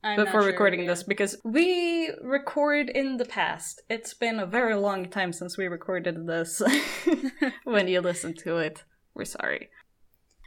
I'm 0.05 0.17
before 0.17 0.43
sure, 0.43 0.51
recording 0.51 0.81
yeah. 0.81 0.89
this 0.89 1.03
because 1.05 1.37
we 1.45 2.11
record 2.23 2.89
in 2.89 3.19
the 3.19 3.25
past. 3.25 3.83
It's 3.89 4.15
been 4.15 4.41
a 4.41 4.47
very 4.47 4.75
long 4.75 5.09
time 5.09 5.33
since 5.33 5.57
we 5.57 5.67
recorded 5.67 6.27
this. 6.27 6.61
when 7.65 7.87
you 7.87 8.01
listen 8.01 8.35
to 8.39 8.57
it, 8.57 8.83
we're 9.15 9.25
sorry. 9.25 9.71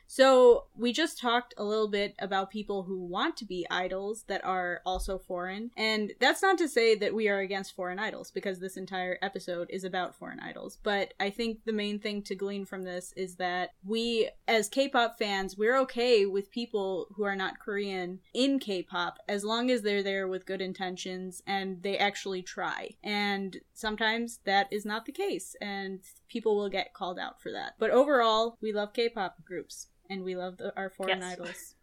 So, 0.08 0.66
we 0.78 0.94
just 0.94 1.20
talked 1.20 1.54
a 1.58 1.64
little 1.64 1.88
bit 1.88 2.16
about 2.20 2.52
people 2.52 2.84
who 2.84 3.00
want 3.00 3.38
to 3.38 3.46
be 3.46 3.66
idols 3.72 4.24
that 4.28 4.44
are 4.44 4.82
also 4.86 5.18
foreign. 5.18 5.72
And 5.76 6.14
that's 6.20 6.42
not 6.42 6.58
to 6.60 6.68
say 6.68 6.96
that 6.96 7.14
we 7.14 7.28
are 7.28 7.40
against 7.40 7.76
foreign 7.76 8.00
idols, 8.00 8.32
because 8.32 8.60
this 8.60 8.78
entire 8.78 9.18
episode 9.22 9.68
is 9.70 9.84
about 9.84 10.16
foreign 10.16 10.40
idols. 10.40 10.78
But 10.84 11.14
I 11.20 11.30
think 11.30 11.66
the 11.66 11.74
main 11.74 12.00
thing 12.00 12.22
to 12.24 12.36
glean 12.36 12.66
from 12.66 12.84
this 12.84 13.14
is 13.16 13.36
that 13.36 13.72
we, 13.84 14.30
as 14.48 14.70
K 14.70 14.88
pop 14.90 15.18
fans, 15.18 15.58
we're 15.58 15.78
okay 15.80 16.26
with 16.26 16.52
people 16.52 17.08
who 17.16 17.24
are 17.24 17.36
not 17.36 17.60
Korean 17.60 18.20
in 18.34 18.60
K 18.60 18.84
pop 18.84 19.20
as 19.28 19.44
long 19.44 19.72
as 19.72 19.82
they're 19.82 20.04
there 20.04 20.28
with 20.28 20.46
good 20.46 20.62
intentions 20.62 21.42
and 21.48 21.82
they 21.82 21.98
actually 21.98 22.42
try. 22.42 22.92
And 23.04 23.58
sometimes 23.74 24.40
that 24.46 24.68
is 24.72 24.86
not 24.86 25.06
the 25.06 25.12
case, 25.12 25.56
and 25.62 26.02
people 26.30 26.56
will 26.56 26.70
get 26.70 26.94
called 26.94 27.20
out 27.20 27.42
for 27.42 27.52
that. 27.52 27.74
But 27.80 27.92
overall, 27.92 28.58
we 28.62 28.72
love 28.74 28.94
K 28.94 29.10
pop 29.10 29.36
groups 29.46 29.88
and 30.10 30.24
we 30.24 30.36
love 30.36 30.58
the, 30.58 30.74
our 30.78 30.90
foreign 30.90 31.20
Yes. 31.20 31.34
idols. 31.34 31.76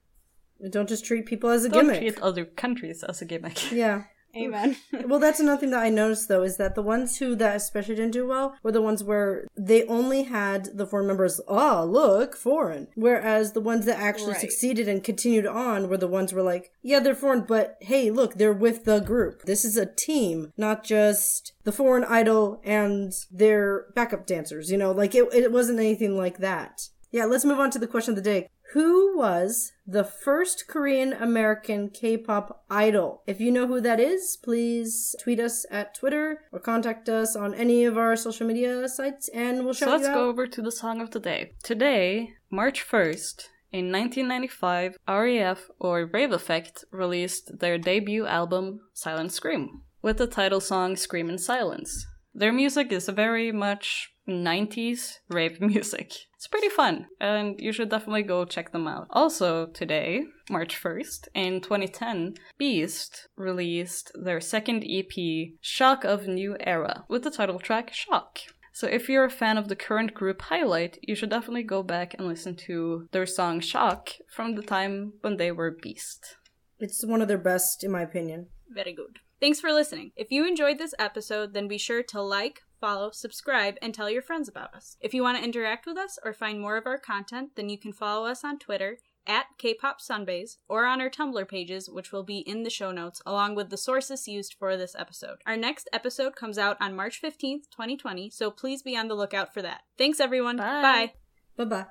Don't 0.71 0.89
just 0.89 1.05
treat 1.05 1.27
people 1.27 1.51
as 1.51 1.65
a 1.65 1.69
Don't 1.69 1.87
gimmick. 1.87 2.01
treat 2.01 2.23
other 2.23 2.45
countries 2.45 3.03
as 3.03 3.21
a 3.21 3.25
gimmick. 3.25 3.73
Yeah. 3.73 4.05
Amen. 4.37 4.77
Well, 5.07 5.19
that's 5.19 5.41
another 5.41 5.61
thing 5.61 5.71
that 5.71 5.83
I 5.83 5.91
noticed 5.91 6.29
though 6.29 6.43
is 6.43 6.57
that 6.57 6.75
the 6.75 6.83
ones 6.83 7.19
who 7.19 7.35
that 7.37 7.57
especially 7.57 7.97
didn't 7.97 8.13
do 8.13 8.27
well 8.27 8.55
were 8.63 8.73
the 8.73 8.81
ones 8.81 9.03
where 9.05 9.47
they 9.57 9.85
only 9.87 10.23
had 10.23 10.69
the 10.77 10.87
foreign 10.87 11.07
members. 11.07 11.41
Oh, 11.49 11.85
look, 11.85 12.35
foreign. 12.37 12.89
Whereas 12.95 13.53
the 13.53 13.61
ones 13.61 13.85
that 13.87 13.99
actually 13.99 14.33
Right. 14.33 14.41
succeeded 14.41 14.89
and 14.89 15.03
continued 15.05 15.47
on 15.47 15.89
were 15.89 15.97
the 15.99 16.09
ones 16.09 16.31
who 16.31 16.37
were 16.39 16.43
like, 16.43 16.71
yeah, 16.83 17.01
they're 17.01 17.15
foreign, 17.15 17.43
but 17.43 17.77
hey, 17.81 18.11
look, 18.11 18.35
they're 18.35 18.53
with 18.53 18.85
the 18.85 19.01
group. 19.01 19.43
This 19.43 19.65
is 19.65 19.77
a 19.77 19.87
team, 19.87 20.53
not 20.57 20.85
just 20.85 21.53
the 21.65 21.73
foreign 21.73 22.05
idol 22.05 22.61
and 22.65 23.13
their 23.31 23.87
backup 23.95 24.25
dancers. 24.27 24.71
You 24.71 24.79
know, 24.79 24.93
like 24.93 25.15
it, 25.15 25.29
it 25.35 25.53
wasn't 25.53 25.79
anything 25.81 26.17
like 26.17 26.39
that. 26.39 26.89
Yeah, 27.11 27.27
let's 27.27 27.45
move 27.45 27.61
on 27.61 27.71
to 27.73 27.79
the 27.79 27.87
question 27.87 28.13
of 28.13 28.17
the 28.17 28.23
day. 28.23 28.49
Who 28.73 29.19
was 29.19 29.73
the 29.87 30.03
first 30.03 30.67
Korean 30.67 31.13
American 31.13 31.91
K 31.91 32.17
pop 32.17 32.65
idol? 32.71 33.23
If 33.27 33.39
you 33.39 33.51
know 33.51 33.67
who 33.67 33.83
that 33.83 34.01
is, 34.01 34.39
please 34.43 35.15
tweet 35.21 35.41
us 35.41 35.67
at 35.71 35.95
Twitter 35.95 36.45
or 36.53 36.59
contact 36.59 37.11
us 37.11 37.37
on 37.37 37.53
any 37.53 37.85
of 37.85 37.99
our 37.99 38.17
social 38.17 38.47
media 38.47 38.89
sites 38.89 39.29
and 39.29 39.65
we'll 39.65 39.75
shout 39.75 39.89
So 39.89 39.93
let's 39.93 40.09
you 40.09 40.15
go 40.15 40.27
over 40.31 40.47
to 40.47 40.63
the 40.63 40.73
song 40.73 41.03
of 41.03 41.11
the 41.11 41.21
day. 41.21 41.53
Today, 41.63 42.31
March 42.51 42.83
1st, 42.89 43.49
in 43.73 43.93
1995, 43.93 44.97
REF 45.07 45.71
or 45.79 46.07
Rave 46.07 46.33
Effect 46.33 46.87
released 46.91 47.59
their 47.59 47.77
debut 47.77 48.27
album, 48.27 48.81
Silent 48.95 49.33
Scream, 49.33 49.83
with 50.01 50.17
the 50.17 50.27
title 50.27 50.61
song 50.61 50.97
Scream 50.97 51.29
in 51.29 51.37
Silence. 51.37 52.07
Their 52.35 52.53
music 52.55 52.91
is 52.91 53.09
very 53.11 53.53
much 53.53 54.12
90s 54.29 55.19
rave 55.29 55.61
music. 55.61 56.13
It's 56.35 56.49
pretty 56.49 56.69
fun, 56.69 57.07
and 57.21 57.61
you 57.61 57.73
should 57.73 57.89
definitely 57.89 58.23
go 58.23 58.45
check 58.45 58.73
them 58.73 58.87
out. 58.87 59.07
Also, 59.11 59.67
today, 59.67 60.25
March 60.51 60.81
1st, 60.81 61.29
in 61.35 61.61
2010, 61.61 62.35
Beast 62.59 63.29
released 63.37 64.13
their 64.15 64.41
second 64.41 64.85
EP, 64.85 65.53
Shock 65.61 66.05
of 66.05 66.27
New 66.27 66.57
Era, 66.61 67.05
with 67.09 67.23
the 67.23 67.31
title 67.31 67.59
track 67.59 67.93
Shock. 67.93 68.41
So 68.75 68.87
if 68.87 69.09
you're 69.09 69.25
a 69.25 69.31
fan 69.31 69.59
of 69.59 69.69
the 69.69 69.77
current 69.77 70.15
group 70.15 70.43
Highlight, 70.43 70.99
you 71.03 71.15
should 71.15 71.31
definitely 71.31 71.63
go 71.63 71.83
back 71.83 72.15
and 72.15 72.27
listen 72.27 72.57
to 72.67 73.07
their 73.13 73.27
song 73.27 73.61
Shock 73.61 74.11
from 74.35 74.55
the 74.55 74.63
time 74.63 75.13
when 75.21 75.37
they 75.37 75.53
were 75.53 75.71
Beast. 75.71 76.37
It's 76.79 77.05
one 77.05 77.21
of 77.21 77.29
their 77.29 77.39
best, 77.39 77.85
in 77.85 77.93
my 77.93 78.03
opinion. 78.03 78.49
Very 78.69 78.95
good. 78.95 79.19
Thanks 79.41 79.61
for 79.61 79.73
listening. 79.73 80.13
If 80.17 80.31
you 80.31 80.47
enjoyed 80.47 80.79
this 80.79 80.95
episode, 80.99 81.53
then 81.53 81.69
be 81.69 81.79
sure 81.79 82.03
to 82.05 82.23
like, 82.23 82.61
follow, 82.83 83.13
subscribe, 83.13 83.77
and 83.81 83.95
tell 83.95 84.11
your 84.11 84.23
friends 84.23 84.49
about 84.49 84.75
us. 84.75 84.97
If 85.01 85.15
you 85.15 85.23
want 85.23 85.39
to 85.39 85.45
interact 85.45 85.87
with 85.87 85.97
us 85.97 86.19
or 86.25 86.33
find 86.33 86.61
more 86.61 86.77
of 86.77 86.85
our 86.85 86.99
content, 86.99 87.51
then 87.55 87.69
you 87.69 87.79
can 87.79 87.93
follow 87.93 88.27
us 88.27 88.43
on 88.43 88.59
Twitter 88.59 88.99
at 89.25 89.47
Kpop 89.57 90.01
Sunbaes 90.01 90.57
or 90.69 90.85
on 90.85 91.01
our 91.01 91.09
Tumblr 91.09 91.47
pages, 91.47 91.89
which 91.89 92.11
will 92.11 92.25
be 92.25 92.39
in 92.39 92.65
the 92.65 92.71
show 92.71 92.91
notes, 92.91 93.23
along 93.25 93.55
with 93.55 93.71
the 93.71 93.77
sources 93.77 94.27
used 94.27 94.57
for 94.59 94.77
this 94.77 94.97
episode. 94.99 95.37
Our 95.47 95.57
next 95.57 95.89
episode 95.93 96.35
comes 96.35 96.59
out 96.59 96.77
on 96.81 96.97
March 96.97 97.23
15th, 97.23 97.71
2020, 97.71 98.31
so 98.31 98.51
please 98.51 98.83
be 98.83 98.97
on 98.97 99.07
the 99.07 99.15
lookout 99.15 99.55
for 99.55 99.63
that. 99.63 99.83
Thanks, 99.97 100.19
everyone. 100.19 100.57
Bye. 100.57 100.83
Bye. 100.83 101.13
Bye 101.57 101.65
bye. 101.65 101.87